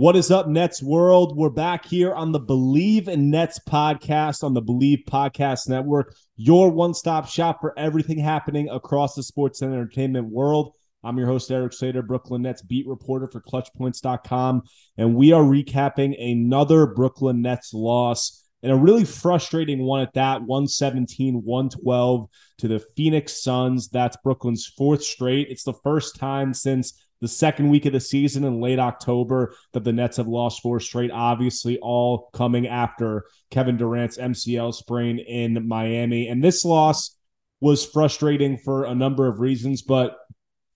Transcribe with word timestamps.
What 0.00 0.16
is 0.16 0.30
up, 0.30 0.48
Nets 0.48 0.82
world? 0.82 1.36
We're 1.36 1.50
back 1.50 1.84
here 1.84 2.14
on 2.14 2.32
the 2.32 2.40
Believe 2.40 3.06
in 3.06 3.28
Nets 3.28 3.60
podcast 3.68 4.42
on 4.42 4.54
the 4.54 4.62
Believe 4.62 5.00
Podcast 5.06 5.68
Network, 5.68 6.16
your 6.36 6.70
one 6.70 6.94
stop 6.94 7.28
shop 7.28 7.60
for 7.60 7.78
everything 7.78 8.18
happening 8.18 8.70
across 8.70 9.14
the 9.14 9.22
sports 9.22 9.60
and 9.60 9.74
entertainment 9.74 10.30
world. 10.30 10.74
I'm 11.04 11.18
your 11.18 11.26
host, 11.26 11.50
Eric 11.50 11.74
Slater, 11.74 12.00
Brooklyn 12.00 12.40
Nets 12.40 12.62
beat 12.62 12.88
reporter 12.88 13.28
for 13.28 13.42
ClutchPoints.com, 13.42 14.62
and 14.96 15.14
we 15.16 15.32
are 15.32 15.42
recapping 15.42 16.18
another 16.18 16.86
Brooklyn 16.86 17.42
Nets 17.42 17.74
loss 17.74 18.42
and 18.62 18.72
a 18.72 18.76
really 18.76 19.04
frustrating 19.04 19.82
one 19.82 20.00
at 20.00 20.14
that 20.14 20.40
117 20.40 21.42
112 21.44 22.26
to 22.56 22.68
the 22.68 22.82
Phoenix 22.96 23.42
Suns. 23.42 23.90
That's 23.90 24.16
Brooklyn's 24.24 24.66
fourth 24.66 25.04
straight. 25.04 25.48
It's 25.50 25.64
the 25.64 25.74
first 25.74 26.16
time 26.16 26.54
since 26.54 26.94
the 27.20 27.28
second 27.28 27.68
week 27.68 27.86
of 27.86 27.92
the 27.92 28.00
season 28.00 28.44
in 28.44 28.60
late 28.60 28.78
October 28.78 29.54
that 29.72 29.84
the 29.84 29.92
Nets 29.92 30.16
have 30.16 30.28
lost 30.28 30.62
four 30.62 30.80
straight, 30.80 31.10
obviously, 31.10 31.78
all 31.78 32.30
coming 32.32 32.66
after 32.66 33.24
Kevin 33.50 33.76
Durant's 33.76 34.16
MCL 34.16 34.74
sprain 34.74 35.18
in 35.18 35.68
Miami. 35.68 36.28
And 36.28 36.42
this 36.42 36.64
loss 36.64 37.16
was 37.60 37.84
frustrating 37.84 38.56
for 38.56 38.84
a 38.84 38.94
number 38.94 39.26
of 39.26 39.40
reasons, 39.40 39.82
but 39.82 40.16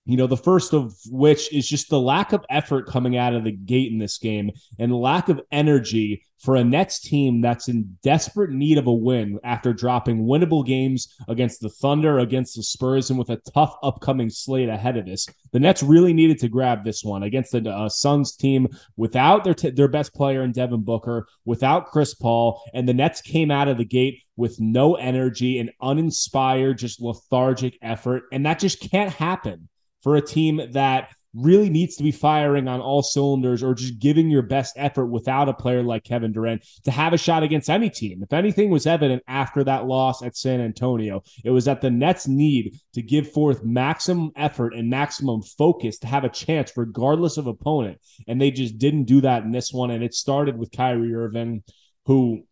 you 0.07 0.19
know, 0.19 0.27
the 0.27 0.37
first 0.37 0.75
of 0.75 0.95
which 1.07 1.53
is 1.53 1.67
just 1.67 1.89
the 1.89 2.01
lack 2.01 2.33
of 2.33 2.45
effort 2.51 2.87
coming 2.87 3.17
out 3.17 3.35
of 3.35 3.45
the 3.45 3.53
gate 3.53 3.91
in 3.91 3.99
this 3.99 4.19
game 4.19 4.51
and 4.79 4.95
lack 4.95 5.31
of 5.31 5.41
energy 5.51 6.23
for 6.41 6.57
a 6.57 6.65
Nets 6.65 7.01
team 7.01 7.41
that's 7.41 7.69
in 7.69 7.97
desperate 8.03 8.51
need 8.51 8.77
of 8.77 8.87
a 8.87 8.93
win 8.93 9.41
after 9.45 9.73
dropping 9.73 10.27
winnable 10.27 10.65
games 10.65 11.17
against 11.27 11.63
the 11.63 11.71
Thunder, 11.71 12.19
against 12.19 12.55
the 12.55 12.63
Spurs, 12.63 13.09
and 13.09 13.19
with 13.19 13.31
a 13.31 13.41
tough 13.55 13.77
upcoming 13.83 14.29
slate 14.29 14.69
ahead 14.69 14.99
of 14.99 15.07
this. 15.07 15.27
The 15.53 15.61
Nets 15.61 15.83
really 15.83 16.13
needed 16.13 16.39
to 16.41 16.51
grab 16.51 16.85
this 16.85 17.03
one 17.03 17.23
against 17.23 17.53
the 17.53 17.71
uh, 17.71 17.89
Suns 17.89 18.37
team 18.37 18.69
without 18.99 19.43
their 19.43 19.55
t- 19.55 19.71
their 19.71 19.89
best 19.89 20.13
player 20.13 20.43
in 20.43 20.53
Devin 20.53 20.83
Booker, 20.83 21.27
without 21.47 21.87
Chris 21.87 22.13
Paul, 22.13 22.63
and 22.75 22.87
the 22.87 22.93
Nets 22.93 23.23
came 23.23 23.51
out 23.51 23.69
of 23.69 23.79
the 23.79 23.87
gate 23.87 24.21
with 24.37 24.61
no 24.61 24.97
energy 24.97 25.59
and 25.59 25.71
uninspired, 25.81 26.77
just 26.77 27.01
lethargic 27.01 27.79
effort, 27.81 28.25
and 28.33 28.45
that 28.45 28.59
just 28.59 28.81
can't 28.81 29.11
happen 29.11 29.69
for 30.05 30.15
a 30.15 30.23
team 30.23 30.61
that 30.73 31.09
really 31.35 31.69
needs 31.69 31.97
to 31.97 32.05
be 32.05 32.13
firing 32.13 32.69
on 32.69 32.81
all 32.81 33.03
cylinders 33.03 33.63
or 33.63 33.75
just 33.75 33.99
giving 33.99 34.31
your 34.31 34.43
best 34.43 34.75
effort 34.77 35.07
without 35.07 35.49
a 35.49 35.55
player 35.55 35.83
like 35.83 36.05
Kevin 36.05 36.31
Durant 36.31 36.65
to 36.85 36.93
have 36.93 37.13
a 37.13 37.19
shot 37.19 37.43
against 37.43 37.69
any 37.69 37.91
team. 37.91 38.23
If 38.23 38.33
anything 38.33 38.71
was 38.71 38.87
evident 38.87 39.23
after 39.27 39.65
that 39.65 39.87
loss 39.87 40.23
at 40.23 40.37
San 40.37 40.61
Antonio, 40.61 41.23
it 41.45 41.51
was 41.51 41.65
that 41.65 41.81
the 41.81 41.91
Nets 41.91 42.29
need 42.29 42.79
to 42.93 43.03
give 43.03 43.33
forth 43.33 43.65
maximum 43.65 44.31
effort 44.37 44.75
and 44.75 44.89
maximum 44.89 45.43
focus 45.43 45.99
to 45.99 46.07
have 46.07 46.23
a 46.23 46.29
chance 46.29 46.73
regardless 46.77 47.37
of 47.37 47.49
opponent. 47.49 47.99
And 48.29 48.41
they 48.41 48.53
just 48.53 48.79
didn't 48.79 49.05
do 49.05 49.23
that 49.23 49.43
in 49.43 49.51
this 49.51 49.73
one. 49.73 49.91
And 49.91 50.05
it 50.05 50.15
started 50.15 50.57
with 50.57 50.71
Kyrie 50.71 51.15
Irving, 51.15 51.65
who 52.07 52.45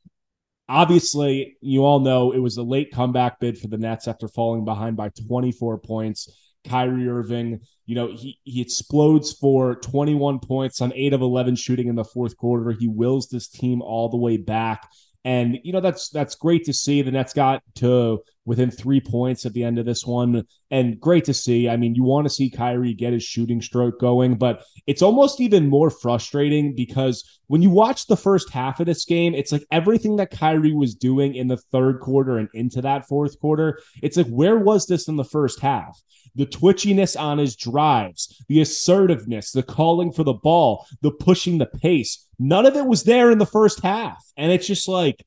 obviously 0.69 1.57
you 1.61 1.85
all 1.85 2.01
know 2.01 2.33
it 2.33 2.39
was 2.39 2.57
a 2.57 2.63
late 2.63 2.91
comeback 2.93 3.39
bid 3.39 3.59
for 3.59 3.69
the 3.69 3.79
Nets 3.79 4.09
after 4.09 4.27
falling 4.27 4.65
behind 4.65 4.97
by 4.97 5.11
24 5.29 5.79
points. 5.79 6.29
Kyrie 6.69 7.09
Irving, 7.09 7.61
you 7.87 7.95
know, 7.95 8.09
he, 8.09 8.39
he 8.45 8.61
explodes 8.61 9.33
for 9.33 9.77
21 9.77 10.39
points 10.41 10.81
on 10.81 10.93
eight 10.95 11.13
of 11.13 11.21
11 11.21 11.57
shooting 11.57 11.89
in 11.89 11.97
the 11.97 12.05
fourth 12.05 12.37
quarter. 12.37 12.71
He 12.73 12.89
wills 12.89 13.29
this 13.29 13.49
team 13.49 13.83
all 13.83 14.09
the 14.09 14.17
way 14.17 14.37
back. 14.37 14.89
And 15.25 15.59
you 15.63 15.73
know 15.73 15.81
that's 15.81 16.09
that's 16.09 16.35
great 16.35 16.65
to 16.65 16.73
see. 16.73 17.01
The 17.01 17.13
Nets 17.13 17.33
got 17.33 17.63
to 17.77 18.23
within 18.45 18.73
three 18.73 19.01
points 19.01 19.47
at 19.47 19.53
the 19.53 19.63
end 19.63 19.79
of 19.79 19.87
this 19.87 20.05
one, 20.05 20.45
and 20.73 20.99
great 20.99 21.25
to 21.27 21.35
see. 21.35 21.69
I 21.69 21.77
mean, 21.77 21.95
you 21.95 22.03
want 22.03 22.25
to 22.25 22.33
see 22.33 22.51
Kyrie 22.51 22.93
get 22.93 23.13
his 23.13 23.23
shooting 23.23 23.63
stroke 23.63 24.01
going, 24.01 24.35
but 24.35 24.65
it's 24.89 25.01
almost 25.01 25.41
even 25.41 25.69
more 25.69 25.91
frustrating 25.91 26.75
because 26.75 27.41
when 27.47 27.63
you 27.63 27.71
watch 27.71 28.07
the 28.07 28.17
first 28.17 28.51
half 28.51 28.81
of 28.81 28.87
this 28.87 29.05
game, 29.05 29.33
it's 29.33 29.53
like 29.53 29.65
everything 29.71 30.17
that 30.17 30.33
Kyrie 30.33 30.75
was 30.75 30.97
doing 30.97 31.37
in 31.37 31.47
the 31.47 31.57
third 31.71 32.01
quarter 32.01 32.39
and 32.39 32.49
into 32.53 32.83
that 32.83 33.07
fourth 33.07 33.39
quarter. 33.39 33.79
It's 34.03 34.17
like 34.17 34.27
where 34.27 34.59
was 34.59 34.87
this 34.87 35.07
in 35.07 35.15
the 35.15 35.25
first 35.25 35.61
half? 35.61 36.03
The 36.35 36.47
twitchiness 36.47 37.21
on 37.21 37.39
his 37.39 37.57
drives, 37.57 38.43
the 38.49 38.61
assertiveness, 38.61 39.53
the 39.53 39.63
calling 39.63 40.13
for 40.13 40.25
the 40.25 40.33
ball, 40.33 40.87
the 41.03 41.11
pushing 41.11 41.59
the 41.59 41.67
pace 41.67 42.27
None 42.43 42.67
of 42.67 42.75
it 42.75 42.85
was 42.85 43.05
there 43.05 43.31
in 43.31 43.39
the 43.39 43.47
first 43.47 43.81
half. 43.83 44.21
And 44.37 44.51
it's 44.51 44.67
just 44.67 44.89
like, 44.89 45.25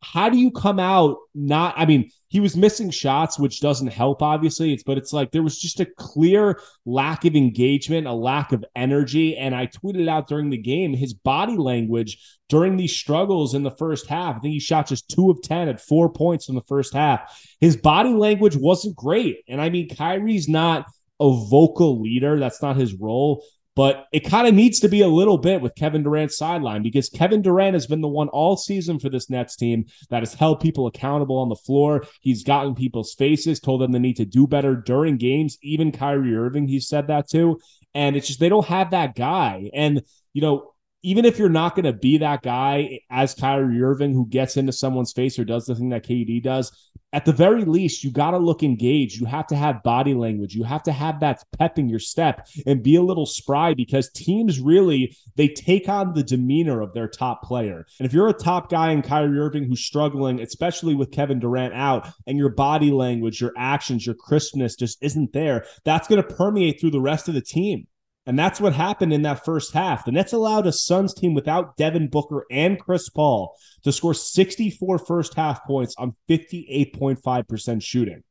how 0.00 0.28
do 0.28 0.38
you 0.38 0.50
come 0.50 0.78
out 0.78 1.16
not? 1.34 1.74
I 1.76 1.84
mean, 1.84 2.10
he 2.28 2.40
was 2.40 2.56
missing 2.56 2.90
shots, 2.90 3.38
which 3.38 3.60
doesn't 3.60 3.88
help, 3.88 4.22
obviously. 4.22 4.72
It's 4.72 4.82
but 4.82 4.98
it's 4.98 5.12
like 5.12 5.32
there 5.32 5.42
was 5.42 5.58
just 5.58 5.80
a 5.80 5.86
clear 5.86 6.60
lack 6.84 7.24
of 7.24 7.34
engagement, 7.34 8.06
a 8.06 8.12
lack 8.12 8.52
of 8.52 8.64
energy. 8.76 9.36
And 9.36 9.54
I 9.54 9.66
tweeted 9.66 10.08
out 10.08 10.28
during 10.28 10.50
the 10.50 10.58
game 10.58 10.94
his 10.94 11.14
body 11.14 11.56
language 11.56 12.18
during 12.48 12.76
these 12.76 12.94
struggles 12.94 13.54
in 13.54 13.62
the 13.62 13.70
first 13.70 14.06
half. 14.06 14.36
I 14.36 14.38
think 14.40 14.52
he 14.52 14.60
shot 14.60 14.86
just 14.86 15.08
two 15.08 15.30
of 15.30 15.42
10 15.42 15.68
at 15.68 15.80
four 15.80 16.12
points 16.12 16.48
in 16.48 16.54
the 16.54 16.62
first 16.68 16.92
half. 16.92 17.42
His 17.60 17.76
body 17.76 18.12
language 18.12 18.56
wasn't 18.56 18.94
great. 18.94 19.38
And 19.48 19.60
I 19.60 19.70
mean, 19.70 19.88
Kyrie's 19.88 20.48
not 20.48 20.86
a 21.20 21.30
vocal 21.50 22.00
leader. 22.00 22.38
That's 22.38 22.62
not 22.62 22.76
his 22.76 22.94
role. 22.94 23.44
But 23.78 24.08
it 24.10 24.28
kind 24.28 24.48
of 24.48 24.54
needs 24.54 24.80
to 24.80 24.88
be 24.88 25.02
a 25.02 25.06
little 25.06 25.38
bit 25.38 25.60
with 25.60 25.76
Kevin 25.76 26.02
Durant's 26.02 26.36
sideline 26.36 26.82
because 26.82 27.08
Kevin 27.08 27.42
Durant 27.42 27.74
has 27.74 27.86
been 27.86 28.00
the 28.00 28.08
one 28.08 28.28
all 28.30 28.56
season 28.56 28.98
for 28.98 29.08
this 29.08 29.30
Nets 29.30 29.54
team 29.54 29.84
that 30.10 30.22
has 30.22 30.34
held 30.34 30.58
people 30.58 30.88
accountable 30.88 31.36
on 31.36 31.48
the 31.48 31.54
floor. 31.54 32.04
He's 32.20 32.42
gotten 32.42 32.74
people's 32.74 33.14
faces, 33.14 33.60
told 33.60 33.80
them 33.80 33.92
they 33.92 34.00
need 34.00 34.16
to 34.16 34.24
do 34.24 34.48
better 34.48 34.74
during 34.74 35.16
games. 35.16 35.58
Even 35.62 35.92
Kyrie 35.92 36.34
Irving, 36.34 36.66
he 36.66 36.80
said 36.80 37.06
that 37.06 37.28
too. 37.28 37.60
And 37.94 38.16
it's 38.16 38.26
just 38.26 38.40
they 38.40 38.48
don't 38.48 38.66
have 38.66 38.90
that 38.90 39.14
guy. 39.14 39.70
And, 39.72 40.02
you 40.32 40.42
know, 40.42 40.72
even 41.02 41.24
if 41.24 41.38
you're 41.38 41.48
not 41.48 41.74
going 41.74 41.84
to 41.84 41.92
be 41.92 42.18
that 42.18 42.42
guy 42.42 43.00
as 43.10 43.34
Kyrie 43.34 43.82
Irving 43.82 44.12
who 44.12 44.26
gets 44.26 44.56
into 44.56 44.72
someone's 44.72 45.12
face 45.12 45.38
or 45.38 45.44
does 45.44 45.66
the 45.66 45.74
thing 45.74 45.90
that 45.90 46.04
KD 46.04 46.42
does, 46.42 46.72
at 47.12 47.24
the 47.24 47.32
very 47.32 47.64
least, 47.64 48.04
you 48.04 48.10
got 48.10 48.32
to 48.32 48.38
look 48.38 48.62
engaged. 48.62 49.18
You 49.18 49.26
have 49.26 49.46
to 49.46 49.56
have 49.56 49.82
body 49.82 50.12
language. 50.12 50.54
You 50.54 50.64
have 50.64 50.82
to 50.82 50.92
have 50.92 51.20
that 51.20 51.42
pep 51.58 51.78
in 51.78 51.88
your 51.88 51.98
step 51.98 52.46
and 52.66 52.82
be 52.82 52.96
a 52.96 53.02
little 53.02 53.24
spry 53.24 53.72
because 53.72 54.10
teams 54.10 54.60
really 54.60 55.16
they 55.36 55.48
take 55.48 55.88
on 55.88 56.12
the 56.12 56.22
demeanor 56.22 56.82
of 56.82 56.92
their 56.92 57.08
top 57.08 57.42
player. 57.42 57.86
And 57.98 58.06
if 58.06 58.12
you're 58.12 58.28
a 58.28 58.34
top 58.34 58.68
guy 58.68 58.90
in 58.90 59.00
Kyrie 59.00 59.38
Irving 59.38 59.64
who's 59.64 59.80
struggling, 59.80 60.40
especially 60.40 60.94
with 60.94 61.10
Kevin 61.10 61.40
Durant 61.40 61.72
out, 61.72 62.08
and 62.26 62.36
your 62.36 62.50
body 62.50 62.90
language, 62.90 63.40
your 63.40 63.52
actions, 63.56 64.04
your 64.04 64.14
crispness 64.14 64.76
just 64.76 65.02
isn't 65.02 65.32
there, 65.32 65.64
that's 65.84 66.08
going 66.08 66.22
to 66.22 66.34
permeate 66.34 66.78
through 66.78 66.90
the 66.90 67.00
rest 67.00 67.28
of 67.28 67.34
the 67.34 67.40
team. 67.40 67.86
And 68.28 68.38
that's 68.38 68.60
what 68.60 68.74
happened 68.74 69.14
in 69.14 69.22
that 69.22 69.42
first 69.46 69.72
half. 69.72 70.04
The 70.04 70.12
Nets 70.12 70.34
allowed 70.34 70.66
a 70.66 70.72
Suns 70.72 71.14
team 71.14 71.32
without 71.32 71.78
Devin 71.78 72.08
Booker 72.08 72.44
and 72.50 72.78
Chris 72.78 73.08
Paul 73.08 73.56
to 73.84 73.90
score 73.90 74.12
64 74.12 74.98
first 74.98 75.32
half 75.32 75.64
points 75.64 75.94
on 75.96 76.14
58.5% 76.28 77.82
shooting. 77.82 78.22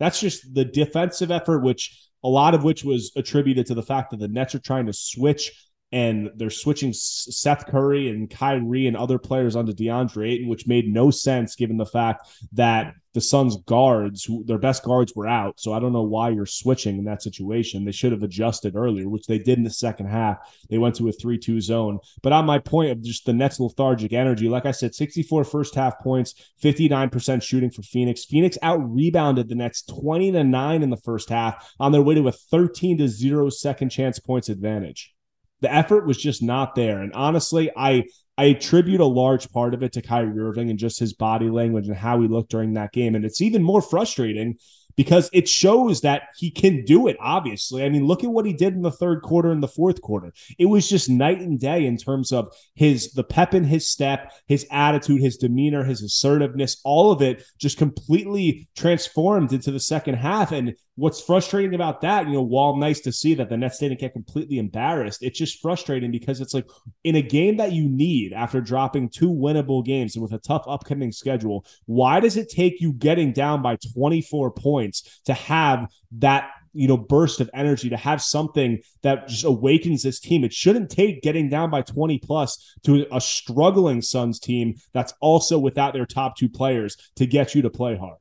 That's 0.00 0.18
just 0.18 0.52
the 0.52 0.64
defensive 0.64 1.30
effort, 1.30 1.60
which 1.60 1.96
a 2.24 2.28
lot 2.28 2.54
of 2.54 2.64
which 2.64 2.82
was 2.82 3.12
attributed 3.14 3.66
to 3.66 3.74
the 3.74 3.84
fact 3.84 4.10
that 4.10 4.18
the 4.18 4.26
Nets 4.26 4.56
are 4.56 4.58
trying 4.58 4.86
to 4.86 4.92
switch 4.92 5.52
and 5.92 6.30
they're 6.34 6.50
switching 6.50 6.92
Seth 6.92 7.66
Curry 7.66 8.08
and 8.10 8.28
Kyrie 8.28 8.86
and 8.86 8.96
other 8.96 9.18
players 9.18 9.54
onto 9.54 9.72
DeAndre 9.72 10.32
Ayton, 10.32 10.48
which 10.48 10.66
made 10.66 10.92
no 10.92 11.10
sense 11.10 11.54
given 11.54 11.76
the 11.76 11.86
fact 11.86 12.28
that 12.52 12.94
the 13.14 13.20
Suns 13.22 13.56
guards, 13.64 14.24
who 14.24 14.44
their 14.44 14.58
best 14.58 14.82
guards 14.82 15.14
were 15.16 15.26
out. 15.26 15.58
So 15.58 15.72
I 15.72 15.78
don't 15.78 15.94
know 15.94 16.02
why 16.02 16.28
you're 16.28 16.44
switching 16.44 16.98
in 16.98 17.04
that 17.04 17.22
situation. 17.22 17.84
They 17.84 17.92
should 17.92 18.12
have 18.12 18.22
adjusted 18.22 18.76
earlier, 18.76 19.08
which 19.08 19.26
they 19.26 19.38
did 19.38 19.56
in 19.56 19.64
the 19.64 19.70
second 19.70 20.08
half. 20.08 20.36
They 20.68 20.76
went 20.76 20.96
to 20.96 21.08
a 21.08 21.12
3 21.12 21.38
2 21.38 21.62
zone. 21.62 21.98
But 22.22 22.34
on 22.34 22.44
my 22.44 22.58
point 22.58 22.90
of 22.90 23.02
just 23.02 23.24
the 23.24 23.32
Nets 23.32 23.58
lethargic 23.58 24.12
energy, 24.12 24.50
like 24.50 24.66
I 24.66 24.72
said, 24.72 24.94
64 24.94 25.44
first 25.44 25.74
half 25.74 25.98
points, 26.00 26.34
59% 26.62 27.42
shooting 27.42 27.70
for 27.70 27.80
Phoenix. 27.80 28.26
Phoenix 28.26 28.58
out 28.60 28.80
rebounded 28.86 29.48
the 29.48 29.54
Nets 29.54 29.82
20 29.82 30.32
to 30.32 30.44
9 30.44 30.82
in 30.82 30.90
the 30.90 30.98
first 30.98 31.30
half 31.30 31.72
on 31.80 31.92
their 31.92 32.02
way 32.02 32.16
to 32.16 32.28
a 32.28 32.32
13 32.32 32.98
to 32.98 33.08
0 33.08 33.48
second 33.48 33.88
chance 33.88 34.18
points 34.18 34.50
advantage. 34.50 35.15
The 35.60 35.72
effort 35.72 36.06
was 36.06 36.18
just 36.18 36.42
not 36.42 36.74
there. 36.74 37.02
And 37.02 37.12
honestly, 37.12 37.70
I 37.76 38.04
I 38.38 38.44
attribute 38.44 39.00
a 39.00 39.06
large 39.06 39.50
part 39.50 39.72
of 39.72 39.82
it 39.82 39.92
to 39.94 40.02
Kyrie 40.02 40.38
Irving 40.38 40.68
and 40.68 40.78
just 40.78 40.98
his 40.98 41.14
body 41.14 41.48
language 41.48 41.88
and 41.88 41.96
how 41.96 42.20
he 42.20 42.28
looked 42.28 42.50
during 42.50 42.74
that 42.74 42.92
game. 42.92 43.14
And 43.14 43.24
it's 43.24 43.40
even 43.40 43.62
more 43.62 43.80
frustrating 43.80 44.58
because 44.96 45.28
it 45.32 45.48
shows 45.48 46.00
that 46.00 46.22
he 46.36 46.50
can 46.50 46.84
do 46.84 47.06
it, 47.06 47.16
obviously. 47.20 47.84
I 47.84 47.88
mean, 47.88 48.06
look 48.06 48.24
at 48.24 48.30
what 48.30 48.46
he 48.46 48.52
did 48.52 48.74
in 48.74 48.82
the 48.82 48.90
third 48.90 49.22
quarter 49.22 49.50
and 49.52 49.62
the 49.62 49.68
fourth 49.68 50.00
quarter. 50.00 50.32
It 50.58 50.66
was 50.66 50.88
just 50.88 51.08
night 51.08 51.40
and 51.40 51.60
day 51.60 51.86
in 51.86 51.96
terms 51.96 52.32
of 52.32 52.52
his 52.74 53.12
the 53.12 53.24
pep 53.24 53.54
in 53.54 53.64
his 53.64 53.88
step, 53.88 54.32
his 54.46 54.66
attitude, 54.70 55.20
his 55.20 55.36
demeanor, 55.36 55.84
his 55.84 56.02
assertiveness, 56.02 56.80
all 56.84 57.12
of 57.12 57.22
it 57.22 57.44
just 57.58 57.78
completely 57.78 58.68
transformed 58.74 59.52
into 59.52 59.70
the 59.70 59.80
second 59.80 60.14
half. 60.14 60.50
And 60.50 60.74
what's 60.96 61.20
frustrating 61.20 61.74
about 61.74 62.00
that, 62.00 62.26
you 62.26 62.32
know, 62.32 62.42
while 62.42 62.74
nice 62.74 63.00
to 63.00 63.12
see 63.12 63.34
that 63.34 63.50
the 63.50 63.56
Nets 63.56 63.78
didn't 63.78 64.00
get 64.00 64.14
completely 64.14 64.58
embarrassed, 64.58 65.22
it's 65.22 65.38
just 65.38 65.60
frustrating 65.60 66.10
because 66.10 66.40
it's 66.40 66.54
like 66.54 66.68
in 67.04 67.16
a 67.16 67.22
game 67.22 67.58
that 67.58 67.72
you 67.72 67.88
need 67.88 68.32
after 68.32 68.60
dropping 68.60 69.10
two 69.10 69.30
winnable 69.30 69.84
games 69.84 70.16
and 70.16 70.22
with 70.22 70.32
a 70.32 70.38
tough 70.38 70.64
upcoming 70.66 71.12
schedule, 71.12 71.66
why 71.84 72.18
does 72.18 72.36
it 72.36 72.48
take 72.48 72.80
you 72.80 72.94
getting 72.94 73.32
down 73.32 73.62
by 73.62 73.76
24 73.94 74.50
points 74.52 75.20
to 75.26 75.34
have 75.34 75.86
that 76.18 76.50
you 76.72 76.88
know 76.88 76.96
burst 76.96 77.40
of 77.40 77.48
energy 77.54 77.88
to 77.88 77.96
have 77.96 78.22
something 78.22 78.78
that 79.02 79.28
just 79.28 79.44
awakens 79.44 80.02
this 80.02 80.18
team? 80.18 80.44
It 80.44 80.52
shouldn't 80.54 80.90
take 80.90 81.20
getting 81.20 81.50
down 81.50 81.70
by 81.70 81.82
20 81.82 82.18
plus 82.20 82.74
to 82.84 83.06
a 83.14 83.20
struggling 83.20 84.00
suns 84.00 84.40
team 84.40 84.76
that's 84.94 85.12
also 85.20 85.58
without 85.58 85.92
their 85.92 86.06
top 86.06 86.38
two 86.38 86.48
players 86.48 86.96
to 87.16 87.26
get 87.26 87.54
you 87.54 87.60
to 87.62 87.70
play 87.70 87.98
hard 87.98 88.16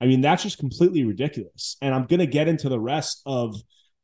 i 0.00 0.06
mean 0.06 0.20
that's 0.20 0.42
just 0.42 0.58
completely 0.58 1.04
ridiculous 1.04 1.76
and 1.82 1.94
i'm 1.94 2.06
going 2.06 2.20
to 2.20 2.26
get 2.26 2.48
into 2.48 2.68
the 2.68 2.80
rest 2.80 3.22
of 3.26 3.54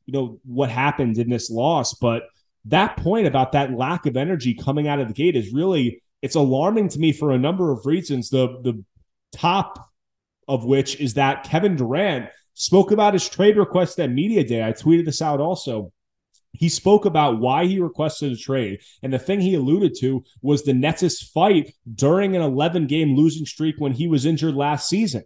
you 0.06 0.12
know 0.12 0.38
what 0.44 0.70
happened 0.70 1.18
in 1.18 1.28
this 1.28 1.50
loss 1.50 1.94
but 1.94 2.24
that 2.64 2.96
point 2.96 3.26
about 3.26 3.52
that 3.52 3.72
lack 3.72 4.06
of 4.06 4.16
energy 4.16 4.54
coming 4.54 4.88
out 4.88 4.98
of 4.98 5.08
the 5.08 5.14
gate 5.14 5.36
is 5.36 5.52
really 5.52 6.02
it's 6.22 6.34
alarming 6.34 6.88
to 6.88 6.98
me 6.98 7.12
for 7.12 7.30
a 7.30 7.38
number 7.38 7.70
of 7.70 7.86
reasons 7.86 8.30
the 8.30 8.60
the 8.62 8.84
top 9.32 9.90
of 10.48 10.64
which 10.64 11.00
is 11.00 11.14
that 11.14 11.44
Kevin 11.44 11.76
Durant 11.76 12.28
spoke 12.54 12.90
about 12.90 13.14
his 13.14 13.28
trade 13.28 13.56
request 13.56 13.98
at 14.00 14.10
Media 14.10 14.44
Day. 14.44 14.64
I 14.64 14.72
tweeted 14.72 15.04
this 15.04 15.22
out 15.22 15.40
also. 15.40 15.92
He 16.52 16.68
spoke 16.70 17.04
about 17.04 17.38
why 17.38 17.66
he 17.66 17.80
requested 17.80 18.32
a 18.32 18.36
trade. 18.36 18.80
And 19.02 19.12
the 19.12 19.18
thing 19.18 19.40
he 19.40 19.54
alluded 19.54 19.94
to 20.00 20.24
was 20.40 20.62
the 20.62 20.72
Nets' 20.72 21.22
fight 21.22 21.74
during 21.94 22.34
an 22.34 22.40
11 22.40 22.86
game 22.86 23.14
losing 23.14 23.44
streak 23.44 23.74
when 23.78 23.92
he 23.92 24.08
was 24.08 24.24
injured 24.24 24.54
last 24.54 24.88
season. 24.88 25.24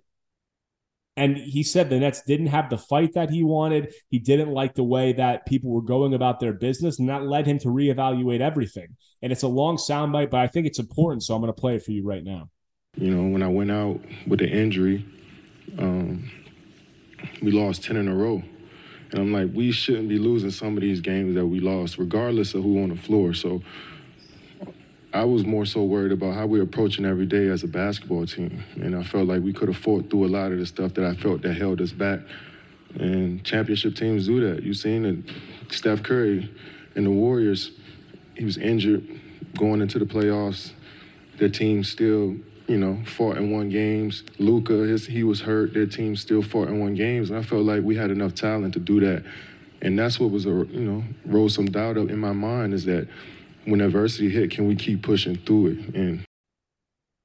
And 1.17 1.37
he 1.37 1.63
said 1.63 1.91
the 1.91 1.99
Nets 1.99 2.23
didn't 2.23 2.47
have 2.47 2.71
the 2.71 2.79
fight 2.79 3.15
that 3.15 3.31
he 3.31 3.43
wanted. 3.43 3.93
He 4.09 4.19
didn't 4.19 4.51
like 4.51 4.75
the 4.75 4.85
way 4.85 5.13
that 5.15 5.45
people 5.45 5.71
were 5.71 5.83
going 5.83 6.15
about 6.15 6.41
their 6.41 6.53
business, 6.53 6.99
and 6.99 7.09
that 7.09 7.25
led 7.25 7.47
him 7.47 7.59
to 7.59 7.69
reevaluate 7.69 8.41
everything. 8.41 8.97
And 9.21 9.33
it's 9.33 9.43
a 9.43 9.49
long 9.49 9.77
soundbite, 9.77 10.31
but 10.31 10.41
I 10.41 10.47
think 10.47 10.67
it's 10.67 10.79
important. 10.79 11.23
So 11.23 11.35
I'm 11.35 11.43
going 11.43 11.53
to 11.53 11.61
play 11.61 11.75
it 11.75 11.83
for 11.83 11.91
you 11.91 12.05
right 12.05 12.25
now. 12.25 12.49
You 12.97 13.15
know, 13.15 13.31
when 13.31 13.43
I 13.43 13.49
went 13.49 13.71
out 13.71 14.01
with 14.27 14.39
the 14.39 14.49
injury, 14.49 15.05
um, 15.79 16.31
we 17.43 17.51
lost 17.51 17.85
10 17.85 17.97
in 17.97 18.09
a 18.09 18.15
row. 18.15 18.43
And 19.11 19.19
I'm 19.19 19.33
like, 19.33 19.51
we 19.53 19.73
shouldn't 19.73 20.09
be 20.09 20.19
losing 20.19 20.51
some 20.51 20.77
of 20.77 20.83
these 20.83 21.01
games 21.01 21.35
that 21.35 21.47
we 21.47 21.61
lost, 21.61 21.99
regardless 21.99 22.55
of 22.55 22.63
who 22.63 22.83
on 22.83 22.91
the 22.91 22.97
floor. 22.97 23.35
So 23.35 23.63
I 25.13 25.25
was 25.25 25.45
more 25.45 25.67
so 25.67 25.83
worried 25.83 26.13
about 26.13 26.35
how 26.35 26.47
we 26.47 26.61
are 26.61 26.63
approaching 26.63 27.05
every 27.05 27.27
day 27.27 27.49
as 27.49 27.65
a 27.65 27.69
basketball 27.69 28.27
team. 28.27 28.63
And 28.77 28.95
I 28.95 29.03
felt 29.03 29.27
like 29.27 29.43
we 29.43 29.53
could 29.53 29.69
have 29.69 29.77
fought 29.77 30.09
through 30.09 30.27
a 30.27 30.29
lot 30.29 30.53
of 30.53 30.59
the 30.59 30.67
stuff 30.67 30.95
that 30.95 31.05
I 31.05 31.15
felt 31.15 31.43
that 31.43 31.55
held 31.55 31.81
us 31.81 31.93
back. 31.93 32.21
And 32.95 33.43
championship 33.45 33.97
teams 33.97 34.27
do 34.27 34.41
that. 34.49 34.63
You've 34.63 34.77
seen 34.77 35.05
it. 35.05 35.73
Steph 35.73 36.03
Curry 36.03 36.51
and 36.95 37.07
the 37.07 37.11
Warriors, 37.11 37.73
he 38.37 38.45
was 38.45 38.57
injured 38.57 39.07
going 39.59 39.81
into 39.81 39.99
the 39.99 40.05
playoffs. 40.05 40.73
Their 41.39 41.49
team 41.49 41.83
still 41.83 42.37
you 42.71 42.79
know, 42.79 43.03
fought 43.05 43.37
and 43.37 43.51
won 43.51 43.69
games. 43.69 44.23
Luka, 44.39 44.75
his, 44.75 45.05
he 45.07 45.25
was 45.25 45.41
hurt. 45.41 45.75
Their 45.75 45.87
team 45.87 46.15
still 46.15 46.41
fought 46.41 46.69
and 46.69 46.81
won 46.81 46.95
games, 46.95 47.29
and 47.29 47.37
I 47.37 47.43
felt 47.43 47.65
like 47.65 47.83
we 47.83 47.97
had 47.97 48.13
enough 48.13 48.33
talent 48.37 48.75
to 48.75 48.79
do 48.79 49.01
that. 49.01 49.25
And 49.83 49.99
that's 49.99 50.21
what 50.21 50.31
was 50.31 50.47
a 50.47 50.51
you 50.51 50.81
know 50.81 51.03
rose 51.27 51.53
some 51.53 51.67
doubt 51.67 51.99
up 51.99 52.11
in 52.11 52.19
my 52.19 52.31
mind 52.31 52.73
is 52.73 52.85
that 52.85 53.09
when 53.65 53.81
adversity 53.81 54.31
hit, 54.31 54.51
can 54.51 54.67
we 54.67 54.75
keep 54.75 55.03
pushing 55.03 55.37
through 55.37 55.67
it? 55.69 55.95
And 55.95 56.25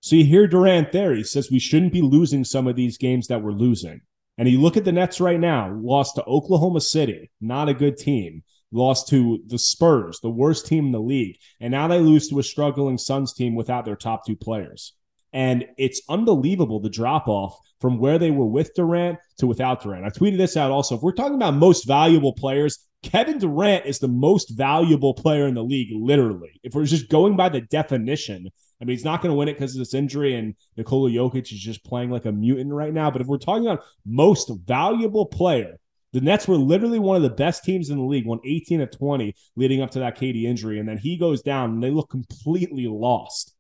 so 0.02 0.16
you 0.16 0.26
hear 0.26 0.48
Durant 0.48 0.92
there. 0.92 1.16
He 1.16 1.24
says 1.24 1.50
we 1.50 1.60
shouldn't 1.60 1.94
be 1.94 2.02
losing 2.02 2.44
some 2.44 2.68
of 2.68 2.76
these 2.76 2.98
games 2.98 3.28
that 3.28 3.42
we're 3.42 3.52
losing. 3.52 4.02
And 4.38 4.50
you 4.50 4.62
look 4.62 4.78
at 4.78 4.86
the 4.86 4.92
Nets 4.92 5.22
right 5.22 5.40
now, 5.40 5.74
lost 5.82 6.16
to 6.16 6.24
Oklahoma 6.26 6.82
City, 6.82 7.32
not 7.40 7.70
a 7.70 7.74
good 7.74 7.98
team. 7.98 8.44
Lost 8.72 9.08
to 9.10 9.40
the 9.48 9.58
Spurs, 9.58 10.20
the 10.22 10.30
worst 10.30 10.66
team 10.66 10.88
in 10.88 10.92
the 10.92 11.00
league. 11.00 11.38
And 11.62 11.72
now 11.72 11.88
they 11.88 12.00
lose 12.00 12.28
to 12.28 12.40
a 12.40 12.44
struggling 12.44 12.98
Suns 12.98 13.34
team 13.34 13.56
without 13.56 13.86
their 13.86 13.96
top 13.96 14.26
two 14.26 14.36
players. 14.36 14.94
And 15.36 15.66
it's 15.78 16.02
unbelievable 16.08 16.80
the 16.80 16.90
drop 16.90 17.28
off 17.28 17.60
from 17.82 18.00
where 18.00 18.18
they 18.18 18.32
were 18.32 18.46
with 18.46 18.74
Durant 18.74 19.20
to 19.40 19.48
without 19.48 19.84
Durant. 19.84 20.06
I 20.06 20.10
tweeted 20.10 20.38
this 20.38 20.56
out 20.56 20.72
also. 20.72 20.96
If 20.96 21.02
we're 21.02 21.12
talking 21.12 21.36
about 21.36 21.56
most 21.56 21.86
valuable 21.86 22.32
players, 22.32 22.80
Kevin 23.04 23.38
Durant 23.38 23.86
is 23.86 24.00
the 24.00 24.08
most 24.08 24.52
valuable 24.52 25.14
player 25.14 25.46
in 25.46 25.54
the 25.54 25.62
league, 25.62 25.90
literally. 25.92 26.60
If 26.64 26.74
we're 26.74 26.86
just 26.86 27.10
going 27.10 27.36
by 27.36 27.50
the 27.50 27.60
definition, 27.60 28.48
I 28.82 28.86
mean, 28.86 28.96
he's 28.96 29.04
not 29.04 29.22
going 29.22 29.32
to 29.32 29.36
win 29.36 29.50
it 29.50 29.56
because 29.56 29.76
of 29.76 29.80
this 29.80 29.94
injury, 29.94 30.36
and 30.36 30.56
Nikola 30.78 31.10
Jokic 31.10 31.52
is 31.52 31.60
just 31.60 31.84
playing 31.84 32.12
like 32.12 32.26
a 32.26 32.32
mutant 32.32 32.74
right 32.74 32.94
now. 32.94 33.12
But 33.12 33.22
if 33.22 33.28
we're 33.28 33.38
talking 33.38 33.68
about 33.68 33.84
most 34.06 34.50
valuable 34.66 35.26
player, 35.26 35.78
the 36.14 36.22
Nets 36.22 36.48
were 36.48 36.56
literally 36.56 37.00
one 37.00 37.18
of 37.18 37.24
the 37.24 37.30
best 37.30 37.66
teams 37.66 37.90
in 37.90 37.98
the 37.98 38.04
league, 38.04 38.26
won 38.26 38.40
18 38.46 38.80
of 38.80 38.90
20 38.90 39.36
leading 39.58 39.82
up 39.82 39.92
to 39.92 40.00
that 40.00 40.18
KD 40.18 40.44
injury. 40.46 40.80
And 40.80 40.88
then 40.88 40.98
he 40.98 41.18
goes 41.18 41.42
down 41.42 41.72
and 41.72 41.84
they 41.84 41.92
look 41.92 42.10
completely 42.10 42.88
lost. 42.88 43.55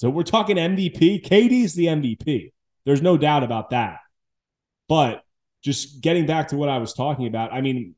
So 0.00 0.08
we're 0.08 0.22
talking 0.22 0.56
MVP. 0.56 1.26
KD's 1.26 1.74
the 1.74 1.84
MVP. 1.84 2.52
There's 2.86 3.02
no 3.02 3.18
doubt 3.18 3.42
about 3.42 3.68
that. 3.68 3.98
But 4.88 5.22
just 5.62 6.00
getting 6.00 6.24
back 6.24 6.48
to 6.48 6.56
what 6.56 6.70
I 6.70 6.78
was 6.78 6.94
talking 6.94 7.26
about, 7.26 7.52
I 7.52 7.60
mean, 7.60 7.94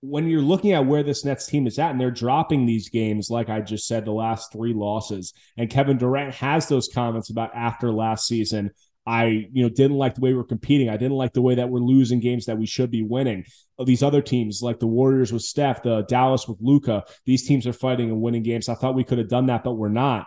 when 0.00 0.26
you're 0.26 0.40
looking 0.40 0.72
at 0.72 0.86
where 0.86 1.02
this 1.02 1.22
Nets 1.22 1.44
team 1.44 1.66
is 1.66 1.78
at 1.78 1.90
and 1.90 2.00
they're 2.00 2.10
dropping 2.10 2.64
these 2.64 2.88
games, 2.88 3.28
like 3.28 3.50
I 3.50 3.60
just 3.60 3.86
said, 3.86 4.06
the 4.06 4.12
last 4.12 4.54
three 4.54 4.72
losses, 4.72 5.34
and 5.58 5.68
Kevin 5.68 5.98
Durant 5.98 6.32
has 6.36 6.66
those 6.66 6.88
comments 6.88 7.28
about 7.28 7.54
after 7.54 7.92
last 7.92 8.26
season. 8.26 8.70
I, 9.06 9.48
you 9.52 9.62
know, 9.62 9.68
didn't 9.68 9.98
like 9.98 10.14
the 10.14 10.22
way 10.22 10.32
we're 10.32 10.44
competing. 10.44 10.88
I 10.88 10.96
didn't 10.96 11.18
like 11.18 11.34
the 11.34 11.42
way 11.42 11.56
that 11.56 11.68
we're 11.68 11.80
losing 11.80 12.20
games 12.20 12.46
that 12.46 12.56
we 12.56 12.64
should 12.64 12.90
be 12.90 13.02
winning. 13.02 13.44
Uh, 13.78 13.84
these 13.84 14.02
other 14.02 14.22
teams, 14.22 14.62
like 14.62 14.78
the 14.78 14.86
Warriors 14.86 15.30
with 15.30 15.42
Steph, 15.42 15.82
the 15.82 16.06
Dallas 16.08 16.48
with 16.48 16.56
Luka, 16.62 17.04
these 17.26 17.46
teams 17.46 17.66
are 17.66 17.74
fighting 17.74 18.08
and 18.08 18.22
winning 18.22 18.42
games. 18.42 18.70
I 18.70 18.74
thought 18.74 18.94
we 18.94 19.04
could 19.04 19.18
have 19.18 19.28
done 19.28 19.46
that, 19.46 19.62
but 19.62 19.74
we're 19.74 19.90
not. 19.90 20.26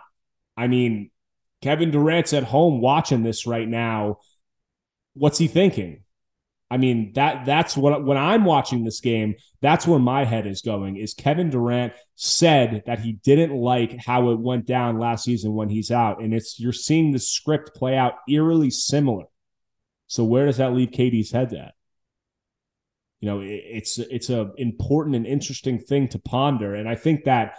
I 0.56 0.68
mean, 0.68 1.10
Kevin 1.62 1.90
Durant's 1.90 2.32
at 2.32 2.44
home 2.44 2.80
watching 2.80 3.22
this 3.22 3.46
right 3.46 3.68
now. 3.68 4.18
What's 5.14 5.38
he 5.38 5.48
thinking? 5.48 6.04
I 6.70 6.76
mean, 6.76 7.12
that 7.14 7.44
that's 7.44 7.76
what 7.76 8.04
when 8.04 8.16
I'm 8.16 8.44
watching 8.44 8.84
this 8.84 9.00
game, 9.00 9.36
that's 9.60 9.86
where 9.86 9.98
my 9.98 10.24
head 10.24 10.46
is 10.46 10.60
going. 10.60 10.96
Is 10.96 11.14
Kevin 11.14 11.50
Durant 11.50 11.92
said 12.16 12.82
that 12.86 12.98
he 12.98 13.12
didn't 13.12 13.54
like 13.54 13.96
how 13.96 14.30
it 14.30 14.40
went 14.40 14.66
down 14.66 14.98
last 14.98 15.24
season 15.24 15.54
when 15.54 15.68
he's 15.68 15.90
out, 15.90 16.20
and 16.20 16.34
it's 16.34 16.58
you're 16.58 16.72
seeing 16.72 17.12
the 17.12 17.18
script 17.18 17.74
play 17.74 17.96
out 17.96 18.14
eerily 18.28 18.70
similar. 18.70 19.26
So 20.06 20.24
where 20.24 20.46
does 20.46 20.56
that 20.56 20.72
leave 20.72 20.90
KD's 20.90 21.30
head 21.30 21.52
at? 21.52 21.74
You 23.20 23.28
know, 23.28 23.40
it, 23.40 23.62
it's 23.64 23.98
it's 23.98 24.30
a 24.30 24.50
important 24.56 25.16
and 25.16 25.26
interesting 25.26 25.78
thing 25.78 26.08
to 26.08 26.18
ponder, 26.18 26.74
and 26.74 26.88
I 26.88 26.94
think 26.94 27.24
that 27.24 27.58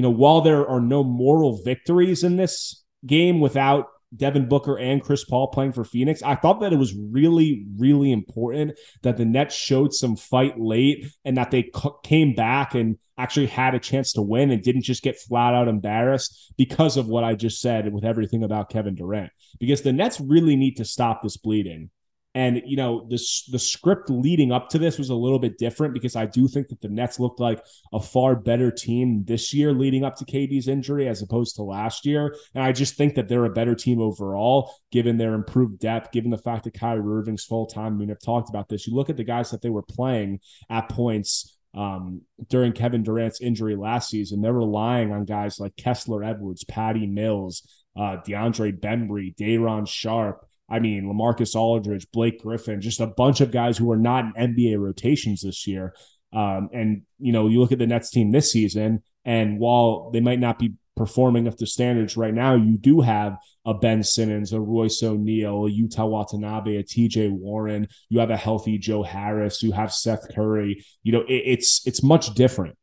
you 0.00 0.02
know, 0.02 0.08
while 0.08 0.40
there 0.40 0.66
are 0.66 0.80
no 0.80 1.04
moral 1.04 1.60
victories 1.62 2.24
in 2.24 2.38
this 2.38 2.82
game 3.04 3.38
without 3.38 3.88
Devin 4.16 4.48
Booker 4.48 4.78
and 4.78 5.02
Chris 5.02 5.26
Paul 5.26 5.48
playing 5.48 5.72
for 5.72 5.84
Phoenix, 5.84 6.22
I 6.22 6.36
thought 6.36 6.60
that 6.60 6.72
it 6.72 6.78
was 6.78 6.96
really, 6.96 7.66
really 7.76 8.10
important 8.10 8.78
that 9.02 9.18
the 9.18 9.26
Nets 9.26 9.54
showed 9.54 9.92
some 9.92 10.16
fight 10.16 10.58
late 10.58 11.04
and 11.26 11.36
that 11.36 11.50
they 11.50 11.70
came 12.02 12.34
back 12.34 12.74
and 12.74 12.96
actually 13.18 13.48
had 13.48 13.74
a 13.74 13.78
chance 13.78 14.14
to 14.14 14.22
win 14.22 14.50
and 14.50 14.62
didn't 14.62 14.84
just 14.84 15.02
get 15.02 15.18
flat 15.18 15.52
out 15.52 15.68
embarrassed 15.68 16.54
because 16.56 16.96
of 16.96 17.06
what 17.06 17.22
I 17.22 17.34
just 17.34 17.60
said 17.60 17.92
with 17.92 18.02
everything 18.02 18.42
about 18.42 18.70
Kevin 18.70 18.94
Durant. 18.94 19.30
Because 19.58 19.82
the 19.82 19.92
Nets 19.92 20.18
really 20.18 20.56
need 20.56 20.78
to 20.78 20.86
stop 20.86 21.20
this 21.22 21.36
bleeding. 21.36 21.90
And 22.34 22.62
you 22.64 22.76
know, 22.76 23.06
the 23.08 23.18
the 23.50 23.58
script 23.58 24.08
leading 24.08 24.52
up 24.52 24.68
to 24.70 24.78
this 24.78 24.98
was 24.98 25.10
a 25.10 25.14
little 25.14 25.40
bit 25.40 25.58
different 25.58 25.94
because 25.94 26.14
I 26.14 26.26
do 26.26 26.46
think 26.46 26.68
that 26.68 26.80
the 26.80 26.88
Nets 26.88 27.18
looked 27.18 27.40
like 27.40 27.64
a 27.92 27.98
far 27.98 28.36
better 28.36 28.70
team 28.70 29.24
this 29.24 29.52
year 29.52 29.72
leading 29.72 30.04
up 30.04 30.14
to 30.16 30.24
KD's 30.24 30.68
injury 30.68 31.08
as 31.08 31.22
opposed 31.22 31.56
to 31.56 31.62
last 31.62 32.06
year. 32.06 32.36
And 32.54 32.62
I 32.62 32.70
just 32.70 32.96
think 32.96 33.16
that 33.16 33.28
they're 33.28 33.46
a 33.46 33.50
better 33.50 33.74
team 33.74 34.00
overall, 34.00 34.72
given 34.92 35.18
their 35.18 35.34
improved 35.34 35.80
depth, 35.80 36.12
given 36.12 36.30
the 36.30 36.38
fact 36.38 36.64
that 36.64 36.74
Kyrie 36.74 37.02
Irving's 37.02 37.44
full 37.44 37.66
time. 37.66 37.94
I 37.94 37.96
mean, 37.96 38.10
I've 38.12 38.20
talked 38.20 38.48
about 38.48 38.68
this. 38.68 38.86
You 38.86 38.94
look 38.94 39.10
at 39.10 39.16
the 39.16 39.24
guys 39.24 39.50
that 39.50 39.62
they 39.62 39.70
were 39.70 39.82
playing 39.82 40.38
at 40.68 40.88
points 40.88 41.56
um, 41.74 42.22
during 42.48 42.72
Kevin 42.72 43.02
Durant's 43.02 43.40
injury 43.40 43.76
last 43.76 44.10
season. 44.10 44.40
They're 44.40 44.52
relying 44.52 45.12
on 45.12 45.24
guys 45.24 45.58
like 45.58 45.76
Kessler 45.76 46.24
Edwards, 46.24 46.64
Patty 46.64 47.06
Mills, 47.06 47.62
uh, 47.96 48.18
DeAndre 48.26 48.78
Bembry, 48.78 49.34
Day'Ron 49.34 49.86
Sharpe. 49.86 50.46
I 50.70 50.78
mean, 50.78 51.04
LaMarcus 51.04 51.54
Aldridge, 51.56 52.10
Blake 52.12 52.40
Griffin, 52.40 52.80
just 52.80 53.00
a 53.00 53.06
bunch 53.06 53.40
of 53.40 53.50
guys 53.50 53.76
who 53.76 53.90
are 53.90 53.98
not 53.98 54.24
in 54.36 54.54
NBA 54.54 54.78
rotations 54.78 55.42
this 55.42 55.66
year. 55.66 55.94
Um, 56.32 56.70
and, 56.72 57.02
you 57.18 57.32
know, 57.32 57.48
you 57.48 57.60
look 57.60 57.72
at 57.72 57.78
the 57.78 57.86
Nets 57.86 58.10
team 58.10 58.30
this 58.30 58.52
season, 58.52 59.02
and 59.24 59.58
while 59.58 60.10
they 60.12 60.20
might 60.20 60.38
not 60.38 60.58
be 60.58 60.74
performing 60.96 61.48
up 61.48 61.56
to 61.56 61.66
standards 61.66 62.16
right 62.16 62.34
now, 62.34 62.54
you 62.54 62.76
do 62.76 63.00
have 63.00 63.38
a 63.64 63.74
Ben 63.74 64.02
Simmons, 64.02 64.52
a 64.52 64.60
Royce 64.60 65.02
O'Neale, 65.02 65.66
a 65.66 65.70
Yuta 65.70 66.08
Watanabe, 66.08 66.76
a 66.76 66.82
TJ 66.82 67.30
Warren. 67.30 67.88
You 68.10 68.20
have 68.20 68.30
a 68.30 68.36
healthy 68.36 68.78
Joe 68.78 69.02
Harris. 69.02 69.62
You 69.62 69.72
have 69.72 69.92
Seth 69.92 70.34
Curry. 70.34 70.84
You 71.02 71.12
know, 71.12 71.22
it, 71.22 71.42
it's 71.46 71.86
it's 71.86 72.02
much 72.02 72.34
different. 72.34 72.76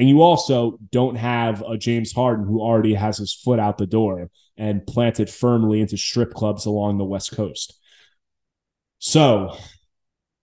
And 0.00 0.08
you 0.08 0.22
also 0.22 0.78
don't 0.90 1.16
have 1.16 1.60
a 1.60 1.76
James 1.76 2.10
Harden 2.10 2.46
who 2.46 2.62
already 2.62 2.94
has 2.94 3.18
his 3.18 3.34
foot 3.34 3.60
out 3.60 3.76
the 3.76 3.86
door 3.86 4.30
and 4.56 4.86
planted 4.86 5.28
firmly 5.28 5.82
into 5.82 5.98
strip 5.98 6.32
clubs 6.32 6.64
along 6.64 6.96
the 6.96 7.04
West 7.04 7.32
Coast. 7.32 7.78
So, 8.98 9.54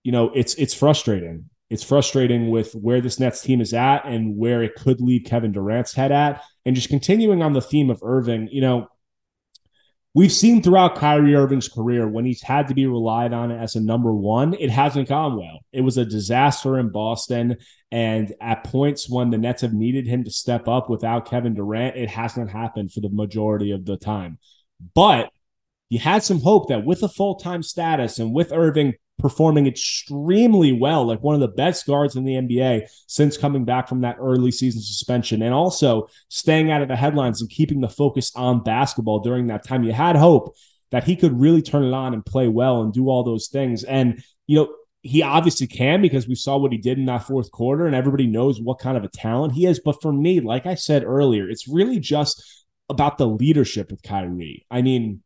you 0.04 0.12
know, 0.12 0.30
it's 0.32 0.54
it's 0.54 0.74
frustrating. 0.74 1.50
It's 1.70 1.82
frustrating 1.82 2.50
with 2.50 2.72
where 2.74 3.00
this 3.00 3.18
Nets 3.18 3.42
team 3.42 3.60
is 3.60 3.74
at 3.74 4.04
and 4.04 4.36
where 4.36 4.62
it 4.62 4.76
could 4.76 5.00
leave 5.00 5.24
Kevin 5.24 5.50
Durant's 5.50 5.92
head 5.92 6.12
at. 6.12 6.44
And 6.64 6.76
just 6.76 6.88
continuing 6.88 7.42
on 7.42 7.52
the 7.52 7.60
theme 7.60 7.90
of 7.90 8.00
Irving, 8.04 8.48
you 8.52 8.60
know, 8.60 8.86
we've 10.14 10.32
seen 10.32 10.62
throughout 10.62 10.96
Kyrie 10.96 11.34
Irving's 11.34 11.68
career 11.68 12.08
when 12.08 12.24
he's 12.24 12.42
had 12.42 12.68
to 12.68 12.74
be 12.74 12.86
relied 12.86 13.32
on 13.32 13.50
as 13.50 13.76
a 13.76 13.80
number 13.80 14.12
one, 14.12 14.54
it 14.54 14.70
hasn't 14.70 15.08
gone 15.08 15.36
well. 15.36 15.60
It 15.72 15.82
was 15.82 15.98
a 15.98 16.04
disaster 16.04 16.78
in 16.78 16.90
Boston. 16.90 17.56
And 17.90 18.34
at 18.40 18.64
points 18.64 19.08
when 19.08 19.30
the 19.30 19.38
Nets 19.38 19.62
have 19.62 19.72
needed 19.72 20.06
him 20.06 20.24
to 20.24 20.30
step 20.30 20.68
up 20.68 20.90
without 20.90 21.28
Kevin 21.28 21.54
Durant, 21.54 21.96
it 21.96 22.10
hasn't 22.10 22.50
happened 22.50 22.92
for 22.92 23.00
the 23.00 23.10
majority 23.10 23.70
of 23.70 23.84
the 23.84 23.96
time. 23.96 24.38
But 24.94 25.30
you 25.88 25.98
had 25.98 26.22
some 26.22 26.40
hope 26.40 26.68
that 26.68 26.84
with 26.84 27.02
a 27.02 27.08
full 27.08 27.36
time 27.36 27.62
status 27.62 28.18
and 28.18 28.34
with 28.34 28.52
Irving 28.52 28.94
performing 29.18 29.66
extremely 29.66 30.72
well, 30.72 31.04
like 31.06 31.22
one 31.22 31.34
of 31.34 31.40
the 31.40 31.48
best 31.48 31.86
guards 31.86 32.16
in 32.16 32.24
the 32.24 32.34
NBA 32.34 32.88
since 33.06 33.36
coming 33.36 33.64
back 33.64 33.88
from 33.88 34.02
that 34.02 34.16
early 34.20 34.50
season 34.50 34.80
suspension, 34.80 35.42
and 35.42 35.52
also 35.52 36.08
staying 36.28 36.70
out 36.70 36.82
of 36.82 36.88
the 36.88 36.96
headlines 36.96 37.40
and 37.40 37.50
keeping 37.50 37.80
the 37.80 37.88
focus 37.88 38.32
on 38.34 38.62
basketball 38.62 39.20
during 39.20 39.48
that 39.48 39.64
time. 39.64 39.84
You 39.84 39.92
had 39.92 40.16
hope 40.16 40.56
that 40.90 41.04
he 41.04 41.16
could 41.16 41.38
really 41.38 41.62
turn 41.62 41.84
it 41.84 41.92
on 41.92 42.14
and 42.14 42.24
play 42.24 42.48
well 42.48 42.82
and 42.82 42.92
do 42.92 43.08
all 43.08 43.24
those 43.24 43.48
things. 43.48 43.84
And, 43.84 44.22
you 44.46 44.56
know, 44.56 44.74
he 45.02 45.22
obviously 45.22 45.66
can 45.66 46.02
because 46.02 46.26
we 46.26 46.34
saw 46.34 46.56
what 46.56 46.72
he 46.72 46.78
did 46.78 46.98
in 46.98 47.06
that 47.06 47.24
fourth 47.24 47.50
quarter 47.50 47.86
and 47.86 47.94
everybody 47.94 48.26
knows 48.26 48.60
what 48.60 48.78
kind 48.78 48.96
of 48.96 49.04
a 49.04 49.08
talent 49.08 49.52
he 49.52 49.66
is. 49.66 49.80
But 49.80 50.00
for 50.00 50.12
me, 50.12 50.40
like 50.40 50.66
I 50.66 50.74
said 50.74 51.04
earlier, 51.04 51.48
it's 51.48 51.68
really 51.68 52.00
just 52.00 52.42
about 52.88 53.18
the 53.18 53.26
leadership 53.26 53.90
with 53.90 54.02
Kyrie. 54.02 54.66
I 54.70 54.82
mean, 54.82 55.22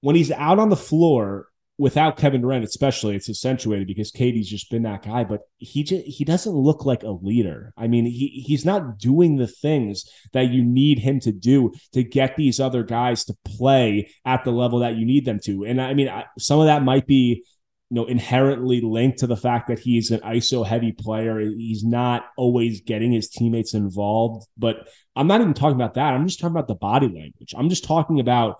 when 0.00 0.16
he's 0.16 0.32
out 0.32 0.58
on 0.58 0.68
the 0.68 0.76
floor, 0.76 1.46
without 1.76 2.16
Kevin 2.16 2.40
Durant, 2.40 2.64
especially, 2.64 3.16
it's 3.16 3.28
accentuated 3.28 3.86
because 3.86 4.12
KD's 4.12 4.48
just 4.48 4.70
been 4.70 4.84
that 4.84 5.02
guy. 5.02 5.24
But 5.24 5.40
he 5.56 5.82
just 5.82 6.06
he 6.06 6.24
doesn't 6.24 6.52
look 6.52 6.84
like 6.84 7.02
a 7.02 7.10
leader. 7.10 7.72
I 7.76 7.88
mean, 7.88 8.06
he 8.06 8.44
he's 8.46 8.64
not 8.64 8.98
doing 8.98 9.36
the 9.36 9.46
things 9.46 10.04
that 10.32 10.50
you 10.50 10.64
need 10.64 10.98
him 11.00 11.20
to 11.20 11.32
do 11.32 11.72
to 11.92 12.02
get 12.02 12.36
these 12.36 12.60
other 12.60 12.82
guys 12.82 13.24
to 13.24 13.36
play 13.44 14.10
at 14.24 14.44
the 14.44 14.52
level 14.52 14.80
that 14.80 14.96
you 14.96 15.04
need 15.04 15.24
them 15.24 15.40
to. 15.44 15.64
And 15.64 15.80
I 15.80 15.94
mean, 15.94 16.08
I, 16.08 16.24
some 16.38 16.60
of 16.60 16.66
that 16.66 16.82
might 16.82 17.06
be. 17.06 17.44
You 17.90 18.00
know, 18.00 18.06
inherently 18.06 18.80
linked 18.80 19.18
to 19.18 19.28
the 19.28 19.36
fact 19.36 19.68
that 19.68 19.78
he's 19.78 20.10
an 20.10 20.18
ISO 20.20 20.66
heavy 20.66 20.90
player. 20.90 21.38
He's 21.38 21.84
not 21.84 22.24
always 22.36 22.80
getting 22.80 23.12
his 23.12 23.28
teammates 23.28 23.74
involved. 23.74 24.48
But 24.56 24.88
I'm 25.14 25.28
not 25.28 25.42
even 25.42 25.54
talking 25.54 25.76
about 25.76 25.94
that. 25.94 26.14
I'm 26.14 26.26
just 26.26 26.40
talking 26.40 26.56
about 26.56 26.66
the 26.66 26.74
body 26.74 27.06
language. 27.06 27.54
I'm 27.56 27.68
just 27.68 27.84
talking 27.84 28.18
about 28.18 28.56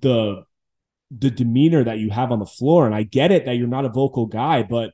the 0.00 0.42
the 1.18 1.30
demeanor 1.30 1.84
that 1.84 1.98
you 1.98 2.10
have 2.10 2.32
on 2.32 2.38
the 2.38 2.46
floor. 2.46 2.86
And 2.86 2.94
I 2.94 3.02
get 3.02 3.32
it 3.32 3.44
that 3.44 3.56
you're 3.56 3.68
not 3.68 3.84
a 3.84 3.90
vocal 3.90 4.26
guy, 4.26 4.62
but 4.62 4.92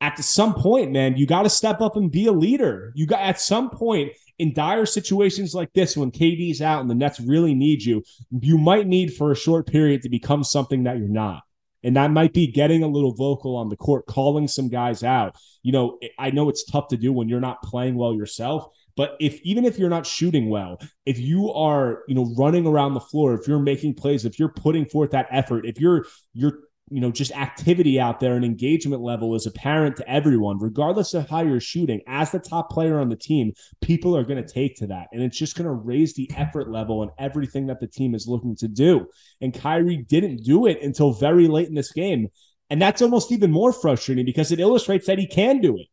at 0.00 0.18
some 0.18 0.54
point, 0.54 0.90
man, 0.90 1.16
you 1.16 1.26
got 1.26 1.42
to 1.42 1.50
step 1.50 1.80
up 1.80 1.96
and 1.96 2.10
be 2.10 2.26
a 2.26 2.32
leader. 2.32 2.92
You 2.94 3.06
got 3.06 3.20
at 3.20 3.40
some 3.40 3.70
point 3.70 4.12
in 4.38 4.52
dire 4.52 4.86
situations 4.86 5.54
like 5.54 5.72
this, 5.72 5.96
when 5.96 6.10
KD's 6.10 6.60
out 6.60 6.80
and 6.80 6.90
the 6.90 6.94
Nets 6.94 7.20
really 7.20 7.54
need 7.54 7.84
you, 7.84 8.02
you 8.40 8.58
might 8.58 8.86
need 8.86 9.14
for 9.14 9.30
a 9.30 9.36
short 9.36 9.68
period 9.68 10.02
to 10.02 10.08
become 10.08 10.42
something 10.42 10.84
that 10.84 10.98
you're 10.98 11.08
not. 11.08 11.42
And 11.84 11.96
that 11.96 12.10
might 12.10 12.32
be 12.32 12.46
getting 12.46 12.82
a 12.82 12.88
little 12.88 13.14
vocal 13.14 13.56
on 13.56 13.68
the 13.68 13.76
court, 13.76 14.06
calling 14.06 14.48
some 14.48 14.68
guys 14.68 15.02
out. 15.02 15.36
You 15.62 15.72
know, 15.72 15.98
I 16.18 16.30
know 16.30 16.48
it's 16.48 16.64
tough 16.64 16.88
to 16.88 16.96
do 16.96 17.12
when 17.12 17.28
you're 17.28 17.40
not 17.40 17.62
playing 17.62 17.94
well 17.96 18.14
yourself, 18.14 18.68
but 18.96 19.16
if 19.20 19.40
even 19.42 19.64
if 19.64 19.78
you're 19.78 19.90
not 19.90 20.06
shooting 20.06 20.48
well, 20.48 20.78
if 21.06 21.18
you 21.18 21.52
are, 21.52 22.02
you 22.08 22.14
know, 22.14 22.34
running 22.36 22.66
around 22.66 22.94
the 22.94 23.00
floor, 23.00 23.34
if 23.34 23.46
you're 23.46 23.58
making 23.58 23.94
plays, 23.94 24.24
if 24.24 24.38
you're 24.38 24.48
putting 24.48 24.86
forth 24.86 25.10
that 25.10 25.28
effort, 25.30 25.66
if 25.66 25.80
you're 25.80 26.06
you're 26.32 26.60
you 26.90 27.00
know 27.00 27.10
just 27.10 27.32
activity 27.32 27.98
out 27.98 28.20
there 28.20 28.34
and 28.34 28.44
engagement 28.44 29.02
level 29.02 29.34
is 29.34 29.46
apparent 29.46 29.96
to 29.96 30.10
everyone 30.10 30.58
regardless 30.58 31.14
of 31.14 31.28
how 31.28 31.40
you're 31.40 31.60
shooting 31.60 32.00
as 32.06 32.32
the 32.32 32.38
top 32.38 32.70
player 32.70 32.98
on 32.98 33.08
the 33.08 33.16
team 33.16 33.52
people 33.80 34.16
are 34.16 34.24
going 34.24 34.42
to 34.42 34.52
take 34.52 34.76
to 34.76 34.86
that. 34.88 35.08
And 35.12 35.22
it's 35.22 35.38
just 35.38 35.56
going 35.56 35.66
to 35.66 35.72
raise 35.72 36.14
the 36.14 36.30
effort 36.36 36.70
level 36.70 37.02
and 37.02 37.10
everything 37.18 37.66
that 37.66 37.80
the 37.80 37.86
team 37.86 38.14
is 38.14 38.26
looking 38.26 38.56
to 38.56 38.68
do. 38.68 39.06
And 39.40 39.52
Kyrie 39.52 39.98
didn't 39.98 40.44
do 40.44 40.66
it 40.66 40.82
until 40.82 41.12
very 41.12 41.48
late 41.48 41.68
in 41.68 41.74
this 41.74 41.92
game. 41.92 42.28
And 42.70 42.80
that's 42.80 43.02
almost 43.02 43.32
even 43.32 43.50
more 43.50 43.72
frustrating 43.72 44.24
because 44.24 44.50
it 44.50 44.60
illustrates 44.60 45.06
that 45.06 45.18
he 45.18 45.26
can 45.26 45.60
do 45.60 45.76
it. 45.76 45.86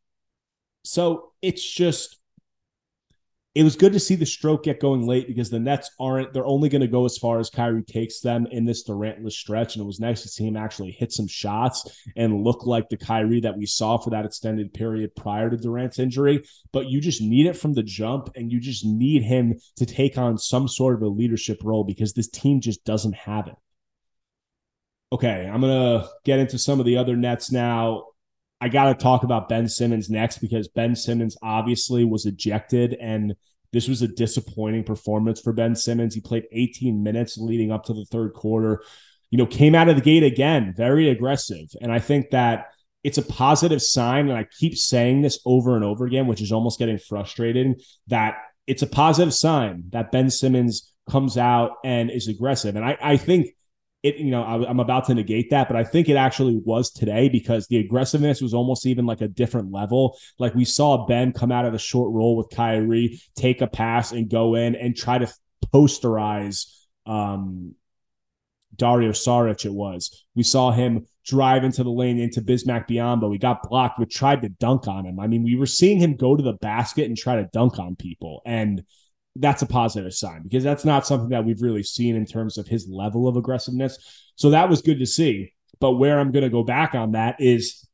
So 0.83 1.31
it's 1.41 1.69
just 1.69 2.18
it 3.55 3.63
was 3.63 3.75
good 3.75 3.93
to 3.93 3.99
see 3.99 4.13
the 4.13 4.27
stroke 4.27 4.63
get 4.63 4.79
going 4.79 5.07
late 5.07 5.27
because 5.27 5.49
the 5.49 5.59
Nets 5.59 5.89
aren't, 5.99 6.33
they're 6.33 6.45
only 6.45 6.69
going 6.69 6.81
to 6.81 6.87
go 6.87 7.05
as 7.05 7.17
far 7.17 7.39
as 7.39 7.49
Kyrie 7.49 7.81
takes 7.81 8.19
them 8.19 8.45
in 8.51 8.63
this 8.63 8.83
Durantless 8.83 9.35
stretch. 9.35 9.75
And 9.75 9.81
it 9.81 9.87
was 9.87 9.99
nice 9.99 10.21
to 10.21 10.29
see 10.29 10.45
him 10.45 10.55
actually 10.55 10.91
hit 10.91 11.11
some 11.11 11.27
shots 11.27 12.05
and 12.15 12.43
look 12.43 12.67
like 12.67 12.89
the 12.89 12.97
Kyrie 12.97 13.41
that 13.41 13.57
we 13.57 13.65
saw 13.65 13.97
for 13.97 14.11
that 14.11 14.25
extended 14.25 14.71
period 14.71 15.15
prior 15.15 15.49
to 15.49 15.57
Durant's 15.57 15.97
injury. 15.97 16.43
But 16.71 16.89
you 16.89 17.01
just 17.01 17.23
need 17.23 17.47
it 17.47 17.57
from 17.57 17.73
the 17.73 17.81
jump 17.81 18.29
and 18.35 18.51
you 18.51 18.59
just 18.59 18.85
need 18.85 19.23
him 19.23 19.59
to 19.77 19.85
take 19.85 20.17
on 20.17 20.37
some 20.37 20.67
sort 20.67 20.95
of 20.95 21.01
a 21.01 21.07
leadership 21.07 21.61
role 21.63 21.83
because 21.83 22.13
this 22.13 22.29
team 22.29 22.61
just 22.61 22.85
doesn't 22.85 23.15
have 23.15 23.47
it. 23.47 23.55
Okay, 25.11 25.49
I'm 25.51 25.61
going 25.61 26.01
to 26.01 26.07
get 26.23 26.37
into 26.37 26.59
some 26.59 26.79
of 26.79 26.85
the 26.85 26.97
other 26.97 27.15
Nets 27.15 27.51
now. 27.51 28.08
I 28.61 28.69
got 28.69 28.85
to 28.85 28.95
talk 28.95 29.23
about 29.23 29.49
Ben 29.49 29.67
Simmons 29.69 30.09
next 30.09 30.39
because 30.39 30.67
Ben 30.67 30.95
Simmons 30.95 31.37
obviously 31.41 32.03
was 32.03 32.25
ejected, 32.25 32.93
and 32.93 33.35
this 33.71 33.87
was 33.87 34.01
a 34.01 34.07
disappointing 34.07 34.83
performance 34.83 35.39
for 35.39 35.53
Ben 35.53 35.75
Simmons. 35.75 36.15
He 36.15 36.21
played 36.21 36.45
18 36.51 37.03
minutes 37.03 37.37
leading 37.37 37.71
up 37.71 37.85
to 37.85 37.93
the 37.93 38.05
third 38.05 38.33
quarter. 38.33 38.83
You 39.29 39.37
know, 39.37 39.45
came 39.45 39.75
out 39.75 39.89
of 39.89 39.95
the 39.95 40.01
gate 40.01 40.23
again, 40.23 40.73
very 40.75 41.09
aggressive. 41.09 41.67
And 41.81 41.91
I 41.91 41.99
think 41.99 42.31
that 42.31 42.71
it's 43.03 43.19
a 43.19 43.23
positive 43.23 43.81
sign. 43.81 44.27
And 44.27 44.37
I 44.37 44.45
keep 44.59 44.75
saying 44.75 45.21
this 45.21 45.39
over 45.45 45.75
and 45.75 45.85
over 45.85 46.05
again, 46.05 46.25
which 46.25 46.41
is 46.41 46.51
almost 46.51 46.79
getting 46.79 46.97
frustrating 46.97 47.75
that 48.07 48.37
it's 48.65 48.81
a 48.81 48.87
positive 48.87 49.33
sign 49.33 49.83
that 49.89 50.11
Ben 50.11 50.29
Simmons 50.31 50.91
comes 51.09 51.37
out 51.37 51.73
and 51.83 52.09
is 52.09 52.27
aggressive. 52.27 52.75
And 52.75 52.83
I, 52.83 52.97
I 53.01 53.17
think 53.17 53.49
it 54.03 54.17
you 54.17 54.31
know 54.31 54.43
I, 54.43 54.69
am 54.69 54.79
about 54.79 55.05
to 55.05 55.13
negate 55.13 55.49
that 55.49 55.67
but 55.67 55.75
i 55.75 55.83
think 55.83 56.09
it 56.09 56.15
actually 56.15 56.59
was 56.63 56.91
today 56.91 57.29
because 57.29 57.67
the 57.67 57.77
aggressiveness 57.77 58.41
was 58.41 58.53
almost 58.53 58.85
even 58.85 59.05
like 59.05 59.21
a 59.21 59.27
different 59.27 59.71
level 59.71 60.17
like 60.37 60.55
we 60.55 60.65
saw 60.65 61.05
ben 61.05 61.33
come 61.33 61.51
out 61.51 61.65
of 61.65 61.73
the 61.73 61.79
short 61.79 62.13
roll 62.13 62.37
with 62.37 62.49
Kyrie 62.49 63.21
take 63.35 63.61
a 63.61 63.67
pass 63.67 64.11
and 64.11 64.29
go 64.29 64.55
in 64.55 64.75
and 64.75 64.95
try 64.95 65.17
to 65.17 65.31
posterize 65.73 66.73
um 67.05 67.75
Dario 68.75 69.11
Saric 69.11 69.65
it 69.65 69.73
was 69.73 70.25
we 70.35 70.43
saw 70.43 70.71
him 70.71 71.05
drive 71.29 71.63
into 71.63 71.83
the 71.83 71.91
lane 71.91 72.19
into 72.19 72.41
Bismack 72.41 72.87
Biyombo. 72.89 73.29
We 73.29 73.37
got 73.37 73.69
blocked. 73.69 73.99
We 73.99 74.05
tried 74.05 74.41
to 74.41 74.49
dunk 74.49 74.87
on 74.87 75.05
him. 75.05 75.19
I 75.19 75.27
mean, 75.27 75.43
we 75.43 75.55
were 75.55 75.67
seeing 75.67 75.99
him 75.99 76.15
go 76.15 76.35
to 76.35 76.41
the 76.41 76.53
basket 76.53 77.05
and 77.05 77.15
try 77.15 77.35
to 77.35 77.49
dunk 77.53 77.77
on 77.77 77.95
people. 77.95 78.41
And 78.45 78.83
that's 79.35 79.61
a 79.61 79.67
positive 79.67 80.13
sign 80.13 80.43
because 80.43 80.63
that's 80.63 80.85
not 80.85 81.05
something 81.05 81.29
that 81.29 81.45
we've 81.45 81.61
really 81.61 81.83
seen 81.83 82.15
in 82.15 82.25
terms 82.25 82.57
of 82.57 82.67
his 82.67 82.87
level 82.89 83.27
of 83.27 83.37
aggressiveness. 83.37 83.97
So 84.35 84.51
that 84.51 84.69
was 84.69 84.81
good 84.81 84.99
to 84.99 85.05
see. 85.05 85.53
But 85.79 85.93
where 85.93 86.19
I'm 86.19 86.31
going 86.31 86.43
to 86.43 86.49
go 86.49 86.63
back 86.63 86.93
on 86.93 87.13
that 87.13 87.37
is 87.39 87.87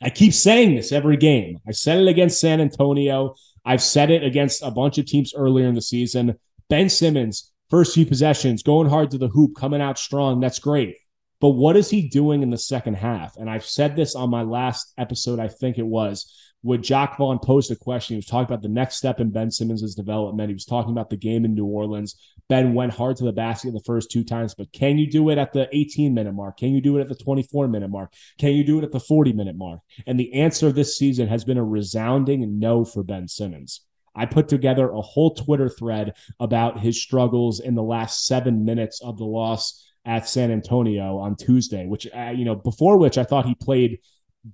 I 0.00 0.10
keep 0.10 0.32
saying 0.32 0.74
this 0.74 0.92
every 0.92 1.16
game. 1.16 1.58
I 1.66 1.72
said 1.72 1.98
it 1.98 2.08
against 2.08 2.40
San 2.40 2.60
Antonio. 2.60 3.34
I've 3.64 3.82
said 3.82 4.10
it 4.10 4.22
against 4.22 4.62
a 4.62 4.70
bunch 4.70 4.98
of 4.98 5.06
teams 5.06 5.34
earlier 5.34 5.66
in 5.66 5.74
the 5.74 5.82
season. 5.82 6.38
Ben 6.70 6.88
Simmons, 6.88 7.52
first 7.68 7.94
few 7.94 8.06
possessions, 8.06 8.62
going 8.62 8.88
hard 8.88 9.10
to 9.10 9.18
the 9.18 9.28
hoop, 9.28 9.56
coming 9.56 9.82
out 9.82 9.98
strong. 9.98 10.40
That's 10.40 10.58
great. 10.58 10.96
But 11.40 11.50
what 11.50 11.76
is 11.76 11.90
he 11.90 12.08
doing 12.08 12.42
in 12.42 12.50
the 12.50 12.58
second 12.58 12.94
half? 12.94 13.36
And 13.36 13.48
I've 13.50 13.64
said 13.64 13.94
this 13.94 14.14
on 14.14 14.30
my 14.30 14.42
last 14.42 14.92
episode, 14.98 15.38
I 15.38 15.48
think 15.48 15.78
it 15.78 15.86
was 15.86 16.32
when 16.62 16.82
Jacque 16.82 17.16
Vaughn 17.16 17.38
posed 17.38 17.70
a 17.70 17.76
question, 17.76 18.14
he 18.14 18.18
was 18.18 18.26
talking 18.26 18.52
about 18.52 18.62
the 18.62 18.68
next 18.68 18.96
step 18.96 19.20
in 19.20 19.30
Ben 19.30 19.50
Simmons' 19.50 19.94
development. 19.94 20.48
He 20.48 20.54
was 20.54 20.64
talking 20.64 20.90
about 20.90 21.08
the 21.08 21.16
game 21.16 21.44
in 21.44 21.54
New 21.54 21.66
Orleans. 21.66 22.16
Ben 22.48 22.74
went 22.74 22.92
hard 22.92 23.16
to 23.16 23.24
the 23.24 23.32
basket 23.32 23.72
the 23.72 23.80
first 23.80 24.10
two 24.10 24.24
times, 24.24 24.54
but 24.54 24.72
can 24.72 24.98
you 24.98 25.08
do 25.08 25.28
it 25.30 25.38
at 25.38 25.52
the 25.52 25.68
18 25.72 26.14
minute 26.14 26.32
mark? 26.32 26.56
Can 26.56 26.70
you 26.70 26.80
do 26.80 26.96
it 26.98 27.02
at 27.02 27.08
the 27.08 27.14
24 27.14 27.68
minute 27.68 27.90
mark? 27.90 28.12
Can 28.38 28.54
you 28.54 28.64
do 28.64 28.78
it 28.78 28.84
at 28.84 28.92
the 28.92 29.00
40 29.00 29.32
minute 29.32 29.56
mark? 29.56 29.80
And 30.06 30.18
the 30.18 30.32
answer 30.34 30.72
this 30.72 30.98
season 30.98 31.28
has 31.28 31.44
been 31.44 31.58
a 31.58 31.64
resounding 31.64 32.58
no 32.58 32.84
for 32.84 33.02
Ben 33.02 33.28
Simmons. 33.28 33.82
I 34.14 34.26
put 34.26 34.48
together 34.48 34.90
a 34.90 35.00
whole 35.00 35.34
Twitter 35.34 35.68
thread 35.68 36.14
about 36.40 36.80
his 36.80 37.00
struggles 37.00 37.60
in 37.60 37.76
the 37.76 37.82
last 37.84 38.26
seven 38.26 38.64
minutes 38.64 39.00
of 39.00 39.16
the 39.16 39.24
loss 39.24 39.84
at 40.04 40.26
San 40.26 40.50
Antonio 40.50 41.18
on 41.18 41.36
Tuesday, 41.36 41.86
which, 41.86 42.08
uh, 42.16 42.32
you 42.34 42.44
know, 42.44 42.56
before 42.56 42.96
which 42.96 43.18
I 43.18 43.24
thought 43.24 43.46
he 43.46 43.54
played 43.54 44.00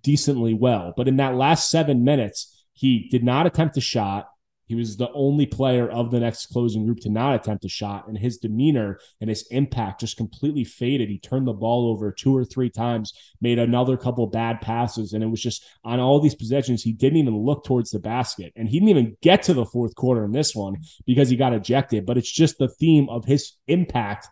decently 0.03 0.55
well. 0.55 0.93
But 0.97 1.09
in 1.09 1.17
that 1.17 1.35
last 1.35 1.71
seven 1.71 2.05
minutes, 2.05 2.64
he 2.73 3.09
did 3.09 3.25
not 3.25 3.47
attempt 3.47 3.76
a 3.76 3.81
shot. 3.81 4.29
He 4.67 4.75
was 4.75 4.97
the 4.97 5.12
only 5.12 5.45
player 5.45 5.87
of 5.88 6.11
the 6.11 6.21
next 6.21 6.47
closing 6.47 6.87
group 6.87 7.00
to 7.00 7.11
not 7.11 7.35
attempt 7.35 7.67
a 7.67 7.69
shot, 7.69 8.09
and 8.09 8.17
his 8.17 8.38
demeanor 8.38 8.99
and 9.21 9.29
his 9.29 9.47
impact 9.50 10.00
just 10.00 10.17
completely 10.17 10.64
faded. 10.64 11.11
He 11.11 11.19
turned 11.19 11.47
the 11.47 11.53
ball 11.53 11.91
over 11.91 12.11
two 12.11 12.35
or 12.35 12.47
three 12.47 12.71
times, 12.71 13.12
made 13.43 13.59
another 13.59 13.99
couple 13.99 14.26
bad 14.26 14.62
passes, 14.62 15.12
and 15.12 15.23
it 15.23 15.26
was 15.26 15.43
just 15.43 15.62
on 15.85 16.00
all 16.00 16.19
these 16.19 16.35
possessions, 16.35 16.83
he 16.83 16.93
didn't 16.93 17.19
even 17.19 17.37
look 17.37 17.64
towards 17.64 17.91
the 17.91 17.99
basket. 17.99 18.55
And 18.57 18.67
he 18.67 18.79
didn't 18.79 18.88
even 18.88 19.17
get 19.21 19.43
to 19.45 19.55
the 19.55 19.67
fourth 19.67 19.95
quarter 19.97 20.25
in 20.25 20.33
this 20.33 20.55
one 20.55 20.76
because 21.07 21.29
he 21.29 21.37
got 21.37 21.53
ejected. 21.53 22.07
But 22.07 22.17
it's 22.17 22.33
just 22.33 22.57
the 22.57 22.69
theme 22.69 23.11
of 23.11 23.26
his 23.26 23.53
impact 23.69 24.29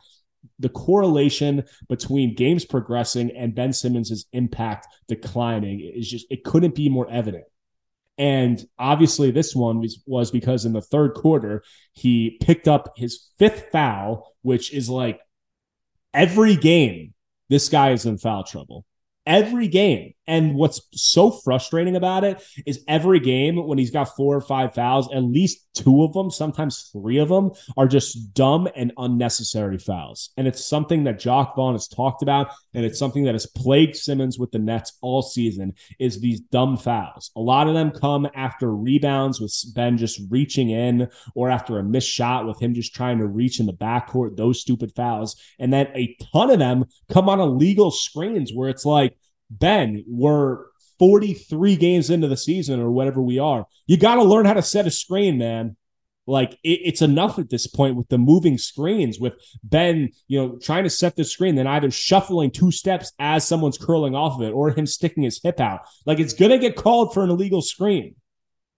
the 0.58 0.68
correlation 0.68 1.64
between 1.88 2.34
games 2.34 2.64
progressing 2.64 3.30
and 3.36 3.54
Ben 3.54 3.72
Simmons's 3.72 4.26
impact 4.32 4.86
declining 5.08 5.80
is 5.80 6.08
just 6.08 6.26
it 6.30 6.44
couldn't 6.44 6.74
be 6.74 6.88
more 6.88 7.08
evident. 7.10 7.44
And 8.18 8.62
obviously, 8.78 9.30
this 9.30 9.54
one 9.54 9.80
was, 9.80 10.02
was 10.06 10.30
because 10.30 10.64
in 10.64 10.72
the 10.72 10.82
third 10.82 11.14
quarter, 11.14 11.62
he 11.92 12.38
picked 12.40 12.68
up 12.68 12.92
his 12.96 13.30
fifth 13.38 13.70
foul, 13.72 14.34
which 14.42 14.72
is 14.72 14.88
like 14.88 15.20
every 16.12 16.56
game, 16.56 17.14
this 17.48 17.68
guy 17.68 17.92
is 17.92 18.06
in 18.06 18.18
foul 18.18 18.44
trouble 18.44 18.84
every 19.26 19.68
game. 19.68 20.14
And 20.26 20.54
what's 20.54 20.80
so 20.92 21.30
frustrating 21.30 21.96
about 21.96 22.24
it 22.24 22.42
is 22.66 22.84
every 22.88 23.20
game 23.20 23.56
when 23.56 23.78
he's 23.78 23.90
got 23.90 24.16
four 24.16 24.36
or 24.36 24.40
five 24.40 24.74
fouls, 24.74 25.12
at 25.12 25.22
least 25.22 25.71
two 25.74 26.02
of 26.04 26.12
them, 26.12 26.30
sometimes 26.30 26.90
three 26.92 27.18
of 27.18 27.28
them, 27.28 27.50
are 27.76 27.86
just 27.86 28.34
dumb 28.34 28.68
and 28.76 28.92
unnecessary 28.96 29.78
fouls. 29.78 30.30
And 30.36 30.46
it's 30.46 30.64
something 30.64 31.04
that 31.04 31.18
Jacque 31.18 31.54
Vaughn 31.56 31.74
has 31.74 31.88
talked 31.88 32.22
about, 32.22 32.48
and 32.74 32.84
it's 32.84 32.98
something 32.98 33.24
that 33.24 33.34
has 33.34 33.46
plagued 33.46 33.96
Simmons 33.96 34.38
with 34.38 34.50
the 34.50 34.58
Nets 34.58 34.98
all 35.00 35.22
season 35.22 35.74
is 35.98 36.20
these 36.20 36.40
dumb 36.40 36.76
fouls. 36.76 37.30
A 37.36 37.40
lot 37.40 37.68
of 37.68 37.74
them 37.74 37.90
come 37.90 38.28
after 38.34 38.74
rebounds 38.74 39.40
with 39.40 39.54
Ben 39.74 39.98
just 39.98 40.20
reaching 40.30 40.70
in 40.70 41.08
or 41.34 41.50
after 41.50 41.78
a 41.78 41.84
missed 41.84 42.10
shot 42.10 42.46
with 42.46 42.60
him 42.60 42.74
just 42.74 42.94
trying 42.94 43.18
to 43.18 43.26
reach 43.26 43.60
in 43.60 43.66
the 43.66 43.72
backcourt, 43.72 44.36
those 44.36 44.60
stupid 44.60 44.92
fouls. 44.94 45.36
And 45.58 45.72
then 45.72 45.88
a 45.94 46.16
ton 46.32 46.50
of 46.50 46.58
them 46.58 46.86
come 47.10 47.28
on 47.28 47.40
illegal 47.40 47.90
screens 47.90 48.52
where 48.52 48.68
it's 48.68 48.84
like, 48.84 49.16
Ben, 49.50 50.04
we're 50.08 50.64
43 51.02 51.74
games 51.74 52.10
into 52.10 52.28
the 52.28 52.36
season 52.36 52.78
or 52.78 52.88
whatever 52.88 53.20
we 53.20 53.40
are. 53.40 53.66
You 53.88 53.96
got 53.96 54.14
to 54.14 54.22
learn 54.22 54.46
how 54.46 54.52
to 54.52 54.62
set 54.62 54.86
a 54.86 54.90
screen, 54.92 55.36
man. 55.36 55.76
Like 56.28 56.52
it, 56.62 56.78
it's 56.84 57.02
enough 57.02 57.40
at 57.40 57.50
this 57.50 57.66
point 57.66 57.96
with 57.96 58.08
the 58.08 58.18
moving 58.18 58.56
screens, 58.56 59.18
with 59.18 59.32
Ben, 59.64 60.10
you 60.28 60.38
know, 60.38 60.58
trying 60.62 60.84
to 60.84 60.90
set 60.90 61.16
the 61.16 61.24
screen, 61.24 61.56
then 61.56 61.66
either 61.66 61.90
shuffling 61.90 62.52
two 62.52 62.70
steps 62.70 63.12
as 63.18 63.44
someone's 63.44 63.78
curling 63.78 64.14
off 64.14 64.36
of 64.36 64.42
it 64.42 64.52
or 64.52 64.70
him 64.70 64.86
sticking 64.86 65.24
his 65.24 65.40
hip 65.42 65.58
out. 65.58 65.80
Like 66.06 66.20
it's 66.20 66.34
going 66.34 66.52
to 66.52 66.58
get 66.58 66.76
called 66.76 67.12
for 67.12 67.24
an 67.24 67.30
illegal 67.30 67.62
screen. 67.62 68.14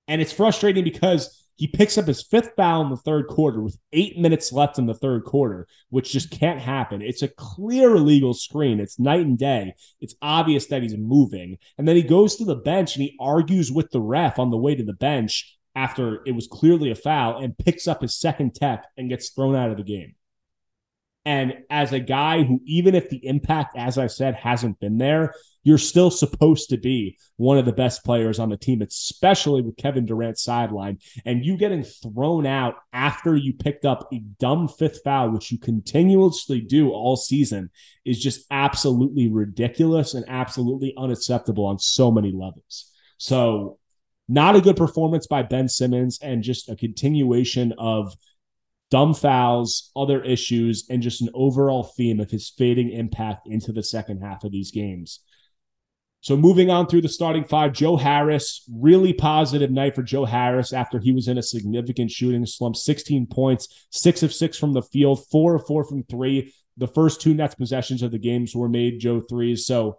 And 0.08 0.22
it's 0.22 0.32
frustrating 0.32 0.82
because 0.82 1.43
he 1.56 1.68
picks 1.68 1.96
up 1.96 2.06
his 2.06 2.22
fifth 2.22 2.52
foul 2.56 2.82
in 2.82 2.90
the 2.90 2.96
third 2.96 3.28
quarter 3.28 3.60
with 3.60 3.78
eight 3.92 4.18
minutes 4.18 4.52
left 4.52 4.78
in 4.78 4.86
the 4.86 4.94
third 4.94 5.24
quarter, 5.24 5.66
which 5.88 6.12
just 6.12 6.30
can't 6.30 6.60
happen. 6.60 7.00
It's 7.00 7.22
a 7.22 7.28
clear 7.28 7.94
illegal 7.94 8.34
screen. 8.34 8.80
It's 8.80 8.98
night 8.98 9.20
and 9.20 9.38
day. 9.38 9.74
It's 10.00 10.16
obvious 10.20 10.66
that 10.66 10.82
he's 10.82 10.96
moving. 10.96 11.58
And 11.78 11.86
then 11.86 11.96
he 11.96 12.02
goes 12.02 12.36
to 12.36 12.44
the 12.44 12.56
bench 12.56 12.96
and 12.96 13.04
he 13.04 13.16
argues 13.20 13.70
with 13.70 13.90
the 13.90 14.00
ref 14.00 14.38
on 14.38 14.50
the 14.50 14.56
way 14.56 14.74
to 14.74 14.84
the 14.84 14.94
bench 14.94 15.56
after 15.76 16.20
it 16.26 16.32
was 16.32 16.48
clearly 16.48 16.90
a 16.90 16.96
foul 16.96 17.38
and 17.38 17.56
picks 17.56 17.86
up 17.86 18.02
his 18.02 18.16
second 18.16 18.54
tech 18.54 18.84
and 18.96 19.08
gets 19.08 19.30
thrown 19.30 19.54
out 19.54 19.70
of 19.70 19.76
the 19.76 19.84
game. 19.84 20.14
And 21.24 21.54
as 21.70 21.92
a 21.92 22.00
guy 22.00 22.42
who, 22.42 22.60
even 22.64 22.94
if 22.94 23.08
the 23.08 23.24
impact, 23.26 23.76
as 23.76 23.96
I 23.96 24.08
said, 24.08 24.34
hasn't 24.34 24.78
been 24.80 24.98
there, 24.98 25.34
you're 25.64 25.78
still 25.78 26.10
supposed 26.10 26.68
to 26.68 26.76
be 26.76 27.18
one 27.36 27.58
of 27.58 27.64
the 27.64 27.72
best 27.72 28.04
players 28.04 28.38
on 28.38 28.50
the 28.50 28.56
team, 28.56 28.82
especially 28.82 29.62
with 29.62 29.78
Kevin 29.78 30.04
Durant 30.04 30.38
sideline. 30.38 30.98
And 31.24 31.44
you 31.44 31.56
getting 31.56 31.82
thrown 31.82 32.46
out 32.46 32.76
after 32.92 33.34
you 33.34 33.54
picked 33.54 33.86
up 33.86 34.06
a 34.12 34.18
dumb 34.18 34.68
fifth 34.68 35.00
foul, 35.02 35.30
which 35.30 35.50
you 35.50 35.58
continuously 35.58 36.60
do 36.60 36.90
all 36.90 37.16
season, 37.16 37.70
is 38.04 38.22
just 38.22 38.46
absolutely 38.50 39.28
ridiculous 39.28 40.12
and 40.12 40.26
absolutely 40.28 40.94
unacceptable 40.98 41.64
on 41.64 41.78
so 41.78 42.12
many 42.12 42.30
levels. 42.30 42.92
So, 43.16 43.78
not 44.26 44.56
a 44.56 44.60
good 44.60 44.76
performance 44.76 45.26
by 45.26 45.42
Ben 45.42 45.68
Simmons 45.68 46.18
and 46.22 46.42
just 46.42 46.70
a 46.70 46.76
continuation 46.76 47.74
of 47.76 48.14
dumb 48.90 49.12
fouls, 49.12 49.90
other 49.96 50.22
issues, 50.22 50.86
and 50.88 51.02
just 51.02 51.20
an 51.20 51.28
overall 51.34 51.82
theme 51.82 52.20
of 52.20 52.30
his 52.30 52.48
fading 52.48 52.90
impact 52.90 53.46
into 53.46 53.72
the 53.72 53.82
second 53.82 54.20
half 54.20 54.44
of 54.44 54.52
these 54.52 54.70
games. 54.70 55.20
So 56.24 56.38
moving 56.38 56.70
on 56.70 56.86
through 56.86 57.02
the 57.02 57.08
starting 57.10 57.44
five, 57.44 57.74
Joe 57.74 57.98
Harris, 57.98 58.64
really 58.72 59.12
positive 59.12 59.70
night 59.70 59.94
for 59.94 60.02
Joe 60.02 60.24
Harris 60.24 60.72
after 60.72 60.98
he 60.98 61.12
was 61.12 61.28
in 61.28 61.36
a 61.36 61.42
significant 61.42 62.10
shooting 62.10 62.46
slump. 62.46 62.76
16 62.76 63.26
points, 63.26 63.86
six 63.90 64.22
of 64.22 64.32
six 64.32 64.56
from 64.56 64.72
the 64.72 64.80
field, 64.80 65.22
four 65.30 65.54
of 65.54 65.66
four 65.66 65.84
from 65.84 66.02
three. 66.04 66.54
The 66.78 66.88
first 66.88 67.20
two 67.20 67.34
Nets 67.34 67.54
possessions 67.56 68.00
of 68.00 68.10
the 68.10 68.18
games 68.18 68.56
were 68.56 68.70
made 68.70 69.00
Joe 69.00 69.20
threes. 69.20 69.66
So 69.66 69.98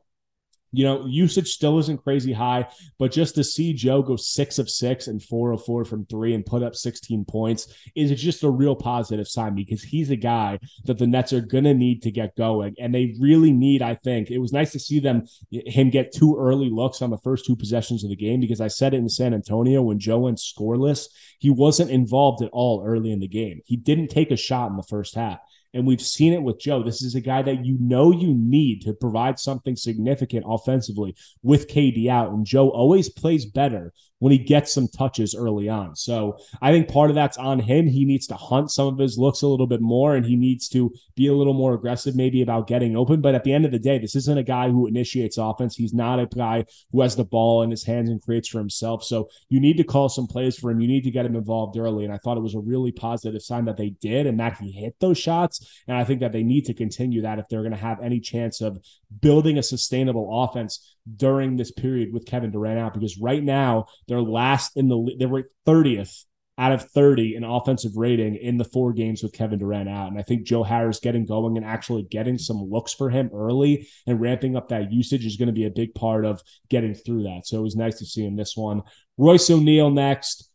you 0.75 0.83
know, 0.83 1.05
usage 1.05 1.50
still 1.50 1.79
isn't 1.79 2.03
crazy 2.03 2.33
high, 2.33 2.68
but 3.00 3.11
just 3.11 3.35
to 3.35 3.44
see 3.44 3.74
Joe 3.74 4.01
go 4.01 4.16
six 4.16 4.59
of 4.59 4.70
six 4.70 5.07
and 5.07 5.24
four 5.24 5.51
of 5.51 5.64
four 5.64 5.85
from 5.85 6.05
three 6.05 6.33
and 6.33 6.46
put 6.46 6.64
up 6.64 6.75
16 6.75 7.25
points 7.25 7.74
is 7.96 8.20
just 8.22 8.44
a 8.44 8.50
real 8.50 8.75
positive 8.75 9.27
sign 9.27 9.55
because 9.55 9.81
he's 9.81 10.09
a 10.09 10.16
guy 10.16 10.59
that 10.83 10.98
the 10.98 11.07
Nets 11.07 11.33
are 11.33 11.42
going 11.42 11.64
to 11.64 11.74
need 11.74 12.01
to 12.03 12.11
get 12.11 12.35
going. 12.35 12.75
And 12.79 12.94
they 12.94 13.16
really 13.20 13.51
need, 13.51 13.81
I 13.81 13.96
think, 13.96 14.31
it 14.31 14.40
was 14.40 14.53
nice 14.53 14.72
to 14.74 14.79
see 14.79 15.00
them, 15.00 15.25
him 15.50 15.90
get 15.90 16.14
two 16.14 16.35
early 16.38 16.70
looks 16.70 17.01
on 17.01 17.09
the 17.09 17.18
first 17.20 17.46
two 17.46 17.55
possessions 17.55 18.03
of 18.03 18.09
the 18.09 18.16
game 18.16 18.40
because 18.40 18.61
I 18.61 18.68
said 18.68 18.94
it 18.94 18.98
in 18.98 19.09
San 19.09 19.33
Antonio 19.33 19.81
when 19.81 20.00
Joe 20.00 20.20
went 20.20 20.40
scoreless, 20.40 21.07
he 21.40 21.50
wasn't 21.50 21.92
involved 21.92 22.44
at 22.44 22.50
all 22.51 22.83
early 22.85 23.11
in 23.11 23.20
the 23.20 23.27
game. 23.27 23.61
He 23.66 23.77
didn't 23.77 24.09
take 24.09 24.31
a 24.31 24.38
shot 24.38 24.70
in 24.70 24.77
the 24.77 24.83
first 24.83 25.16
half. 25.16 25.40
And 25.75 25.85
we've 25.85 26.01
seen 26.01 26.33
it 26.33 26.42
with 26.42 26.59
Joe. 26.59 26.81
This 26.81 27.01
is 27.01 27.16
a 27.16 27.22
guy 27.22 27.42
that 27.42 27.66
you 27.66 27.77
know 27.79 28.11
you 28.11 28.33
need 28.33 28.81
to 28.83 28.94
provide 28.94 29.38
something 29.38 29.75
significant 29.75 30.46
offensively 30.48 31.16
with 31.44 31.68
KD 31.68 32.07
out. 32.07 32.31
And 32.31 32.46
Joe 32.46 32.70
always 32.70 33.09
plays 33.09 33.46
better 33.46 33.94
when 34.25 34.31
he 34.31 34.40
gets 34.40 34.74
some 34.74 34.88
touches 34.88 35.35
early 35.35 35.70
on. 35.70 35.96
So 35.96 36.40
I 36.59 36.72
think 36.72 36.88
part 36.88 37.11
of 37.11 37.16
that's 37.16 37.38
on 37.38 37.59
him. 37.59 37.85
He 37.85 38.05
needs 38.05 38.25
to 38.25 38.33
hunt 38.33 38.72
some 38.72 38.88
of 38.88 38.98
his 38.98 39.20
looks 39.20 39.44
a 39.44 39.48
little 39.48 39.68
bit 39.68 39.81
more 39.81 40.16
and 40.16 40.25
he 40.25 40.35
needs 40.35 40.68
to 40.70 40.92
be 41.16 41.27
a 41.27 41.33
little 41.35 41.53
more 41.53 41.75
aggressive, 41.75 42.16
maybe 42.16 42.42
about 42.42 42.66
getting 42.66 42.98
open. 42.98 43.22
But 43.22 43.35
at 43.35 43.44
the 43.44 43.53
end 43.53 43.66
of 43.66 43.72
the 43.72 43.77
day, 43.77 44.00
this 44.00 44.16
isn't 44.16 44.40
a 44.40 44.42
guy 44.42 44.72
who 44.72 44.88
initiates 44.88 45.38
offense. 45.38 45.75
He's 45.75 45.94
not 45.94 46.20
a 46.20 46.25
guy 46.25 46.66
who 46.92 47.01
has 47.01 47.16
the 47.16 47.24
ball 47.24 47.61
in 47.61 47.70
his 47.70 47.83
hands 47.83 48.09
and 48.09 48.20
creates 48.20 48.48
for 48.48 48.57
himself. 48.57 49.03
So 49.03 49.29
you 49.50 49.59
need 49.59 49.77
to 49.77 49.83
call 49.83 50.09
some 50.09 50.25
plays 50.25 50.57
for 50.57 50.72
him. 50.72 50.81
You 50.81 50.88
need 50.88 51.03
to 51.03 51.11
get 51.11 51.27
him 51.27 51.35
involved 51.35 51.77
early. 51.77 52.03
And 52.03 52.11
I 52.11 52.18
thought 52.18 52.38
it 52.38 52.42
was 52.42 52.55
a 52.55 52.59
really 52.59 52.92
positive 52.92 53.40
sign 53.44 53.66
that 53.66 53.77
they 53.77 53.92
did 53.92 54.25
and 54.25 54.40
that 54.40 54.57
he 54.57 54.72
hit 54.72 54.96
those 55.00 55.20
shots. 55.20 55.83
And 55.88 55.96
I 55.96 56.03
think 56.03 56.22
that 56.22 56.31
they 56.31 56.42
need 56.42 56.66
to 56.66 56.74
continue 56.74 57.22
that 57.22 57.38
if 57.38 57.48
they're 57.48 57.61
going 57.61 57.74
to 57.74 57.77
have 57.77 58.01
any 58.01 58.20
chance 58.20 58.59
of 58.59 58.83
building 59.22 59.59
a 59.59 59.64
sustainable 59.64 60.44
offense 60.44 60.95
during 61.13 61.55
this 61.55 61.72
period 61.72 62.13
with 62.13 62.25
Kevin 62.25 62.51
Durant 62.51 62.79
out 62.79 62.94
because 62.94 63.18
right 63.20 63.44
now 63.44 63.85
they're 64.07 64.22
last 64.22 64.75
in 64.75 64.87
the 64.87 65.15
they 65.20 65.25
were 65.25 65.50
30th 65.68 66.24
out 66.57 66.72
of 66.72 66.89
30 66.91 67.35
in 67.35 67.44
offensive 67.44 67.98
rating 67.98 68.35
in 68.35 68.57
the 68.57 68.63
four 68.63 68.94
games 68.94 69.22
with 69.22 69.33
Kevin 69.33 69.59
Durant 69.59 69.89
out. 69.89 70.09
And 70.09 70.18
I 70.18 70.24
think 70.24 70.44
Joe 70.44 70.63
Harris 70.63 71.00
getting 71.00 71.25
going 71.25 71.57
and 71.57 71.65
actually 71.65 72.03
getting 72.03 72.37
some 72.37 72.57
looks 72.57 72.94
for 72.94 73.09
him 73.09 73.29
early 73.33 73.89
and 74.07 74.22
ramping 74.22 74.55
up 74.55 74.70
that 74.70 74.91
usage 74.91 75.25
is 75.25 75.35
going 75.35 75.48
to 75.48 75.53
be 75.53 75.65
a 75.65 75.72
big 75.72 75.94
part 75.94 76.24
of 76.24 76.41
getting 76.70 76.96
through 76.96 77.24
that. 77.24 77.46
So 77.46 77.59
it 77.59 77.63
was 77.63 77.75
nice 77.75 78.00
to 78.00 78.05
see 78.05 78.25
him 78.25 78.37
this 78.37 78.55
one. 78.55 78.83
Royce 79.18 79.50
O'Neale 79.50 79.91
next. 79.91 80.50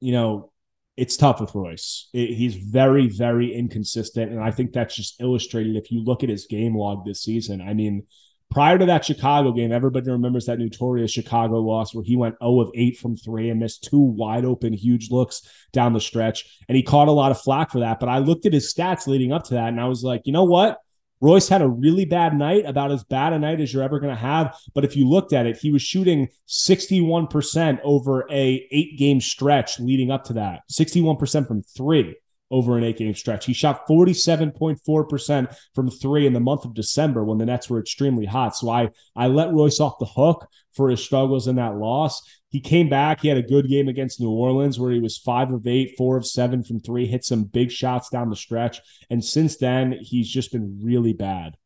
You 0.00 0.12
know, 0.12 0.52
it's 0.96 1.16
tough 1.16 1.40
with 1.40 1.54
Royce. 1.54 2.10
It, 2.12 2.34
he's 2.34 2.56
very, 2.56 3.08
very 3.08 3.54
inconsistent. 3.54 4.30
And 4.30 4.42
I 4.42 4.50
think 4.50 4.72
that's 4.72 4.94
just 4.94 5.20
illustrated 5.22 5.76
if 5.76 5.90
you 5.90 6.04
look 6.04 6.22
at 6.22 6.28
his 6.28 6.46
game 6.46 6.76
log 6.76 7.06
this 7.06 7.22
season. 7.22 7.62
I 7.62 7.72
mean, 7.72 8.06
prior 8.52 8.78
to 8.78 8.86
that 8.86 9.04
Chicago 9.04 9.52
game, 9.52 9.72
everybody 9.72 10.10
remembers 10.10 10.46
that 10.46 10.58
notorious 10.58 11.10
Chicago 11.10 11.60
loss 11.60 11.94
where 11.94 12.04
he 12.04 12.16
went 12.16 12.36
0 12.42 12.60
of 12.60 12.70
8 12.74 12.96
from 12.98 13.16
three 13.16 13.50
and 13.50 13.58
missed 13.58 13.84
two 13.84 13.98
wide 13.98 14.44
open, 14.44 14.72
huge 14.72 15.10
looks 15.10 15.42
down 15.72 15.92
the 15.92 16.00
stretch. 16.00 16.60
And 16.68 16.76
he 16.76 16.82
caught 16.82 17.08
a 17.08 17.12
lot 17.12 17.30
of 17.30 17.40
flack 17.40 17.70
for 17.70 17.80
that. 17.80 17.98
But 17.98 18.08
I 18.08 18.18
looked 18.18 18.46
at 18.46 18.52
his 18.52 18.72
stats 18.72 19.06
leading 19.06 19.32
up 19.32 19.44
to 19.44 19.54
that 19.54 19.68
and 19.68 19.80
I 19.80 19.86
was 19.86 20.04
like, 20.04 20.22
you 20.24 20.32
know 20.32 20.44
what? 20.44 20.78
Royce 21.20 21.48
had 21.48 21.62
a 21.62 21.68
really 21.68 22.04
bad 22.04 22.36
night, 22.36 22.64
about 22.66 22.90
as 22.90 23.04
bad 23.04 23.32
a 23.32 23.38
night 23.38 23.60
as 23.60 23.72
you're 23.72 23.84
ever 23.84 24.00
going 24.00 24.12
to 24.12 24.20
have. 24.20 24.56
But 24.74 24.84
if 24.84 24.96
you 24.96 25.08
looked 25.08 25.32
at 25.32 25.46
it, 25.46 25.56
he 25.56 25.70
was 25.70 25.80
shooting 25.80 26.28
61% 26.48 27.78
over 27.84 28.26
a 28.28 28.66
eight 28.70 28.98
game 28.98 29.20
stretch 29.20 29.78
leading 29.78 30.10
up 30.10 30.24
to 30.24 30.32
that, 30.34 30.62
61% 30.70 31.46
from 31.46 31.62
three 31.62 32.16
over 32.52 32.76
an 32.76 32.84
eight 32.84 32.98
game 32.98 33.14
stretch. 33.14 33.46
He 33.46 33.52
shot 33.52 33.88
47.4% 33.88 35.56
from 35.74 35.90
three 35.90 36.26
in 36.26 36.34
the 36.34 36.40
month 36.40 36.64
of 36.64 36.74
December 36.74 37.24
when 37.24 37.38
the 37.38 37.46
Nets 37.46 37.68
were 37.68 37.80
extremely 37.80 38.26
hot. 38.26 38.54
So 38.54 38.70
I, 38.70 38.90
I 39.16 39.26
let 39.26 39.52
Royce 39.52 39.80
off 39.80 39.98
the 39.98 40.06
hook 40.06 40.46
for 40.74 40.90
his 40.90 41.02
struggles 41.02 41.48
in 41.48 41.56
that 41.56 41.76
loss. 41.76 42.22
He 42.50 42.60
came 42.60 42.88
back. 42.88 43.22
He 43.22 43.28
had 43.28 43.38
a 43.38 43.42
good 43.42 43.68
game 43.68 43.88
against 43.88 44.20
New 44.20 44.30
Orleans 44.30 44.78
where 44.78 44.92
he 44.92 45.00
was 45.00 45.16
five 45.16 45.50
of 45.50 45.66
eight, 45.66 45.94
four 45.96 46.16
of 46.16 46.26
seven 46.26 46.62
from 46.62 46.80
three, 46.80 47.06
hit 47.06 47.24
some 47.24 47.44
big 47.44 47.72
shots 47.72 48.10
down 48.10 48.30
the 48.30 48.36
stretch. 48.36 48.80
And 49.08 49.24
since 49.24 49.56
then, 49.56 49.92
he's 50.00 50.28
just 50.28 50.52
been 50.52 50.78
really 50.82 51.14
bad 51.14 51.56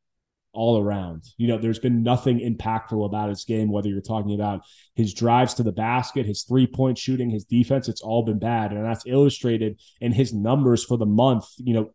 all 0.56 0.82
around. 0.82 1.24
You 1.36 1.48
know, 1.48 1.58
there's 1.58 1.78
been 1.78 2.02
nothing 2.02 2.40
impactful 2.40 3.04
about 3.04 3.28
his 3.28 3.44
game, 3.44 3.70
whether 3.70 3.88
you're 3.88 4.00
talking 4.00 4.34
about 4.34 4.62
his 4.94 5.14
drives 5.14 5.54
to 5.54 5.62
the 5.62 5.72
basket, 5.72 6.26
his 6.26 6.42
three 6.42 6.66
point 6.66 6.98
shooting, 6.98 7.30
his 7.30 7.44
defense, 7.44 7.88
it's 7.88 8.00
all 8.00 8.24
been 8.24 8.38
bad. 8.38 8.72
And 8.72 8.84
that's 8.84 9.06
illustrated 9.06 9.78
in 10.00 10.12
his 10.12 10.32
numbers 10.32 10.84
for 10.84 10.96
the 10.96 11.06
month. 11.06 11.44
You 11.58 11.74
know, 11.74 11.90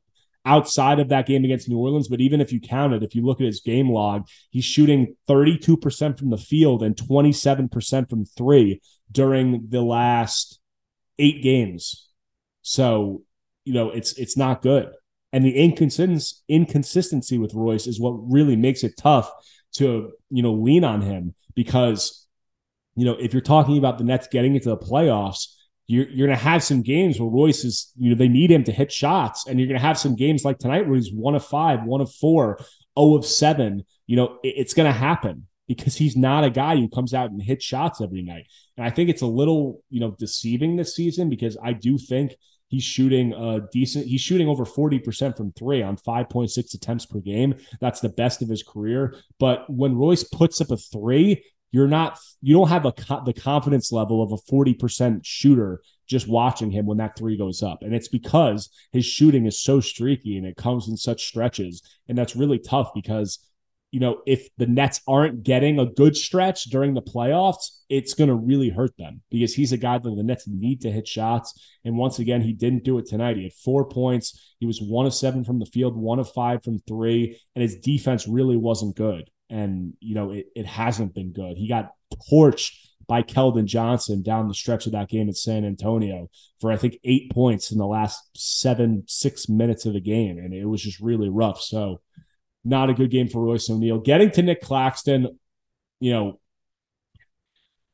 outside 0.46 1.00
of 1.00 1.10
that 1.10 1.28
game 1.28 1.44
against 1.44 1.70
New 1.70 1.78
Orleans. 1.78 2.08
But 2.08 2.22
even 2.22 2.42
if 2.42 2.52
you 2.52 2.60
count 2.60 2.94
it, 2.94 3.04
if 3.04 3.16
you 3.16 3.24
look 3.26 3.42
at 3.42 3.48
his 3.48 3.62
game 3.62 3.90
log, 3.90 4.28
he's 4.50 4.66
shooting 4.66 5.16
32% 5.28 6.18
from 6.18 6.30
the 6.30 6.38
field 6.38 6.84
and 6.84 6.96
27% 6.96 8.10
from 8.10 8.26
three 8.26 8.82
during 9.12 9.68
the 9.70 9.82
last 9.82 10.60
eight 11.20 11.44
games. 11.44 12.10
So, 12.62 13.24
you 13.66 13.74
know, 13.74 13.90
it's 13.92 14.14
it's 14.14 14.38
not 14.38 14.62
good. 14.62 14.92
And 15.34 15.46
the 15.46 15.56
inconsistency 15.56 16.36
inconsistency 16.50 17.38
with 17.38 17.54
Royce 17.54 17.88
is 17.88 18.00
what 18.00 18.12
really 18.32 18.56
makes 18.56 18.84
it 18.84 18.98
tough 18.98 19.32
to, 19.74 20.12
you 20.30 20.44
know, 20.44 20.54
lean 20.54 20.84
on 20.84 21.02
him 21.02 21.34
because, 21.56 22.28
you 22.96 23.06
know, 23.06 23.14
if 23.14 23.34
you're 23.34 23.42
talking 23.42 23.78
about 23.78 23.98
the 23.98 24.04
Nets 24.04 24.28
getting 24.28 24.56
into 24.56 24.70
the 24.70 24.78
playoffs, 24.78 25.56
you're, 25.88 26.08
you're 26.10 26.28
going 26.28 26.38
to 26.38 26.44
have 26.44 26.64
some 26.64 26.82
games 26.82 27.20
where 27.20 27.30
Royce 27.30 27.64
is, 27.64 27.92
you 27.98 28.10
know, 28.10 28.16
they 28.16 28.28
need 28.28 28.52
him 28.52 28.64
to 28.66 28.72
hit 28.72 28.92
shots. 28.92 29.48
And 29.48 29.60
you're 29.60 29.68
going 29.68 29.80
to 29.80 29.86
have 29.86 29.98
some 29.98 30.16
games 30.16 30.46
like 30.46 30.58
tonight 30.58 30.88
where 30.88 30.96
he's 30.96 31.12
one 31.12 31.36
of 31.36 31.46
five, 31.46 31.84
one 31.84 32.02
of 32.02 32.14
four, 32.14 32.60
0 32.98 33.16
of 33.16 33.26
seven. 33.26 33.84
You 34.08 34.16
know, 34.18 34.40
it, 34.44 34.56
it's 34.58 34.74
going 34.74 34.92
to 34.92 34.98
happen 34.98 35.48
because 35.68 35.96
he's 35.96 36.16
not 36.16 36.44
a 36.44 36.50
guy 36.50 36.76
who 36.76 36.90
comes 36.90 37.14
out 37.14 37.32
and 37.32 37.42
hits 37.42 37.64
shots 37.64 38.02
every 38.02 38.22
night. 38.22 38.48
And 38.78 38.86
I 38.86 38.90
think 38.90 39.10
it's 39.10 39.22
a 39.22 39.28
little, 39.28 39.84
you 39.90 40.00
know, 40.00 40.16
deceiving 40.18 40.76
this 40.76 40.96
season 40.96 41.30
because 41.30 41.58
I 41.62 41.74
do 41.74 41.98
think 41.98 42.36
he's 42.72 42.84
shooting 42.84 43.34
a 43.34 43.68
decent, 43.72 44.08
he's 44.08 44.22
shooting 44.22 44.48
over 44.48 44.66
40% 44.66 45.38
from 45.38 45.52
three 45.52 45.84
on 45.84 45.98
5.6 45.98 46.74
attempts 46.74 47.06
per 47.06 47.20
game. 47.20 47.54
That's 47.80 48.00
the 48.00 48.10
best 48.10 48.42
of 48.42 48.50
his 48.50 48.64
career. 48.64 49.16
But 49.40 49.70
when 49.70 49.96
Royce 49.96 50.24
puts 50.24 50.62
up 50.62 50.72
a 50.72 50.78
three, 50.78 51.44
you're 51.72 51.88
not 51.88 52.20
you 52.42 52.54
don't 52.54 52.70
have 52.70 52.86
a 52.86 52.94
the 53.26 53.34
confidence 53.34 53.92
level 53.92 54.22
of 54.22 54.32
a 54.32 54.52
40% 54.52 55.22
shooter 55.24 55.82
just 56.08 56.28
watching 56.28 56.70
him 56.72 56.86
when 56.86 56.98
that 56.98 57.18
three 57.18 57.38
goes 57.38 57.64
up 57.64 57.82
and 57.82 57.96
it's 57.96 58.10
because 58.10 58.70
his 58.92 59.06
shooting 59.06 59.46
is 59.46 59.62
so 59.62 59.80
streaky 59.80 60.38
and 60.38 60.46
it 60.46 60.58
comes 60.58 60.90
in 60.90 60.98
such 60.98 61.26
stretches 61.26 61.82
and 62.10 62.18
that's 62.18 62.36
really 62.36 62.60
tough 62.60 62.92
because 62.94 63.40
you 63.92 64.00
know 64.00 64.22
if 64.26 64.48
the 64.58 64.66
nets 64.66 65.02
aren't 65.08 65.44
getting 65.44 65.80
a 65.80 65.86
good 65.86 66.16
stretch 66.16 66.66
during 66.66 66.94
the 66.94 67.02
playoffs 67.02 67.82
it's 67.92 68.14
going 68.14 68.30
to 68.30 68.36
really 68.36 68.70
hurt 68.70 68.96
them 68.98 69.22
because 69.30 69.54
he's 69.54 69.74
a 69.74 69.78
guy 69.78 69.98
that 69.98 70.16
the 70.16 70.24
nets 70.24 70.48
need 70.48 70.80
to 70.80 70.90
hit 70.90 71.06
shots. 71.06 71.62
And 71.84 71.98
once 71.98 72.20
again 72.20 72.42
he 72.42 72.54
didn't 72.54 72.86
do 72.86 72.98
it 73.00 73.06
tonight. 73.06 73.36
He 73.36 73.44
had 73.44 73.54
four 73.54 73.84
points. 73.86 74.56
He 74.60 74.66
was 74.66 74.82
one 74.82 75.06
of 75.06 75.14
seven 75.14 75.44
from 75.44 75.60
the 75.60 75.66
field 75.66 75.98
one 75.98 76.18
of 76.18 76.32
five 76.32 76.64
from 76.64 76.80
three 76.88 77.38
and 77.54 77.62
his 77.62 77.76
defense 77.76 78.30
really 78.30 78.56
wasn't 78.56 78.96
good. 78.96 79.30
And 79.50 79.94
you 80.00 80.16
know 80.16 80.32
it, 80.32 80.46
it 80.56 80.66
hasn't 80.66 81.14
been 81.14 81.34
good. 81.34 81.58
He 81.58 81.68
got 81.68 81.92
torched 82.32 82.76
by 83.08 83.24
Keldon 83.24 83.66
Johnson 83.66 84.22
down 84.24 84.48
the 84.48 84.54
stretch 84.54 84.86
of 84.86 84.94
that 84.94 85.10
game 85.10 85.28
at 85.28 85.36
San 85.36 85.66
Antonio 85.66 86.30
for 86.62 86.72
I 86.72 86.78
think 86.78 86.98
eight 87.04 87.30
points 87.30 87.74
in 87.74 87.78
the 87.78 87.86
last 87.86 88.24
seven 88.38 89.04
six 89.06 89.50
minutes 89.50 89.86
of 89.86 89.92
the 89.92 90.00
game, 90.00 90.38
and 90.38 90.54
it 90.54 90.66
was 90.66 90.82
just 90.82 91.02
really 91.02 91.28
rough. 91.28 91.60
So 91.60 92.00
not 92.64 92.90
a 92.90 92.94
good 92.94 93.12
game 93.12 93.28
for 93.28 93.42
Royce 93.42 93.70
O'Neale. 93.70 94.00
Getting 94.00 94.32
to 94.32 94.42
Nic 94.42 94.62
Claxton, 94.62 95.40
you 96.00 96.12
know, 96.12 96.40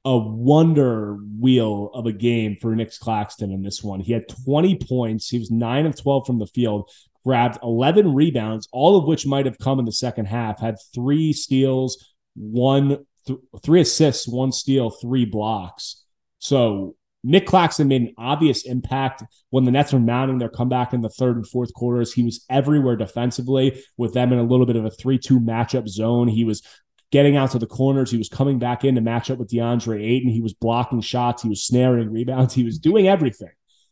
a 0.05 0.17
wonder 0.17 1.17
wheel 1.39 1.91
of 1.93 2.05
a 2.05 2.13
game 2.13 2.57
for 2.61 2.75
Nic 2.75 2.97
Claxton 2.99 3.51
in 3.51 3.61
this 3.61 3.83
one. 3.83 3.99
He 3.99 4.13
had 4.13 4.27
20 4.45 4.79
points. 4.87 5.29
He 5.29 5.39
was 5.39 5.51
9 5.51 5.85
of 5.85 5.99
12 6.01 6.25
from 6.25 6.39
the 6.39 6.47
field, 6.47 6.89
grabbed 7.25 7.59
11 7.61 8.13
rebounds, 8.13 8.67
all 8.71 8.97
of 8.97 9.05
which 9.05 9.25
might 9.25 9.45
have 9.45 9.57
come 9.57 9.79
in 9.79 9.85
the 9.85 9.91
second 9.91 10.25
half, 10.25 10.59
had 10.61 10.75
three 10.93 11.33
steals, 11.33 12.13
one, 12.35 13.05
th- 13.25 13.39
three 13.63 13.81
assists, 13.81 14.27
one 14.27 14.51
steal, 14.51 14.89
three 14.89 15.25
blocks. 15.25 16.03
So 16.39 16.95
Nic 17.27 17.45
Claxton 17.45 17.89
made 17.89 18.03
an 18.03 18.13
obvious 18.17 18.65
impact 18.65 19.21
when 19.49 19.65
the 19.65 19.71
Nets 19.71 19.91
were 19.91 19.99
mounting 19.99 20.37
their 20.37 20.47
comeback 20.47 20.93
in 20.93 21.01
the 21.01 21.09
third 21.09 21.35
and 21.35 21.45
fourth 21.45 21.73
quarters. 21.73 22.13
He 22.13 22.23
was 22.23 22.45
everywhere 22.49 22.95
defensively 22.95 23.83
with 23.97 24.13
them 24.13 24.31
in 24.31 24.39
a 24.39 24.43
little 24.43 24.65
bit 24.65 24.77
of 24.77 24.85
a 24.85 24.89
3 24.89 25.19
2 25.19 25.37
matchup 25.37 25.89
zone. 25.89 26.29
He 26.29 26.45
was 26.45 26.63
getting 27.11 27.35
out 27.35 27.51
to 27.51 27.59
the 27.59 27.67
corners. 27.67 28.09
He 28.11 28.17
was 28.17 28.29
coming 28.29 28.59
back 28.59 28.85
in 28.85 28.95
to 28.95 29.01
match 29.01 29.29
up 29.29 29.39
with 29.39 29.49
DeAndre 29.49 30.01
Ayton. 30.01 30.31
He 30.31 30.39
was 30.39 30.53
blocking 30.53 31.01
shots. 31.01 31.43
He 31.43 31.49
was 31.49 31.65
snaring 31.65 32.11
rebounds. 32.11 32.53
He 32.53 32.63
was 32.63 32.79
doing 32.79 33.09
everything. 33.09 33.51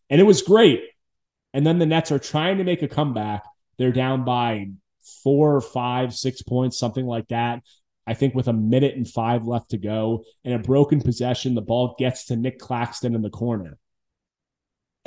And 0.10 0.22
it 0.22 0.26
was 0.26 0.42
great. 0.42 0.84
And 1.54 1.68
then 1.68 1.78
the 1.78 1.86
Nets 1.86 2.14
are 2.14 2.20
trying 2.20 2.60
to 2.60 2.64
make 2.64 2.84
a 2.84 2.88
comeback. 2.88 3.44
They're 3.78 3.92
down 3.92 4.24
by 4.24 4.70
four, 5.24 5.60
five, 5.60 6.14
six 6.14 6.42
points, 6.42 6.80
something 6.80 7.06
like 7.06 7.28
that. 7.28 7.64
I 8.08 8.14
think 8.14 8.36
with 8.36 8.48
a 8.48 8.54
minute 8.54 8.96
and 8.96 9.08
five 9.08 9.46
left 9.46 9.72
to 9.72 9.78
go 9.78 10.24
and 10.44 10.54
a 10.54 10.60
broken 10.60 11.02
possession, 11.02 11.56
the 11.56 11.62
ball 11.62 11.96
gets 11.98 12.26
to 12.26 12.36
Nic 12.36 12.60
Claxton 12.60 13.16
in 13.16 13.22
the 13.22 13.30
corner. 13.30 13.78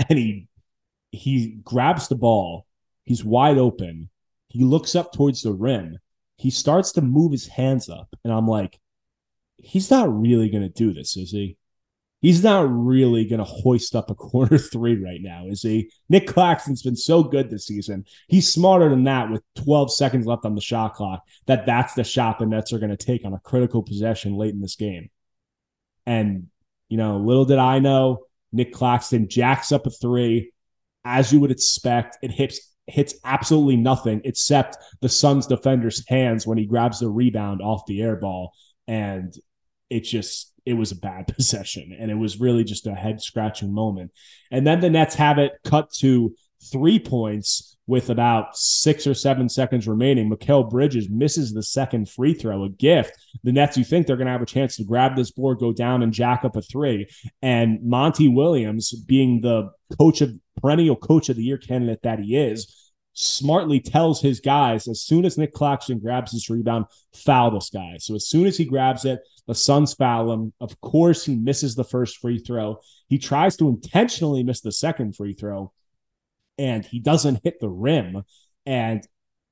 And 0.09 0.19
he 0.19 0.49
he 1.11 1.59
grabs 1.63 2.09
the 2.09 2.17
ball. 2.17 2.67
He's 3.05 3.25
wide 3.25 3.59
open. 3.59 4.11
He 4.49 4.65
looks 4.65 4.95
up 4.95 5.13
towards 5.13 5.43
the 5.43 5.53
rim. 5.53 5.99
He 6.37 6.51
starts 6.51 6.93
to 6.93 7.03
move 7.03 7.33
his 7.33 7.47
hands 7.47 7.89
up. 7.89 8.09
And 8.25 8.33
I'm 8.33 8.47
like, 8.47 8.79
he's 9.57 9.91
not 9.91 10.17
really 10.17 10.49
going 10.51 10.63
to 10.63 10.69
do 10.69 10.95
this, 10.95 11.17
is 11.17 11.31
he? 11.31 11.58
He's 12.21 12.43
not 12.43 12.67
really 12.69 13.25
going 13.27 13.39
to 13.39 13.45
hoist 13.45 13.95
up 13.95 14.11
a 14.11 14.15
corner 14.15 14.59
three 14.73 15.03
right 15.03 15.21
now, 15.21 15.47
is 15.47 15.63
he? 15.63 15.91
Nic 16.09 16.27
Claxton's 16.27 16.83
been 16.83 16.97
so 16.97 17.23
good 17.23 17.49
this 17.49 17.67
season. 17.67 18.05
He's 18.27 18.53
smarter 18.53 18.89
than 18.89 19.05
that 19.05 19.31
with 19.31 19.43
12 19.57 19.93
seconds 19.93 20.27
left 20.27 20.45
on 20.45 20.55
the 20.55 20.61
shot 20.61 20.95
clock 20.95 21.23
that 21.47 21.67
that's 21.67 21.95
the 21.95 22.05
shot 22.05 22.39
the 22.39 22.47
Nets 22.47 22.73
are 22.73 22.81
going 22.81 22.91
to 22.91 22.97
take 22.97 23.25
on 23.25 23.35
a 23.35 23.41
critical 23.41 23.83
possession 23.83 24.35
late 24.35 24.53
in 24.53 24.61
this 24.61 24.77
game. 24.77 25.11
And, 26.07 26.49
you 26.89 26.97
know, 26.97 27.19
little 27.19 27.45
did 27.45 27.59
I 27.59 27.79
know, 27.79 28.25
Nic 28.53 28.73
Claxton 28.73 29.29
jacks 29.29 29.73
up 29.73 29.87
a 29.87 29.91
three. 29.91 30.53
As 31.05 31.33
you 31.33 31.41
would 31.41 31.51
expect, 31.51 32.19
it 32.23 32.31
hits 32.31 32.61
hits 32.87 33.15
absolutely 33.23 33.77
nothing 33.77 34.23
except 34.25 34.79
the 35.03 35.09
Suns 35.09 35.47
defender's 35.47 36.03
hands 36.09 36.47
when 36.47 36.57
he 36.57 36.65
grabs 36.65 37.01
the 37.01 37.09
rebound 37.09 37.61
off 37.61 37.85
the 37.87 38.01
air 38.03 38.17
ball. 38.17 38.53
And 38.87 39.35
it 39.91 40.01
just 40.01 40.48
it 40.69 40.75
was 40.75 40.93
a 40.93 40.97
bad 40.97 41.27
possession 41.35 41.97
and 41.99 42.11
it 42.11 42.15
was 42.15 42.39
really 42.39 42.63
just 42.63 42.87
a 42.87 42.95
head 42.95 43.23
scratching 43.23 43.73
moment. 43.73 44.13
And 44.51 44.67
then 44.67 44.81
the 44.81 44.91
Nets 44.91 45.15
have 45.15 45.39
it 45.39 45.53
cut 45.65 45.91
to 45.99 46.35
three 46.71 46.99
points 46.99 47.77
with 47.87 48.11
about 48.11 48.55
six 48.55 49.07
or 49.07 49.15
seven 49.15 49.49
seconds 49.49 49.89
remaining. 49.89 50.29
Mikal 50.29 50.69
Bridges 50.69 51.09
misses 51.09 51.55
the 51.55 51.63
second 51.63 52.11
free 52.11 52.35
throw, 52.35 52.65
a 52.65 52.69
gift. 52.69 53.13
The 53.45 53.53
Nets, 53.53 53.79
you 53.79 53.85
think 53.85 54.07
they're 54.07 54.19
going 54.19 54.27
to 54.27 54.33
have 54.33 54.43
a 54.43 54.47
chance 54.47 54.77
to 54.77 54.85
grab 54.85 55.17
this 55.17 55.31
board, 55.31 55.59
go 55.59 55.73
down 55.73 56.03
and 56.03 56.13
jack 56.13 56.45
up 56.45 56.55
a 56.55 56.61
three. 56.61 57.09
And 57.41 57.83
Monty 57.83 58.29
Williams, 58.29 58.93
being 58.93 59.41
the 59.41 59.71
coach 59.99 60.21
of 60.21 60.35
perennial 60.61 60.97
coach 60.97 61.31
of 61.31 61.37
the 61.37 61.43
year 61.43 61.57
candidate 61.57 62.03
that 62.03 62.19
he 62.19 62.37
is, 62.37 62.88
smartly 63.19 63.81
tells 63.81 64.21
his 64.21 64.39
guys 64.39 64.87
as 64.87 65.03
soon 65.03 65.25
as 65.25 65.37
Nic 65.37 65.53
Claxton 65.53 65.99
grabs 65.99 66.31
this 66.31 66.49
rebound, 66.49 66.87
foul 67.13 67.51
this 67.51 67.69
guy. 67.69 67.97
So 67.99 68.15
as 68.15 68.29
soon 68.29 68.47
as 68.47 68.57
he 68.57 68.65
grabs 68.65 69.05
it, 69.05 69.21
the 69.49 69.57
Suns 69.57 69.93
foul 69.93 70.33
him. 70.33 70.53
Of 70.61 70.81
course, 70.81 71.25
he 71.25 71.35
misses 71.35 71.75
the 71.75 71.83
first 71.85 72.19
free 72.19 72.39
throw. 72.39 72.81
He 73.09 73.19
tries 73.19 73.57
to 73.57 73.69
intentionally 73.69 74.45
miss 74.45 74.61
the 74.61 74.71
second 74.71 75.17
free 75.17 75.35
throw, 75.35 75.73
and 76.59 76.85
he 76.85 77.01
doesn't 77.01 77.41
hit 77.43 77.59
the 77.59 77.69
rim. 77.69 78.23
And 78.67 79.05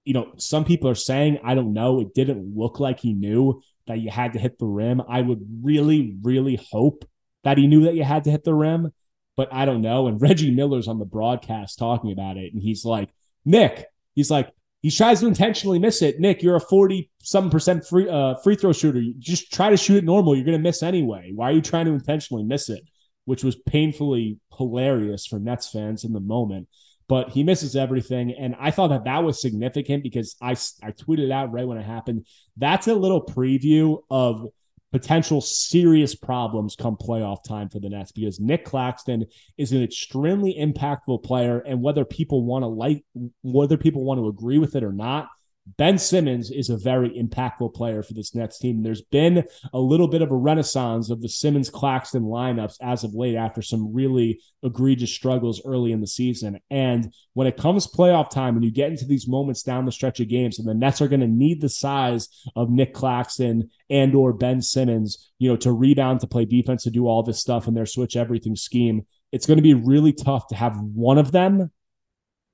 you 0.05 0.15
know, 0.15 0.33
some 0.37 0.65
people 0.65 0.89
are 0.89 0.95
saying, 0.95 1.41
I 1.43 1.57
don't 1.57 1.73
know, 1.73 2.01
it 2.01 2.15
didn't 2.15 2.57
look 2.57 2.79
like 2.79 3.01
he 3.01 3.13
knew 3.13 3.61
that 3.89 3.99
you 3.99 4.11
had 4.11 4.35
to 4.35 4.39
hit 4.39 4.61
the 4.61 4.67
rim. 4.67 5.03
I 5.09 5.21
would 5.21 5.45
really, 5.63 6.17
really 6.23 6.61
hope 6.71 7.05
that 7.43 7.59
he 7.59 7.67
knew 7.67 7.85
that 7.85 7.97
you 7.97 8.05
had 8.05 8.23
to 8.25 8.31
hit 8.31 8.45
the 8.45 8.55
rim, 8.55 8.93
but 9.37 9.53
I 9.53 9.65
don't 9.65 9.83
know. 9.83 10.07
And 10.07 10.23
Reggie 10.23 10.55
Miller's 10.55 10.87
on 10.87 11.01
the 11.01 11.05
broadcast 11.05 11.81
talking 11.81 12.13
about 12.13 12.37
it, 12.37 12.53
and 12.53 12.63
he's 12.63 12.85
like, 12.85 13.11
Nick, 13.47 13.87
he's 14.15 14.31
like, 14.31 14.51
he 14.83 14.91
tries 14.91 15.21
to 15.21 15.27
intentionally 15.27 15.79
miss 15.79 16.03
it. 16.03 16.21
Nick, 16.21 16.43
you're 16.43 16.57
a 16.57 16.61
40 16.61 17.11
some 17.23 17.51
percent 17.51 17.85
free 17.85 18.09
uh, 18.09 18.35
free 18.45 18.55
throw 18.55 18.73
shooter. 18.73 19.01
You 19.01 19.15
just 19.19 19.53
try 19.53 19.71
to 19.71 19.77
shoot 19.77 19.97
it 19.97 20.05
normal. 20.05 20.37
You're 20.37 20.45
going 20.45 20.59
to 20.59 20.63
miss 20.63 20.83
anyway. 20.83 21.33
Why 21.35 21.51
are 21.51 21.55
you 21.55 21.63
trying 21.63 21.87
to 21.87 21.93
intentionally 21.93 22.45
miss 22.45 22.69
it? 22.69 22.83
Which 23.25 23.43
was 23.43 23.57
painfully 23.57 24.39
hilarious 24.57 25.27
for 25.27 25.39
Nets 25.39 25.71
fans 25.71 26.05
in 26.05 26.13
the 26.13 26.21
moment. 26.21 26.69
But 27.09 27.31
he 27.31 27.43
misses 27.45 27.77
everything. 27.77 28.33
And 28.39 28.55
I 28.61 28.71
thought 28.71 28.89
that 28.89 29.05
that 29.05 29.25
was 29.25 29.41
significant 29.41 30.03
because 30.03 30.37
I, 30.41 30.53
I 30.83 30.91
tweeted 30.91 31.33
out 31.33 31.53
right 31.53 31.67
when 31.67 31.79
it 31.79 31.85
happened. 31.85 32.27
That's 32.57 32.89
a 32.89 32.95
little 32.95 33.25
preview 33.25 34.03
of 34.11 34.47
potential 34.93 35.41
serious 35.41 36.15
problems 36.15 36.77
come 36.77 36.97
playoff 36.97 37.43
time 37.45 37.69
for 37.69 37.81
the 37.81 37.89
Nets 37.89 38.13
because 38.13 38.41
Nic 38.41 38.65
Claxton 38.65 39.27
is 39.59 39.73
an 39.73 39.83
extremely 39.83 40.55
impactful 40.55 41.23
player. 41.23 41.59
And 41.59 41.83
whether 41.83 42.05
people 42.05 42.45
want 42.45 42.63
to 42.63 42.69
like, 42.69 43.05
whether 43.43 43.77
people 43.77 44.05
want 44.05 44.19
to 44.19 44.29
agree 44.29 44.59
with 44.59 44.77
it 44.77 44.85
or 44.85 44.93
not, 44.93 45.29
Ben 45.67 45.99
Simmons 45.99 46.53
is 46.53 46.71
a 46.71 46.77
very 46.77 47.11
impactful 47.11 47.75
player 47.75 48.03
for 48.03 48.15
this 48.15 48.37
Nets 48.37 48.59
team. 48.59 48.83
There's 48.83 49.03
been 49.03 49.45
a 49.73 49.81
little 49.81 50.07
bit 50.07 50.23
of 50.23 50.31
a 50.31 50.37
renaissance 50.37 51.11
of 51.11 51.21
the 51.21 51.29
Simmons 51.29 51.71
Claxton 51.71 52.23
lineups 52.23 52.77
as 52.81 53.03
of 53.03 53.15
late 53.15 53.35
after 53.35 53.63
some 53.63 53.93
really 53.93 54.41
egregious 54.63 55.13
struggles 55.13 55.61
early 55.65 55.91
in 55.91 56.01
the 56.01 56.07
season. 56.07 56.61
And 56.71 57.13
when 57.33 57.49
it 57.49 57.57
comes 57.57 57.89
playoff 57.89 58.31
time, 58.31 58.55
when 58.55 58.63
you 58.63 58.71
get 58.71 58.91
into 58.91 59.07
these 59.07 59.27
moments 59.27 59.65
down 59.65 59.85
the 59.85 59.93
stretch 59.93 60.21
of 60.21 60.29
games, 60.29 60.61
and 60.61 60.69
the 60.69 60.75
Nets 60.75 61.01
are 61.01 61.09
going 61.09 61.21
to 61.21 61.27
need 61.27 61.61
the 61.61 61.69
size 61.69 62.29
of 62.55 62.71
Nic 62.71 62.95
Claxton 62.95 63.69
and 63.91 64.15
or 64.15 64.33
Ben 64.33 64.63
Simmons, 64.63 65.33
you 65.41 65.51
know, 65.51 65.57
to 65.57 65.73
rebound, 65.73 66.21
to 66.21 66.29
play 66.29 66.45
defense, 66.45 66.85
to 66.85 66.91
do 66.91 67.09
all 67.09 67.25
this 67.25 67.41
stuff 67.41 67.67
in 67.67 67.75
their 67.75 67.87
switch 67.87 68.17
everything 68.17 68.55
scheme. 68.55 69.05
It's 69.33 69.47
going 69.47 69.59
to 69.59 69.63
be 69.63 69.75
really 69.75 70.13
tough 70.13 70.47
to 70.49 70.55
have 70.55 70.79
one 70.79 71.19
of 71.19 71.33
them, 71.33 71.73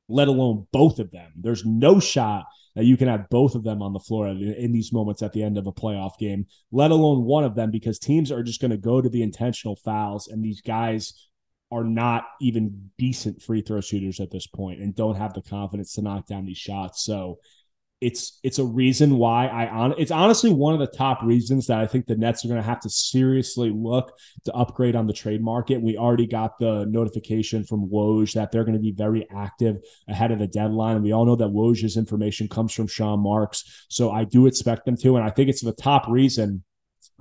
let 0.09 0.29
alone 0.29 0.66
both 0.72 0.98
of 0.98 1.11
them. 1.11 1.31
There's 1.37 1.66
no 1.66 2.01
shot 2.01 2.46
that 2.75 2.85
you 2.85 2.97
can 2.97 3.09
have 3.09 3.29
both 3.29 3.55
of 3.55 3.65
them 3.65 3.83
on 3.83 3.93
the 3.93 4.01
floor 4.01 4.29
in 4.29 4.73
these 4.73 4.93
moments 4.93 5.23
at 5.23 5.33
the 5.33 5.43
end 5.43 5.59
of 5.59 5.67
a 5.67 5.73
playoff 5.73 6.19
game, 6.19 6.47
let 6.71 6.91
alone 6.91 7.25
one 7.25 7.45
of 7.45 7.55
them, 7.55 7.71
because 7.71 7.99
teams 7.99 8.33
are 8.33 8.43
just 8.43 8.61
going 8.61 8.71
to 8.71 8.77
go 8.77 9.01
to 9.01 9.09
the 9.09 9.23
intentional 9.23 9.77
fouls, 9.77 10.29
and 10.29 10.43
these 10.43 10.61
guys 10.61 11.29
are 11.71 11.85
not 11.85 12.25
even 12.41 12.91
decent 12.99 13.41
free 13.41 13.63
throw 13.63 13.81
shooters 13.81 14.21
at 14.21 14.31
this 14.31 14.47
point 14.47 14.81
and 14.81 14.95
don't 14.95 15.17
have 15.17 15.33
the 15.33 15.41
confidence 15.43 15.95
to 15.95 16.03
knock 16.03 16.27
down 16.27 16.45
these 16.45 16.59
shots. 16.59 17.03
So 17.03 17.39
it's 18.03 18.41
it's 18.43 18.59
a 18.59 18.65
reason 18.65 19.17
why 19.17 19.47
I 19.47 19.69
on 19.69 19.95
it's 19.97 20.11
honestly 20.11 20.53
one 20.53 20.75
of 20.75 20.81
the 20.81 20.88
top 20.88 21.23
reasons 21.23 21.69
that 21.69 21.79
I 21.79 21.87
think 21.87 22.07
the 22.07 22.17
Nets 22.17 22.45
are 22.45 22.49
going 22.49 22.61
to 22.61 22.67
have 22.67 22.81
to 22.81 22.91
seriously 22.91 23.71
look 23.71 24.19
to 24.45 24.53
upgrade 24.53 24.97
on 24.97 25.07
the 25.07 25.12
trade 25.12 25.41
market. 25.41 25.81
We 25.81 25.97
already 25.97 26.27
got 26.27 26.59
the 26.59 26.85
notification 26.87 27.62
from 27.62 27.88
Woj 27.88 28.35
that 28.35 28.51
they're 28.51 28.65
going 28.65 28.75
to 28.75 28.81
be 28.81 28.91
very 28.91 29.29
active 29.31 29.77
ahead 30.09 30.33
of 30.33 30.41
the 30.41 30.49
deadline, 30.49 30.97
and 30.97 31.05
we 31.05 31.12
all 31.12 31.25
know 31.25 31.37
that 31.37 31.49
Woj's 31.49 31.97
information 31.97 32.49
comes 32.49 32.75
from 32.75 32.88
Sean 32.88 33.21
Marks, 33.21 33.87
so 33.88 34.11
I 34.11 34.25
do 34.25 34.47
expect 34.47 34.85
them 34.85 34.97
to, 34.97 35.17
and 35.17 35.25
I 35.25 35.31
think 35.31 35.49
it's 35.49 35.62
the 35.62 35.73
top 35.73 36.09
reason 36.09 36.65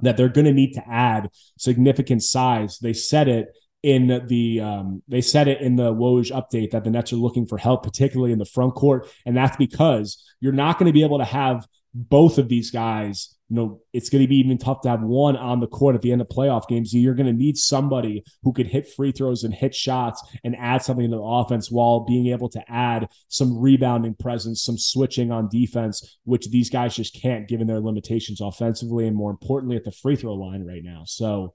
that 0.02 0.18
they're 0.18 0.30
going 0.30 0.46
to 0.46 0.54
need 0.54 0.74
to 0.74 0.84
add 0.90 1.30
significant 1.60 2.24
size. 2.24 2.80
They 2.80 2.94
said 2.94 3.28
it 3.28 3.56
in 3.84 4.26
the 4.28 4.62
um, 4.62 5.02
they 5.08 5.22
said 5.22 5.48
it 5.48 5.62
in 5.62 5.76
the 5.76 5.94
Woj 5.94 6.32
update 6.32 6.72
that 6.72 6.84
the 6.84 6.92
Nets 6.92 7.14
are 7.14 7.18
looking 7.18 7.48
for 7.48 7.58
help, 7.58 7.84
particularly 7.84 8.32
in 8.32 8.40
the 8.40 8.46
front 8.46 8.76
court, 8.76 9.10
and 9.26 9.36
that's 9.36 9.58
because 9.58 10.24
you're 10.40 10.54
not 10.54 10.78
going 10.78 10.88
to 10.88 10.94
be 10.94 11.04
able 11.04 11.18
to 11.18 11.26
have 11.26 11.68
both 11.94 12.38
of 12.38 12.48
these 12.48 12.72
guys. 12.72 13.36
You 13.50 13.56
know, 13.58 13.82
it's 13.92 14.10
going 14.10 14.22
to 14.22 14.30
be 14.30 14.38
even 14.38 14.58
tough 14.58 14.80
to 14.82 14.90
have 14.90 15.02
one 15.02 15.36
on 15.36 15.60
the 15.60 15.68
court 15.68 15.96
at 15.96 16.02
the 16.02 16.14
end 16.14 16.22
of 16.22 16.30
playoff 16.30 16.70
games. 16.70 16.94
You're 16.94 17.16
going 17.16 17.28
to 17.28 17.34
need 17.34 17.58
somebody 17.58 18.24
who 18.44 18.54
could 18.54 18.68
hit 18.68 18.88
free 18.88 19.12
throws 19.12 19.44
and 19.44 19.54
hit 19.54 19.76
shots 19.76 20.24
and 20.46 20.56
add 20.56 20.84
something 20.84 21.10
to 21.10 21.18
the 21.18 21.22
offense 21.22 21.70
while 21.70 22.06
being 22.06 22.28
able 22.28 22.48
to 22.50 22.64
add 22.72 23.10
some 23.28 23.58
rebounding 23.58 24.14
presence, 24.14 24.64
some 24.64 24.78
switching 24.78 25.34
on 25.34 25.50
defense, 25.50 26.18
which 26.24 26.50
these 26.50 26.70
guys 26.70 26.96
just 26.96 27.20
can't 27.20 27.50
given 27.50 27.68
their 27.68 27.82
limitations 27.82 28.40
offensively 28.40 29.06
and 29.06 29.18
more 29.18 29.32
importantly 29.32 29.76
at 29.76 29.84
the 29.84 29.92
free 29.92 30.16
throw 30.16 30.34
line 30.34 30.66
right 30.66 30.84
now. 30.84 31.04
So 31.06 31.54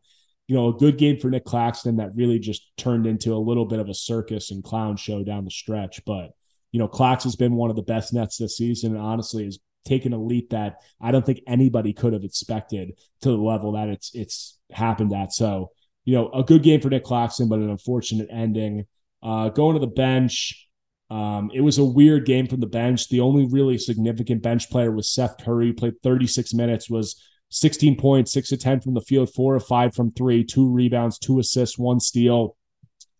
you 0.48 0.54
know, 0.54 0.68
a 0.68 0.74
good 0.74 0.98
game 0.98 1.18
for 1.18 1.28
Nic 1.28 1.44
Claxton 1.44 1.96
that 1.96 2.14
really 2.14 2.38
just 2.38 2.70
turned 2.76 3.06
into 3.06 3.34
a 3.34 3.38
little 3.38 3.64
bit 3.64 3.80
of 3.80 3.88
a 3.88 3.94
circus 3.94 4.50
and 4.50 4.62
clown 4.62 4.96
show 4.96 5.24
down 5.24 5.44
the 5.44 5.50
stretch. 5.50 6.04
But, 6.04 6.30
you 6.70 6.78
know, 6.78 6.88
Clax 6.88 7.24
has 7.24 7.36
been 7.36 7.56
one 7.56 7.70
of 7.70 7.76
the 7.76 7.82
best 7.82 8.14
Nets 8.14 8.36
this 8.36 8.56
season 8.56 8.94
and 8.94 9.04
honestly 9.04 9.44
has 9.44 9.58
taken 9.84 10.12
a 10.12 10.22
leap 10.22 10.50
that 10.50 10.76
I 11.00 11.10
don't 11.10 11.24
think 11.24 11.40
anybody 11.46 11.92
could 11.92 12.12
have 12.12 12.24
expected 12.24 12.98
to 13.22 13.30
the 13.30 13.36
level 13.36 13.72
that 13.72 13.88
it's 13.88 14.14
it's 14.14 14.58
happened 14.70 15.12
at. 15.12 15.32
So, 15.32 15.70
you 16.04 16.14
know, 16.14 16.30
a 16.30 16.44
good 16.44 16.62
game 16.62 16.80
for 16.80 16.90
Nic 16.90 17.04
Claxton, 17.04 17.48
but 17.48 17.58
an 17.58 17.70
unfortunate 17.70 18.28
ending. 18.30 18.86
Uh, 19.22 19.48
going 19.48 19.74
to 19.74 19.80
the 19.80 19.86
bench, 19.88 20.68
um, 21.10 21.50
it 21.54 21.60
was 21.60 21.78
a 21.78 21.84
weird 21.84 22.24
game 22.24 22.46
from 22.46 22.60
the 22.60 22.66
bench. 22.66 23.08
The 23.08 23.20
only 23.20 23.46
really 23.46 23.78
significant 23.78 24.42
bench 24.42 24.70
player 24.70 24.92
was 24.92 25.12
Seth 25.12 25.38
Curry, 25.38 25.72
played 25.72 25.94
36 26.02 26.54
minutes, 26.54 26.90
was 26.90 27.20
16 27.56 27.96
points, 27.96 28.32
six 28.32 28.50
to 28.50 28.56
10 28.58 28.82
from 28.82 28.92
the 28.92 29.00
field, 29.00 29.32
four 29.32 29.54
or 29.54 29.60
five 29.60 29.94
from 29.94 30.12
three, 30.12 30.44
two 30.44 30.68
rebounds, 30.68 31.18
two 31.18 31.38
assists, 31.38 31.78
one 31.78 32.00
steal. 32.00 32.54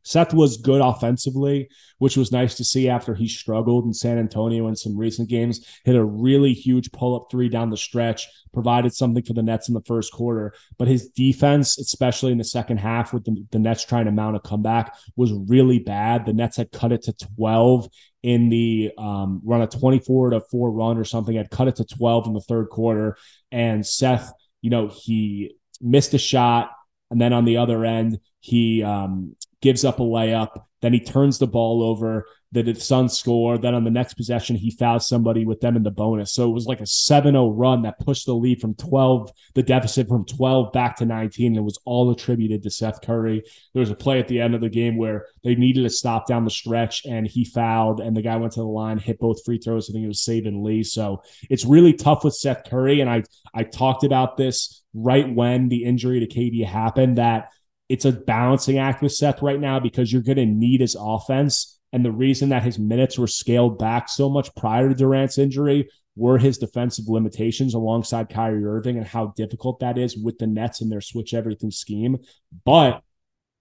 Seth 0.03 0.35
was 0.35 0.59
good 0.59 0.83
offensively, 0.83 1.69
which 1.99 2.19
was 2.19 2.31
nice 2.31 2.55
to 2.57 2.65
see 2.65 2.89
after 2.89 3.15
he 3.15 3.27
struggled 3.27 3.87
in 3.87 3.95
San 3.95 4.19
Antonio 4.19 4.69
in 4.69 4.77
some 4.77 4.97
recent 4.97 5.31
games. 5.31 5.67
Hit 5.85 5.97
a 5.97 6.05
really 6.05 6.53
huge 6.53 6.93
pull 6.93 7.17
up 7.17 7.29
three 7.31 7.49
down 7.49 7.71
the 7.71 7.79
stretch, 7.79 8.29
provided 8.53 8.95
something 8.95 9.25
for 9.25 9.33
the 9.33 9.43
Nets 9.43 9.69
in 9.69 9.75
the 9.75 9.83
first 9.87 10.13
quarter. 10.13 10.53
But 10.79 10.87
his 10.87 11.09
defense, 11.09 11.79
especially 11.79 12.31
in 12.31 12.39
the 12.39 12.45
second 12.45 12.77
half, 12.77 13.15
with 13.15 13.25
the, 13.25 13.43
the 13.51 13.59
Nets 13.59 13.85
trying 13.85 14.05
to 14.05 14.13
mount 14.13 14.37
a 14.37 14.41
comeback, 14.41 14.95
was 15.17 15.33
really 15.33 15.79
bad. 15.79 16.27
The 16.27 16.35
Nets 16.35 16.59
had 16.59 16.71
cut 16.71 16.93
it 16.93 17.03
to 17.05 17.15
12 17.37 17.89
in 18.27 18.49
the 18.49 18.91
um, 18.99 19.41
run 19.45 19.63
a 19.63 19.69
24 19.69 20.31
to 20.31 20.41
4 20.41 20.73
run 20.73 20.99
or 20.99 21.05
something, 21.05 21.37
had 21.37 21.49
cut 21.49 21.69
it 21.69 21.77
to 21.77 21.85
12 21.85 22.27
in 22.27 22.33
the 22.33 22.41
third 22.41 22.71
quarter. 22.71 23.17
And 23.53 23.87
Seth, 23.87 24.33
you 24.63 24.69
know, 24.69 24.89
he 24.93 25.55
missed 25.81 26.13
a 26.13 26.19
shot. 26.19 26.73
And 27.09 27.21
then 27.21 27.33
on 27.33 27.45
the 27.45 27.59
other 27.59 27.85
end, 27.85 28.19
he 28.41 28.83
um, 28.83 29.37
gives 29.63 29.85
up 29.85 30.01
a 30.01 30.03
layup. 30.03 30.61
Then 30.83 30.93
he 30.93 31.01
turns 31.01 31.39
the 31.39 31.47
ball 31.47 31.83
over. 31.83 32.27
The 32.53 32.75
Suns 32.75 33.19
score. 33.19 33.59
Then 33.59 33.75
on 33.75 33.85
the 33.85 33.91
next 33.91 34.15
possession, 34.15 34.57
he 34.57 34.71
fouls 34.71 35.09
somebody 35.09 35.45
with 35.45 35.61
them 35.61 35.77
in 35.77 35.83
the 35.83 35.91
bonus. 35.91 36.33
So 36.33 36.49
it 36.49 36.55
was 36.55 36.65
like 36.65 36.81
a 36.81 36.87
7 36.87 37.35
0 37.35 37.51
run 37.51 37.83
that 37.83 37.99
pushed 37.99 38.25
the 38.25 38.35
lead 38.35 38.61
from 38.61 38.75
12, 38.75 39.31
the 39.55 39.63
deficit 39.63 40.09
from 40.09 40.25
12 40.25 40.73
back 40.73 40.97
to 40.97 41.07
19. 41.07 41.49
And 41.49 41.57
it 41.57 41.63
was 41.63 41.79
all 41.85 42.11
attributed 42.11 42.63
to 42.63 42.71
Seth 42.71 43.03
Curry. 43.03 43.43
There 43.75 43.81
was 43.81 43.91
a 43.91 43.97
play 43.97 44.21
at 44.21 44.29
the 44.29 44.41
end 44.41 44.55
of 44.55 44.61
the 44.61 44.71
game 44.71 44.97
where 44.97 45.27
they 45.45 45.55
needed 45.55 45.83
to 45.83 45.91
stop 45.91 46.27
down 46.27 46.45
the 46.45 46.51
stretch 46.51 47.05
and 47.05 47.27
he 47.27 47.45
fouled, 47.45 48.01
and 48.01 48.17
the 48.17 48.23
guy 48.23 48.37
went 48.37 48.53
to 48.55 48.61
the 48.61 48.67
line, 48.67 48.99
hit 48.99 49.19
both 49.19 49.45
free 49.45 49.59
throws. 49.59 49.91
I 49.91 49.93
think 49.93 50.05
it 50.05 50.09
was 50.09 50.23
Saben 50.23 50.63
Lee. 50.63 50.83
So 50.83 51.23
it's 51.51 51.67
really 51.67 51.93
tough 51.93 52.25
with 52.25 52.35
Seth 52.35 52.65
Curry. 52.71 53.01
And 53.01 53.11
I, 53.11 53.25
I 53.55 53.65
talked 53.65 54.05
about 54.05 54.37
this 54.37 54.83
right 54.95 55.29
when 55.33 55.69
the 55.69 55.85
injury 55.85 56.21
to 56.21 56.27
KD 56.27 56.65
happened 56.65 57.19
that 57.19 57.51
it's 57.89 58.05
a 58.05 58.13
balancing 58.13 58.79
act 58.79 59.03
with 59.03 59.13
Seth 59.13 59.43
right 59.43 59.61
now 59.61 59.79
because 59.79 60.13
you're 60.13 60.23
going 60.23 60.37
to 60.37 60.47
need 60.47 60.81
his 60.81 60.97
offense. 60.99 61.79
And 61.93 62.05
the 62.05 62.13
reason 62.13 62.49
that 62.49 62.65
his 62.65 62.79
minutes 62.79 63.19
were 63.19 63.27
scaled 63.27 63.79
back 63.79 64.09
so 64.09 64.29
much 64.29 64.55
prior 64.57 64.89
to 64.89 64.95
Durant's 64.95 65.39
injury 65.39 65.89
were 66.17 66.39
his 66.39 66.59
defensive 66.59 67.09
limitations 67.09 67.75
alongside 67.75 68.29
Kyrie 68.29 68.65
Irving 68.65 68.97
and 68.97 69.07
how 69.07 69.33
difficult 69.37 69.81
that 69.81 69.99
is 69.99 70.17
with 70.17 70.39
the 70.39 70.47
Nets 70.47 70.81
and 70.81 70.91
their 70.91 71.01
switch 71.01 71.35
everything 71.35 71.71
scheme. 71.71 72.19
But 72.65 73.03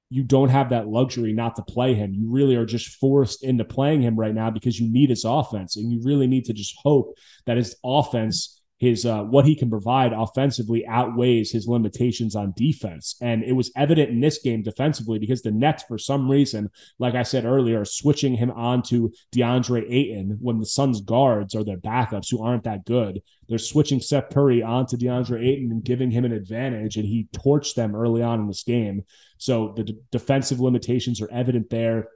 you 0.09 0.23
don't 0.23 0.49
have 0.49 0.69
that 0.69 0.87
luxury 0.87 1.33
not 1.33 1.55
to 1.55 1.63
play 1.63 1.93
him. 1.93 2.13
You 2.13 2.31
really 2.31 2.55
are 2.55 2.65
just 2.65 2.95
forced 2.95 3.43
into 3.43 3.65
playing 3.65 4.01
him 4.01 4.15
right 4.15 4.33
now 4.33 4.49
because 4.49 4.79
you 4.79 4.91
need 4.91 5.09
his 5.09 5.25
offense 5.25 5.75
and 5.75 5.91
you 5.91 6.01
really 6.03 6.27
need 6.27 6.45
to 6.45 6.53
just 6.53 6.75
hope 6.77 7.17
that 7.45 7.57
his 7.57 7.75
offense 7.83 8.61
his 8.85 9.05
uh, 9.05 9.23
what 9.23 9.45
he 9.45 9.55
can 9.55 9.69
provide 9.69 10.13
offensively 10.13 10.85
outweighs 10.85 11.51
his 11.51 11.67
limitations 11.67 12.35
on 12.35 12.53
defense. 12.55 13.15
And 13.19 13.43
it 13.43 13.53
was 13.53 13.71
evident 13.75 14.11
in 14.11 14.19
this 14.19 14.39
game 14.39 14.61
defensively 14.61 15.17
because 15.17 15.41
the 15.41 15.51
Nets, 15.51 15.83
for 15.83 15.97
some 15.97 16.29
reason, 16.29 16.69
like 16.99 17.15
I 17.15 17.23
said 17.23 17.45
earlier, 17.45 17.81
are 17.81 17.85
switching 17.85 18.35
him 18.35 18.51
on 18.51 18.83
to 18.83 19.11
DeAndre 19.33 19.91
Ayton 19.91 20.37
when 20.39 20.59
the 20.59 20.65
Suns 20.65 21.01
guards 21.01 21.55
are 21.55 21.63
their 21.63 21.77
backups 21.77 22.29
who 22.29 22.43
aren't 22.43 22.63
that 22.63 22.85
good. 22.85 23.21
They're 23.49 23.57
switching 23.57 23.99
Seth 23.99 24.29
Curry 24.31 24.61
onto 24.61 24.97
DeAndre 24.97 25.45
Ayton 25.45 25.71
and 25.71 25.83
giving 25.83 26.11
him 26.11 26.25
an 26.25 26.31
advantage, 26.31 26.95
and 26.97 27.05
he 27.05 27.27
torched 27.35 27.75
them 27.75 27.95
early 27.95 28.21
on 28.21 28.39
in 28.39 28.47
this 28.47 28.63
game. 28.63 29.03
So 29.37 29.73
the 29.75 29.83
d- 29.83 29.99
defensive 30.11 30.59
limitations 30.59 31.21
are 31.21 31.31
evident 31.31 31.69
there. 31.69 32.09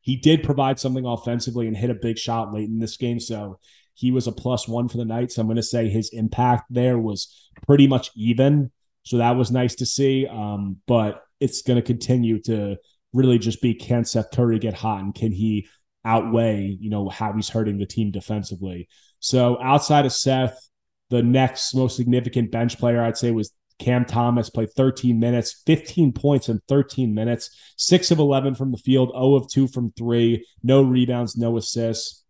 He 0.00 0.16
did 0.16 0.42
provide 0.42 0.80
something 0.80 1.06
offensively 1.06 1.68
and 1.68 1.76
hit 1.76 1.90
a 1.90 1.94
big 1.94 2.18
shot 2.18 2.52
late 2.52 2.68
in 2.68 2.80
this 2.80 2.96
game. 2.96 3.20
So 3.20 3.60
he 4.02 4.10
was 4.10 4.26
a 4.26 4.32
plus 4.32 4.66
one 4.66 4.88
for 4.88 4.96
the 4.96 5.04
night. 5.04 5.30
So 5.30 5.40
I'm 5.40 5.46
going 5.46 5.54
to 5.56 5.62
say 5.62 5.88
his 5.88 6.10
impact 6.12 6.64
there 6.70 6.98
was 6.98 7.32
pretty 7.68 7.86
much 7.86 8.10
even. 8.16 8.72
So 9.04 9.18
that 9.18 9.36
was 9.36 9.52
nice 9.52 9.76
to 9.76 9.86
see. 9.86 10.26
Um, 10.26 10.78
but 10.88 11.22
it's 11.38 11.62
going 11.62 11.76
to 11.76 11.86
continue 11.86 12.42
to 12.42 12.78
really 13.12 13.38
just 13.38 13.62
be 13.62 13.74
can 13.74 14.04
Seth 14.04 14.32
Curry 14.32 14.58
get 14.58 14.74
hot 14.74 15.02
and 15.02 15.14
can 15.14 15.30
he 15.30 15.68
outweigh, 16.04 16.76
you 16.80 16.90
know, 16.90 17.10
how 17.10 17.32
he's 17.32 17.48
hurting 17.48 17.78
the 17.78 17.86
team 17.86 18.10
defensively. 18.10 18.88
So 19.20 19.56
outside 19.62 20.04
of 20.04 20.12
Seth, 20.12 20.58
the 21.10 21.22
next 21.22 21.72
most 21.72 21.94
significant 21.94 22.50
bench 22.50 22.78
player 22.78 23.04
I'd 23.04 23.16
say 23.16 23.30
was 23.30 23.52
Cam 23.78 24.04
Thomas 24.04 24.50
played 24.50 24.72
13 24.72 25.20
minutes, 25.20 25.62
15 25.64 26.12
points 26.12 26.48
in 26.48 26.60
13 26.66 27.14
minutes, 27.14 27.56
six 27.76 28.10
of 28.10 28.18
11 28.18 28.56
from 28.56 28.72
the 28.72 28.78
field, 28.78 29.10
0 29.12 29.36
of 29.36 29.48
2 29.48 29.68
from 29.68 29.92
three, 29.96 30.44
no 30.64 30.82
rebounds, 30.82 31.36
no 31.36 31.56
assists 31.56 32.21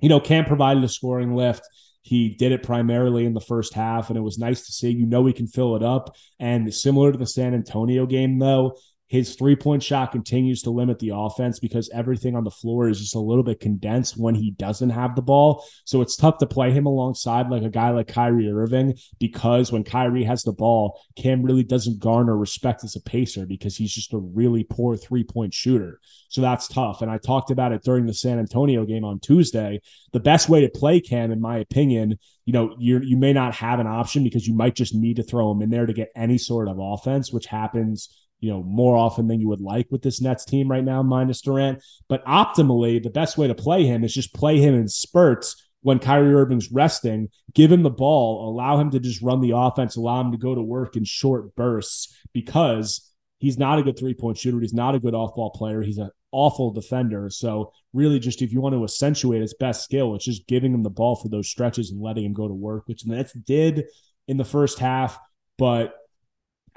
you 0.00 0.08
know, 0.08 0.20
Cam 0.20 0.44
provided 0.44 0.82
a 0.84 0.88
scoring 0.88 1.34
lift. 1.34 1.62
He 2.02 2.30
did 2.30 2.52
it 2.52 2.62
primarily 2.62 3.26
in 3.26 3.34
the 3.34 3.40
first 3.40 3.74
half, 3.74 4.08
and 4.08 4.16
it 4.16 4.22
was 4.22 4.38
nice 4.38 4.66
to 4.66 4.72
see. 4.72 4.90
You 4.90 5.06
know, 5.06 5.26
he 5.26 5.32
can 5.32 5.46
fill 5.46 5.76
it 5.76 5.82
up. 5.82 6.16
And 6.38 6.72
similar 6.72 7.12
to 7.12 7.18
the 7.18 7.26
San 7.26 7.54
Antonio 7.54 8.06
game, 8.06 8.38
though, 8.38 8.76
his 9.10 9.34
three 9.34 9.56
point 9.56 9.82
shot 9.82 10.12
continues 10.12 10.62
to 10.62 10.70
limit 10.70 11.00
the 11.00 11.10
offense 11.12 11.58
because 11.58 11.90
everything 11.92 12.36
on 12.36 12.44
the 12.44 12.50
floor 12.50 12.88
is 12.88 13.00
just 13.00 13.16
a 13.16 13.20
little 13.20 13.42
bit 13.42 13.58
condensed 13.58 14.16
when 14.16 14.36
he 14.36 14.52
doesn't 14.52 14.90
have 14.90 15.16
the 15.16 15.20
ball. 15.20 15.64
So 15.84 16.00
it's 16.00 16.14
tough 16.14 16.38
to 16.38 16.46
play 16.46 16.70
him 16.70 16.86
alongside 16.86 17.50
like 17.50 17.64
a 17.64 17.70
guy 17.70 17.90
like 17.90 18.06
Kyrie 18.06 18.48
Irving 18.48 18.96
because 19.18 19.72
when 19.72 19.82
Kyrie 19.82 20.22
has 20.22 20.44
the 20.44 20.52
ball, 20.52 21.02
Cam 21.16 21.42
really 21.42 21.64
doesn't 21.64 21.98
garner 21.98 22.36
respect 22.36 22.84
as 22.84 22.94
a 22.94 23.00
pacer 23.00 23.46
because 23.46 23.76
he's 23.76 23.92
just 23.92 24.14
a 24.14 24.18
really 24.18 24.62
poor 24.62 24.96
three 24.96 25.24
point 25.24 25.52
shooter. 25.52 25.98
So 26.28 26.40
that's 26.40 26.68
tough. 26.68 27.02
And 27.02 27.10
I 27.10 27.18
talked 27.18 27.50
about 27.50 27.72
it 27.72 27.82
during 27.82 28.06
the 28.06 28.14
San 28.14 28.38
Antonio 28.38 28.84
game 28.84 29.04
on 29.04 29.18
Tuesday. 29.18 29.80
The 30.12 30.20
best 30.20 30.48
way 30.48 30.60
to 30.60 30.68
play 30.68 31.00
Cam, 31.00 31.32
in 31.32 31.40
my 31.40 31.58
opinion, 31.58 32.16
you 32.44 32.52
know, 32.52 32.76
you 32.78 33.00
you 33.00 33.16
may 33.16 33.32
not 33.32 33.54
have 33.54 33.80
an 33.80 33.88
option 33.88 34.22
because 34.22 34.46
you 34.46 34.54
might 34.54 34.76
just 34.76 34.94
need 34.94 35.16
to 35.16 35.24
throw 35.24 35.50
him 35.50 35.62
in 35.62 35.70
there 35.70 35.86
to 35.86 35.92
get 35.92 36.12
any 36.14 36.38
sort 36.38 36.68
of 36.68 36.78
offense, 36.78 37.32
which 37.32 37.46
happens 37.46 38.08
you 38.40 38.50
know, 38.50 38.62
more 38.62 38.96
often 38.96 39.28
than 39.28 39.40
you 39.40 39.48
would 39.48 39.60
like 39.60 39.86
with 39.90 40.02
this 40.02 40.20
Nets 40.20 40.44
team 40.44 40.70
right 40.70 40.84
now, 40.84 41.02
minus 41.02 41.42
Durant. 41.42 41.82
But 42.08 42.24
optimally, 42.24 43.02
the 43.02 43.10
best 43.10 43.38
way 43.38 43.46
to 43.46 43.54
play 43.54 43.84
him 43.84 44.02
is 44.02 44.14
just 44.14 44.34
play 44.34 44.58
him 44.58 44.74
in 44.74 44.88
spurts 44.88 45.68
when 45.82 45.98
Kyrie 45.98 46.34
Irving's 46.34 46.70
resting, 46.70 47.28
give 47.54 47.72
him 47.72 47.82
the 47.82 47.90
ball, 47.90 48.48
allow 48.48 48.78
him 48.78 48.90
to 48.90 49.00
just 49.00 49.22
run 49.22 49.40
the 49.40 49.56
offense, 49.56 49.96
allow 49.96 50.20
him 50.20 50.32
to 50.32 50.38
go 50.38 50.54
to 50.54 50.62
work 50.62 50.96
in 50.96 51.04
short 51.04 51.54
bursts 51.54 52.14
because 52.32 53.10
he's 53.38 53.58
not 53.58 53.78
a 53.78 53.82
good 53.82 53.98
three 53.98 54.14
point 54.14 54.38
shooter. 54.38 54.60
He's 54.60 54.74
not 54.74 54.94
a 54.94 55.00
good 55.00 55.14
off 55.14 55.34
ball 55.34 55.50
player. 55.50 55.82
He's 55.82 55.98
an 55.98 56.10
awful 56.32 56.70
defender. 56.70 57.28
So, 57.30 57.72
really, 57.92 58.18
just 58.18 58.42
if 58.42 58.52
you 58.52 58.60
want 58.60 58.74
to 58.74 58.84
accentuate 58.84 59.40
his 59.40 59.54
best 59.54 59.84
skill, 59.84 60.14
it's 60.14 60.24
just 60.24 60.46
giving 60.46 60.72
him 60.72 60.82
the 60.82 60.90
ball 60.90 61.16
for 61.16 61.28
those 61.28 61.48
stretches 61.48 61.90
and 61.90 62.00
letting 62.00 62.24
him 62.24 62.34
go 62.34 62.46
to 62.46 62.54
work, 62.54 62.84
which 62.86 63.02
the 63.02 63.14
Nets 63.14 63.32
did 63.32 63.86
in 64.28 64.36
the 64.36 64.44
first 64.44 64.78
half. 64.78 65.18
But 65.58 65.94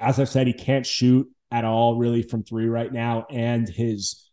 as 0.00 0.18
I've 0.18 0.28
said, 0.28 0.46
he 0.46 0.52
can't 0.52 0.86
shoot 0.86 1.28
at 1.54 1.64
all 1.64 1.96
really 1.96 2.22
from 2.22 2.42
three 2.42 2.66
right 2.66 2.92
now. 2.92 3.26
And 3.30 3.68
his 3.68 4.28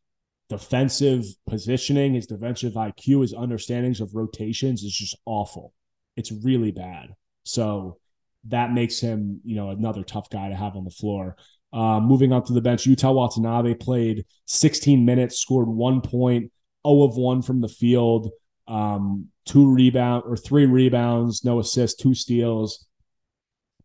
defensive 0.50 1.24
positioning, 1.48 2.16
his 2.16 2.26
defensive 2.26 2.74
IQ, 2.74 3.22
his 3.22 3.34
understandings 3.34 4.02
of 4.02 4.16
rotations 4.16 4.82
is 4.82 4.92
just 4.92 5.16
awful. 5.28 5.72
It's 6.18 6.32
really 6.32 6.72
bad. 6.72 7.10
So 7.44 8.00
that 8.46 8.74
makes 8.74 9.00
him, 9.00 9.40
you 9.46 9.56
know, 9.56 9.70
another 9.70 10.04
tough 10.04 10.32
guy 10.32 10.50
to 10.50 10.56
have 10.56 10.76
on 10.76 10.84
the 10.84 10.90
floor. 10.90 11.36
Uh, 11.72 12.00
moving 12.00 12.34
on 12.34 12.44
to 12.46 12.54
the 12.54 12.62
bench, 12.62 12.86
Yuta 12.86 13.14
Watanabe 13.14 13.76
played 13.76 14.26
16 14.48 15.06
minutes, 15.06 15.40
scored 15.40 15.68
one 15.68 16.02
point, 16.02 16.52
0 16.86 17.04
of 17.04 17.18
1 17.18 17.44
from 17.44 17.62
the 17.62 17.70
field, 17.70 18.32
um, 18.68 19.28
two 19.46 19.72
rebound 19.72 20.24
or 20.26 20.36
three 20.36 20.66
rebounds, 20.66 21.46
no 21.46 21.60
assists, 21.60 22.02
two 22.02 22.16
steals. 22.16 22.88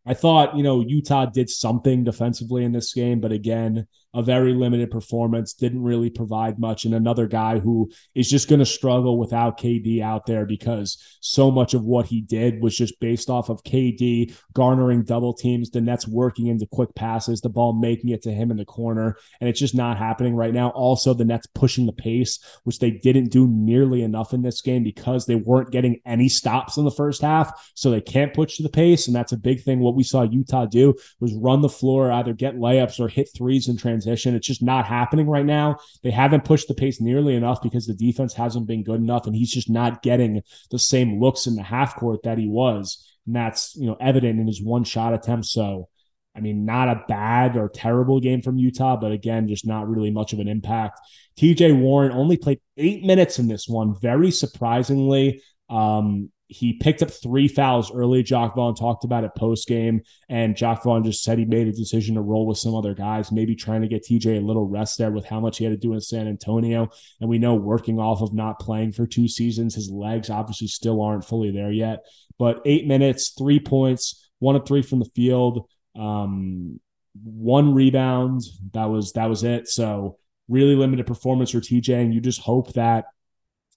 I 0.06 0.14
thought, 0.14 0.56
you 0.56 0.62
know, 0.62 0.80
Yuta 0.80 1.32
did 1.32 1.50
something 1.50 2.04
defensively 2.04 2.64
in 2.64 2.72
this 2.72 2.94
game, 2.94 3.20
but 3.20 3.32
again, 3.32 3.88
a 4.16 4.22
very 4.22 4.54
limited 4.54 4.90
performance, 4.90 5.52
didn't 5.52 5.82
really 5.82 6.08
provide 6.08 6.58
much. 6.58 6.86
And 6.86 6.94
another 6.94 7.26
guy 7.26 7.58
who 7.58 7.90
is 8.14 8.30
just 8.30 8.48
going 8.48 8.60
to 8.60 8.66
struggle 8.66 9.18
without 9.18 9.60
KD 9.60 10.00
out 10.00 10.24
there 10.24 10.46
because 10.46 10.96
so 11.20 11.50
much 11.50 11.74
of 11.74 11.84
what 11.84 12.06
he 12.06 12.22
did 12.22 12.62
was 12.62 12.74
just 12.74 12.98
based 12.98 13.28
off 13.28 13.50
of 13.50 13.62
KD 13.62 14.34
garnering 14.54 15.02
double 15.02 15.34
teams, 15.34 15.68
the 15.68 15.82
Nets 15.82 16.08
working 16.08 16.46
into 16.46 16.64
quick 16.64 16.94
passes, 16.94 17.42
the 17.42 17.50
ball 17.50 17.74
making 17.74 18.08
it 18.08 18.22
to 18.22 18.32
him 18.32 18.50
in 18.50 18.56
the 18.56 18.64
corner. 18.64 19.18
And 19.38 19.50
it's 19.50 19.60
just 19.60 19.74
not 19.74 19.98
happening 19.98 20.34
right 20.34 20.54
now. 20.54 20.70
Also, 20.70 21.12
the 21.12 21.26
Nets 21.26 21.46
pushing 21.54 21.84
the 21.84 21.92
pace, 21.92 22.38
which 22.64 22.78
they 22.78 22.92
didn't 22.92 23.30
do 23.30 23.46
nearly 23.46 24.00
enough 24.00 24.32
in 24.32 24.40
this 24.40 24.62
game 24.62 24.82
because 24.82 25.26
they 25.26 25.34
weren't 25.34 25.72
getting 25.72 26.00
any 26.06 26.30
stops 26.30 26.78
in 26.78 26.86
the 26.86 26.90
first 26.90 27.20
half. 27.20 27.70
So 27.74 27.90
they 27.90 28.00
can't 28.00 28.32
push 28.32 28.56
the 28.56 28.70
pace. 28.70 29.08
And 29.08 29.14
that's 29.14 29.32
a 29.32 29.36
big 29.36 29.62
thing. 29.62 29.80
What 29.80 29.94
we 29.94 30.04
saw 30.04 30.26
Yuta 30.26 30.70
do 30.70 30.94
was 31.20 31.34
run 31.34 31.60
the 31.60 31.68
floor, 31.68 32.10
either 32.10 32.32
get 32.32 32.56
layups 32.56 32.98
or 32.98 33.08
hit 33.08 33.28
threes 33.36 33.68
in 33.68 33.76
transition 33.76 34.05
transition. 34.06 34.34
It's 34.34 34.46
just 34.46 34.62
not 34.62 34.86
happening 34.86 35.26
right 35.26 35.44
now. 35.44 35.78
They 36.02 36.10
haven't 36.10 36.44
pushed 36.44 36.68
the 36.68 36.74
pace 36.74 37.00
nearly 37.00 37.34
enough 37.34 37.62
because 37.62 37.86
the 37.86 37.94
defense 37.94 38.34
hasn't 38.34 38.66
been 38.66 38.84
good 38.84 39.00
enough, 39.00 39.26
and 39.26 39.34
he's 39.34 39.50
just 39.50 39.70
not 39.70 40.02
getting 40.02 40.42
the 40.70 40.78
same 40.78 41.20
looks 41.20 41.46
in 41.46 41.56
the 41.56 41.62
half 41.62 41.96
court 41.96 42.22
that 42.24 42.38
he 42.38 42.48
was. 42.48 43.04
And 43.26 43.34
that's 43.34 43.74
you 43.76 43.86
know 43.86 43.96
evident 44.00 44.40
in 44.40 44.46
his 44.46 44.62
one 44.62 44.84
shot 44.84 45.14
attempt. 45.14 45.46
So 45.46 45.88
I 46.34 46.40
mean, 46.40 46.64
not 46.64 46.88
a 46.88 47.04
bad 47.08 47.56
or 47.56 47.68
terrible 47.68 48.20
game 48.20 48.42
from 48.42 48.58
Yuta, 48.58 49.00
but 49.00 49.10
again, 49.10 49.48
just 49.48 49.66
not 49.66 49.88
really 49.88 50.10
much 50.10 50.32
of 50.32 50.38
an 50.38 50.48
impact. 50.48 51.00
TJ 51.38 51.78
Warren 51.78 52.12
only 52.12 52.36
played 52.36 52.60
eight 52.76 53.04
minutes 53.04 53.38
in 53.38 53.48
this 53.48 53.66
one, 53.68 53.98
very 54.00 54.30
surprisingly. 54.30 55.42
Um, 55.68 56.30
he 56.48 56.74
picked 56.74 57.02
up 57.02 57.10
three 57.10 57.48
fouls 57.48 57.92
early. 57.92 58.22
Jacque 58.22 58.54
Vaughn 58.54 58.74
talked 58.74 59.04
about 59.04 59.24
it 59.24 59.34
post 59.36 59.66
game, 59.66 60.02
and 60.28 60.56
Jacque 60.56 60.84
Vaughn 60.84 61.02
just 61.02 61.22
said 61.22 61.38
he 61.38 61.44
made 61.44 61.66
a 61.66 61.72
decision 61.72 62.14
to 62.14 62.20
roll 62.20 62.46
with 62.46 62.58
some 62.58 62.74
other 62.74 62.94
guys, 62.94 63.32
maybe 63.32 63.56
trying 63.56 63.82
to 63.82 63.88
get 63.88 64.04
TJ 64.04 64.38
a 64.38 64.40
little 64.40 64.66
rest 64.66 64.98
there 64.98 65.10
with 65.10 65.24
how 65.24 65.40
much 65.40 65.58
he 65.58 65.64
had 65.64 65.72
to 65.72 65.76
do 65.76 65.92
in 65.92 66.00
San 66.00 66.28
Antonio. 66.28 66.88
And 67.20 67.28
we 67.28 67.38
know 67.38 67.54
working 67.54 67.98
off 67.98 68.22
of 68.22 68.32
not 68.32 68.60
playing 68.60 68.92
for 68.92 69.06
two 69.06 69.26
seasons, 69.26 69.74
his 69.74 69.90
legs 69.90 70.30
obviously 70.30 70.68
still 70.68 71.02
aren't 71.02 71.24
fully 71.24 71.50
there 71.50 71.72
yet. 71.72 72.04
But 72.38 72.62
eight 72.64 72.86
minutes, 72.86 73.30
three 73.36 73.58
points, 73.58 74.30
one 74.38 74.54
of 74.54 74.66
three 74.66 74.82
from 74.82 75.00
the 75.00 75.10
field, 75.16 75.68
um, 75.98 76.78
one 77.24 77.74
rebound. 77.74 78.42
That 78.72 78.86
was 78.86 79.12
that 79.14 79.28
was 79.28 79.42
it. 79.42 79.68
So 79.68 80.18
really 80.48 80.76
limited 80.76 81.06
performance 81.06 81.50
for 81.50 81.60
TJ, 81.60 82.02
and 82.02 82.14
you 82.14 82.20
just 82.20 82.40
hope 82.40 82.74
that 82.74 83.06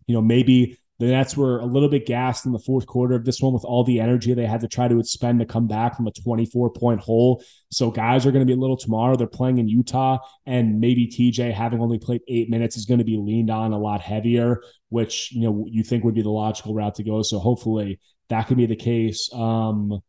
you 0.05 0.13
know 0.13 0.21
maybe 0.21 0.77
the 0.99 1.07
Nets 1.07 1.37
were 1.37 1.59
a 1.59 1.65
little 1.65 1.87
bit 1.87 2.05
gassed 2.05 2.45
in 2.45 2.51
the 2.51 2.59
fourth 2.59 2.85
quarter 2.85 3.15
of 3.15 3.23
this 3.23 3.41
one 3.41 3.53
with 3.53 3.63
all 3.63 3.85
the 3.85 4.01
energy 4.01 4.33
they 4.33 4.45
had 4.45 4.59
to 4.61 4.67
try 4.67 4.87
to 4.87 4.99
expend 4.99 5.39
to 5.39 5.45
come 5.45 5.65
back 5.65 5.95
from 5.95 6.07
a 6.07 6.11
24 6.11 6.71
point 6.71 6.99
hole. 6.99 7.41
So 7.71 7.89
guys 7.89 8.25
are 8.25 8.31
going 8.31 8.45
to 8.45 8.45
be 8.45 8.57
a 8.57 8.61
little 8.61 8.75
tomorrow. 8.75 9.15
They're 9.15 9.25
playing 9.25 9.59
in 9.59 9.69
Utah, 9.69 10.17
and 10.45 10.81
maybe 10.81 11.07
TJ 11.07 11.53
having 11.53 11.79
only 11.79 11.99
played 11.99 12.21
eight 12.27 12.49
minutes 12.49 12.75
is 12.75 12.85
going 12.85 12.97
to 12.97 13.05
be 13.05 13.17
leaned 13.17 13.49
on 13.49 13.71
a 13.71 13.79
lot 13.79 14.01
heavier, 14.01 14.61
which 14.89 15.31
you 15.31 15.41
know 15.41 15.65
you 15.69 15.83
think 15.83 16.03
would 16.03 16.15
be 16.15 16.21
the 16.21 16.29
logical 16.29 16.73
route 16.73 16.95
to 16.95 17.03
go. 17.03 17.21
So 17.21 17.39
hopefully 17.39 17.99
that 18.27 18.47
could 18.47 18.57
be 18.57 18.65
the 18.65 18.75
case. 18.75 19.29
Um, 19.33 20.01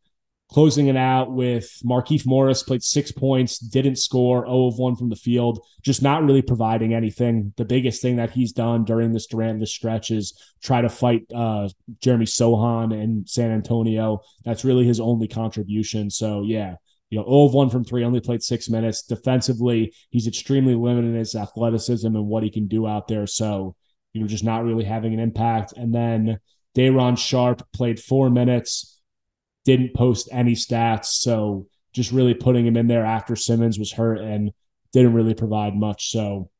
closing 0.52 0.88
it 0.88 0.96
out 0.96 1.32
with 1.32 1.80
Markieff 1.84 2.26
Morris 2.26 2.62
played 2.62 2.82
six 2.82 3.12
points, 3.12 3.58
didn't 3.58 3.96
score, 3.96 4.44
0 4.46 4.66
of 4.66 4.78
1 4.78 4.96
from 4.96 5.08
the 5.08 5.16
field, 5.16 5.64
just 5.82 6.02
not 6.02 6.24
really 6.24 6.42
providing 6.42 6.92
anything. 6.92 7.52
The 7.56 7.64
biggest 7.64 8.02
thing 8.02 8.16
that 8.16 8.30
he's 8.30 8.52
done 8.52 8.84
during 8.84 9.12
this 9.12 9.26
Durant 9.26 9.60
this 9.60 9.72
stretch 9.72 10.10
is 10.10 10.34
try 10.62 10.80
to 10.80 10.88
fight 10.88 11.26
uh, 11.32 11.68
Jeremy 12.00 12.24
Sochan 12.24 12.92
in 12.92 13.26
San 13.26 13.52
Antonio. 13.52 14.22
That's 14.44 14.64
really 14.64 14.84
his 14.84 14.98
only 14.98 15.28
contribution. 15.28 16.10
So 16.10 16.42
yeah, 16.42 16.76
you 17.10 17.18
know, 17.18 17.24
0 17.24 17.46
of 17.46 17.54
1 17.54 17.70
from 17.70 17.84
three, 17.84 18.04
only 18.04 18.20
played 18.20 18.42
six 18.42 18.68
minutes. 18.68 19.02
Defensively, 19.02 19.94
he's 20.10 20.26
extremely 20.26 20.74
limited 20.74 21.10
in 21.10 21.16
his 21.16 21.36
athleticism 21.36 22.06
and 22.06 22.26
what 22.26 22.42
he 22.42 22.50
can 22.50 22.66
do 22.66 22.88
out 22.88 23.06
there. 23.06 23.26
So, 23.26 23.76
you 24.12 24.20
know, 24.20 24.26
just 24.26 24.44
not 24.44 24.64
really 24.64 24.84
having 24.84 25.14
an 25.14 25.20
impact. 25.20 25.74
And 25.76 25.94
then 25.94 26.40
Day'Ron 26.74 27.16
Sharpe 27.16 27.62
played 27.72 28.00
four 28.00 28.30
minutes 28.30 28.99
didn't 29.64 29.94
post 29.94 30.28
any 30.32 30.54
stats. 30.54 31.06
So 31.06 31.66
just 31.92 32.12
really 32.12 32.34
putting 32.34 32.66
him 32.66 32.76
in 32.76 32.86
there 32.86 33.04
after 33.04 33.36
Simmons 33.36 33.78
was 33.78 33.92
hurt 33.92 34.18
and 34.18 34.52
didn't 34.92 35.14
really 35.14 35.34
provide 35.34 35.74
much. 35.74 36.10
So, 36.10 36.50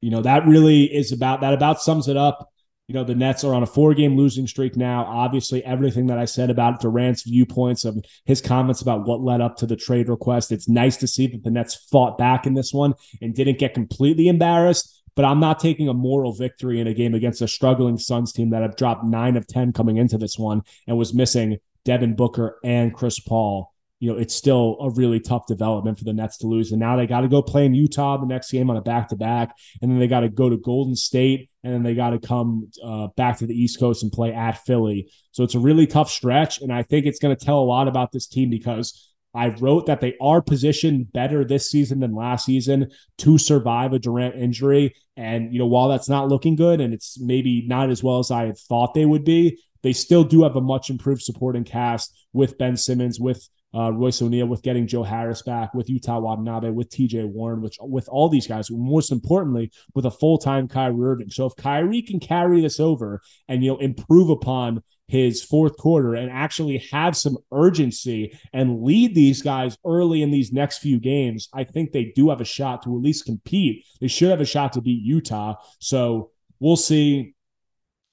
you 0.00 0.10
know, 0.10 0.22
that 0.22 0.46
really 0.46 0.84
is 0.84 1.12
about 1.12 1.40
that 1.42 1.54
about 1.54 1.80
sums 1.80 2.08
it 2.08 2.16
up. 2.16 2.50
You 2.88 2.94
know, 2.94 3.04
the 3.04 3.14
Nets 3.14 3.44
are 3.44 3.54
on 3.54 3.62
a 3.62 3.66
four 3.66 3.94
game 3.94 4.16
losing 4.16 4.46
streak 4.46 4.76
now. 4.76 5.06
Obviously, 5.06 5.64
everything 5.64 6.06
that 6.06 6.18
I 6.18 6.26
said 6.26 6.50
about 6.50 6.80
Durant's 6.80 7.22
viewpoints 7.22 7.86
of 7.86 7.96
his 8.26 8.42
comments 8.42 8.82
about 8.82 9.06
what 9.06 9.22
led 9.22 9.40
up 9.40 9.56
to 9.58 9.66
the 9.66 9.76
trade 9.76 10.10
request, 10.10 10.52
it's 10.52 10.68
nice 10.68 10.98
to 10.98 11.06
see 11.06 11.26
that 11.28 11.42
the 11.42 11.50
Nets 11.50 11.74
fought 11.90 12.18
back 12.18 12.46
in 12.46 12.52
this 12.52 12.74
one 12.74 12.92
and 13.22 13.34
didn't 13.34 13.58
get 13.58 13.72
completely 13.72 14.28
embarrassed. 14.28 15.02
But 15.16 15.24
I'm 15.24 15.40
not 15.40 15.60
taking 15.60 15.88
a 15.88 15.94
moral 15.94 16.32
victory 16.32 16.80
in 16.80 16.88
a 16.88 16.92
game 16.92 17.14
against 17.14 17.40
a 17.40 17.48
struggling 17.48 17.96
Suns 17.98 18.32
team 18.32 18.50
that 18.50 18.62
have 18.62 18.76
dropped 18.76 19.04
nine 19.04 19.36
of 19.36 19.46
10 19.46 19.72
coming 19.72 19.96
into 19.96 20.18
this 20.18 20.36
one 20.36 20.62
and 20.86 20.98
was 20.98 21.14
missing 21.14 21.58
Devin 21.84 22.16
Booker 22.16 22.58
and 22.64 22.94
Chris 22.94 23.20
Paul, 23.20 23.72
you 24.00 24.12
know, 24.12 24.18
it's 24.18 24.34
still 24.34 24.76
a 24.80 24.90
really 24.90 25.20
tough 25.20 25.46
development 25.46 25.98
for 25.98 26.04
the 26.04 26.12
Nets 26.12 26.38
to 26.38 26.46
lose. 26.46 26.72
And 26.72 26.80
now 26.80 26.96
they 26.96 27.06
got 27.06 27.22
to 27.22 27.28
go 27.28 27.40
play 27.40 27.64
in 27.64 27.74
Utah 27.74 28.18
the 28.18 28.26
next 28.26 28.50
game 28.50 28.68
on 28.68 28.76
a 28.76 28.82
back 28.82 29.08
to 29.08 29.16
back. 29.16 29.54
And 29.80 29.90
then 29.90 29.98
they 29.98 30.08
got 30.08 30.20
to 30.20 30.28
go 30.28 30.50
to 30.50 30.56
Golden 30.56 30.96
State. 30.96 31.48
And 31.62 31.72
then 31.72 31.82
they 31.82 31.94
got 31.94 32.10
to 32.10 32.18
come 32.18 32.70
uh, 32.84 33.08
back 33.16 33.38
to 33.38 33.46
the 33.46 33.54
East 33.54 33.78
Coast 33.78 34.02
and 34.02 34.12
play 34.12 34.32
at 34.32 34.64
Philly. 34.64 35.10
So 35.30 35.42
it's 35.42 35.54
a 35.54 35.60
really 35.60 35.86
tough 35.86 36.10
stretch. 36.10 36.60
And 36.60 36.72
I 36.72 36.82
think 36.82 37.06
it's 37.06 37.18
going 37.18 37.34
to 37.34 37.44
tell 37.44 37.60
a 37.60 37.64
lot 37.64 37.88
about 37.88 38.12
this 38.12 38.26
team 38.26 38.50
because 38.50 39.14
I 39.34 39.48
wrote 39.48 39.86
that 39.86 40.00
they 40.00 40.14
are 40.20 40.40
positioned 40.40 41.12
better 41.12 41.44
this 41.44 41.70
season 41.70 42.00
than 42.00 42.14
last 42.14 42.46
season 42.46 42.90
to 43.18 43.36
survive 43.36 43.92
a 43.92 43.98
Durant 43.98 44.36
injury. 44.36 44.94
And, 45.16 45.52
you 45.52 45.58
know, 45.58 45.66
while 45.66 45.88
that's 45.88 46.08
not 46.08 46.28
looking 46.28 46.56
good 46.56 46.80
and 46.80 46.94
it's 46.94 47.18
maybe 47.18 47.64
not 47.66 47.90
as 47.90 48.02
well 48.02 48.18
as 48.18 48.30
I 48.30 48.46
had 48.46 48.58
thought 48.58 48.94
they 48.94 49.06
would 49.06 49.24
be, 49.24 49.58
they 49.84 49.92
still 49.92 50.24
do 50.24 50.42
have 50.42 50.56
a 50.56 50.60
much 50.62 50.88
improved 50.88 51.22
supporting 51.22 51.62
cast 51.62 52.26
with 52.32 52.56
Ben 52.56 52.76
Simmons, 52.76 53.20
with 53.20 53.46
uh, 53.76 53.92
Royce 53.92 54.22
O'Neale, 54.22 54.46
with 54.46 54.62
getting 54.62 54.86
Joe 54.86 55.02
Harris 55.02 55.42
back, 55.42 55.74
with 55.74 55.88
Yuta 55.88 56.22
Watanabe, 56.22 56.70
with 56.70 56.88
TJ 56.88 57.26
Warren, 57.26 57.60
which 57.60 57.76
with 57.80 58.08
all 58.08 58.30
these 58.30 58.46
guys, 58.46 58.70
most 58.70 59.12
importantly, 59.12 59.70
with 59.94 60.06
a 60.06 60.10
full 60.10 60.38
time 60.38 60.68
Kyrie 60.68 61.04
Irving. 61.04 61.28
So 61.28 61.44
if 61.44 61.54
Kyrie 61.56 62.00
can 62.00 62.18
carry 62.18 62.62
this 62.62 62.80
over 62.80 63.20
and 63.46 63.62
you 63.62 63.72
know 63.72 63.78
improve 63.78 64.30
upon 64.30 64.82
his 65.06 65.44
fourth 65.44 65.76
quarter 65.76 66.14
and 66.14 66.30
actually 66.30 66.78
have 66.90 67.14
some 67.14 67.36
urgency 67.52 68.38
and 68.54 68.82
lead 68.82 69.14
these 69.14 69.42
guys 69.42 69.76
early 69.84 70.22
in 70.22 70.30
these 70.30 70.50
next 70.50 70.78
few 70.78 70.98
games, 70.98 71.50
I 71.52 71.64
think 71.64 71.92
they 71.92 72.12
do 72.16 72.30
have 72.30 72.40
a 72.40 72.46
shot 72.46 72.84
to 72.84 72.96
at 72.96 73.02
least 73.02 73.26
compete. 73.26 73.84
They 74.00 74.08
should 74.08 74.30
have 74.30 74.40
a 74.40 74.46
shot 74.46 74.72
to 74.72 74.80
beat 74.80 75.02
Utah. 75.02 75.56
So 75.78 76.30
we'll 76.58 76.76
see. 76.76 77.34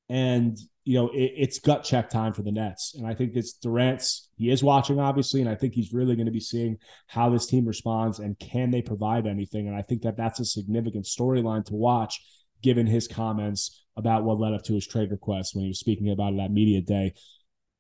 And 0.10 0.58
you 0.84 0.98
know, 0.98 1.10
it, 1.10 1.34
it's 1.38 1.60
gut 1.60 1.84
check 1.84 2.10
time 2.10 2.34
for 2.34 2.42
the 2.42 2.52
Nets. 2.52 2.96
And 2.98 3.06
I 3.06 3.14
think 3.14 3.34
it's 3.36 3.54
Durant's, 3.54 4.30
he 4.36 4.50
is 4.50 4.64
watching, 4.64 5.00
obviously, 5.00 5.42
and 5.42 5.50
I 5.50 5.56
think 5.56 5.74
he's 5.74 5.94
really 5.94 6.16
going 6.16 6.26
to 6.26 6.32
be 6.32 6.40
seeing 6.40 6.78
how 7.08 7.30
this 7.30 7.46
team 7.46 7.66
responds 7.66 8.20
and 8.20 8.38
can 8.40 8.72
they 8.72 8.82
provide 8.82 9.28
anything. 9.28 9.68
And 9.68 9.76
I 9.76 9.84
think 9.84 10.02
that 10.02 10.18
that's 10.18 10.40
a 10.40 10.46
significant 10.46 11.06
storyline 11.06 11.66
to 11.66 11.76
watch 11.76 12.22
given 12.62 12.88
his 12.88 13.08
comments 13.08 13.84
about 13.98 14.24
what 14.24 14.40
led 14.40 14.54
up 14.54 14.64
to 14.64 14.74
his 14.74 14.88
trade 14.88 15.12
request 15.12 15.56
when 15.56 15.64
he 15.64 15.70
was 15.70 15.80
speaking 15.80 16.12
about 16.12 16.34
it 16.34 16.40
at 16.40 16.52
Media 16.52 16.82
Day. 16.82 17.14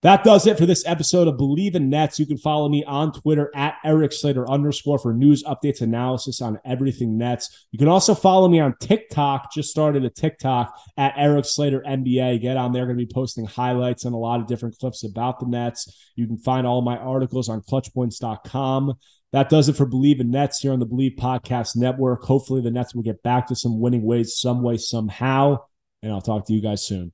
That 0.04 0.24
does 0.24 0.48
it 0.48 0.58
for 0.58 0.66
this 0.66 0.84
episode 0.88 1.28
of 1.28 1.36
Bleav 1.36 1.76
in 1.76 1.92
Nets. 1.92 2.18
You 2.18 2.26
can 2.26 2.40
follow 2.40 2.68
me 2.68 2.84
on 2.84 3.12
Twitter 3.12 3.52
at 3.54 3.76
Erik 3.86 4.12
Slater 4.12 4.50
underscore 4.50 4.98
for 4.98 5.14
news, 5.14 5.44
updates, 5.44 5.82
analysis 5.82 6.42
on 6.42 6.60
everything 6.65 7.19
Nets. 7.19 7.67
You 7.71 7.78
can 7.78 7.88
also 7.88 8.15
follow 8.15 8.48
me 8.48 8.60
on 8.60 8.75
TikTok. 8.80 9.54
Just 9.54 9.69
started 9.69 10.04
a 10.04 10.10
TikTok 10.10 10.75
at 10.98 11.13
Erik 11.17 11.46
Slater 11.46 11.84
NBA. 11.88 12.42
Get 12.42 12.58
on 12.58 12.71
there. 12.71 12.86
Going 12.86 12.98
to 12.98 13.06
be 13.06 13.13
posting 13.13 13.46
highlights 13.46 14.06
and 14.06 14.15
a 14.15 14.17
lot 14.17 14.40
of 14.40 14.48
different 14.48 14.80
clips 14.80 15.04
about 15.04 15.40
the 15.40 15.46
Nets. 15.46 16.12
You 16.15 16.25
can 16.25 16.38
find 16.38 16.65
all 16.65 16.82
my 16.82 16.98
articles 16.98 17.48
on 17.48 17.62
clutchpoints.com. 17.62 18.94
That 19.34 19.50
does 19.50 19.69
it 19.69 19.78
for 19.78 19.86
Bleav 19.86 20.19
in 20.19 20.32
Nets 20.32 20.60
here 20.60 20.73
on 20.73 20.80
the 20.80 20.88
Bleav 20.88 21.15
Podcast 21.15 21.75
Network. 21.75 22.23
Hopefully, 22.23 22.62
the 22.62 22.71
Nets 22.71 22.96
will 22.96 23.04
get 23.04 23.21
back 23.21 23.48
to 23.48 23.56
some 23.56 23.80
winning 23.80 24.02
ways 24.02 24.36
some 24.36 24.63
way, 24.63 24.78
somehow. 24.78 25.58
And 26.02 26.12
I'll 26.12 26.21
talk 26.21 26.48
to 26.48 26.54
you 26.54 26.62
guys 26.62 26.84
soon. 26.84 27.13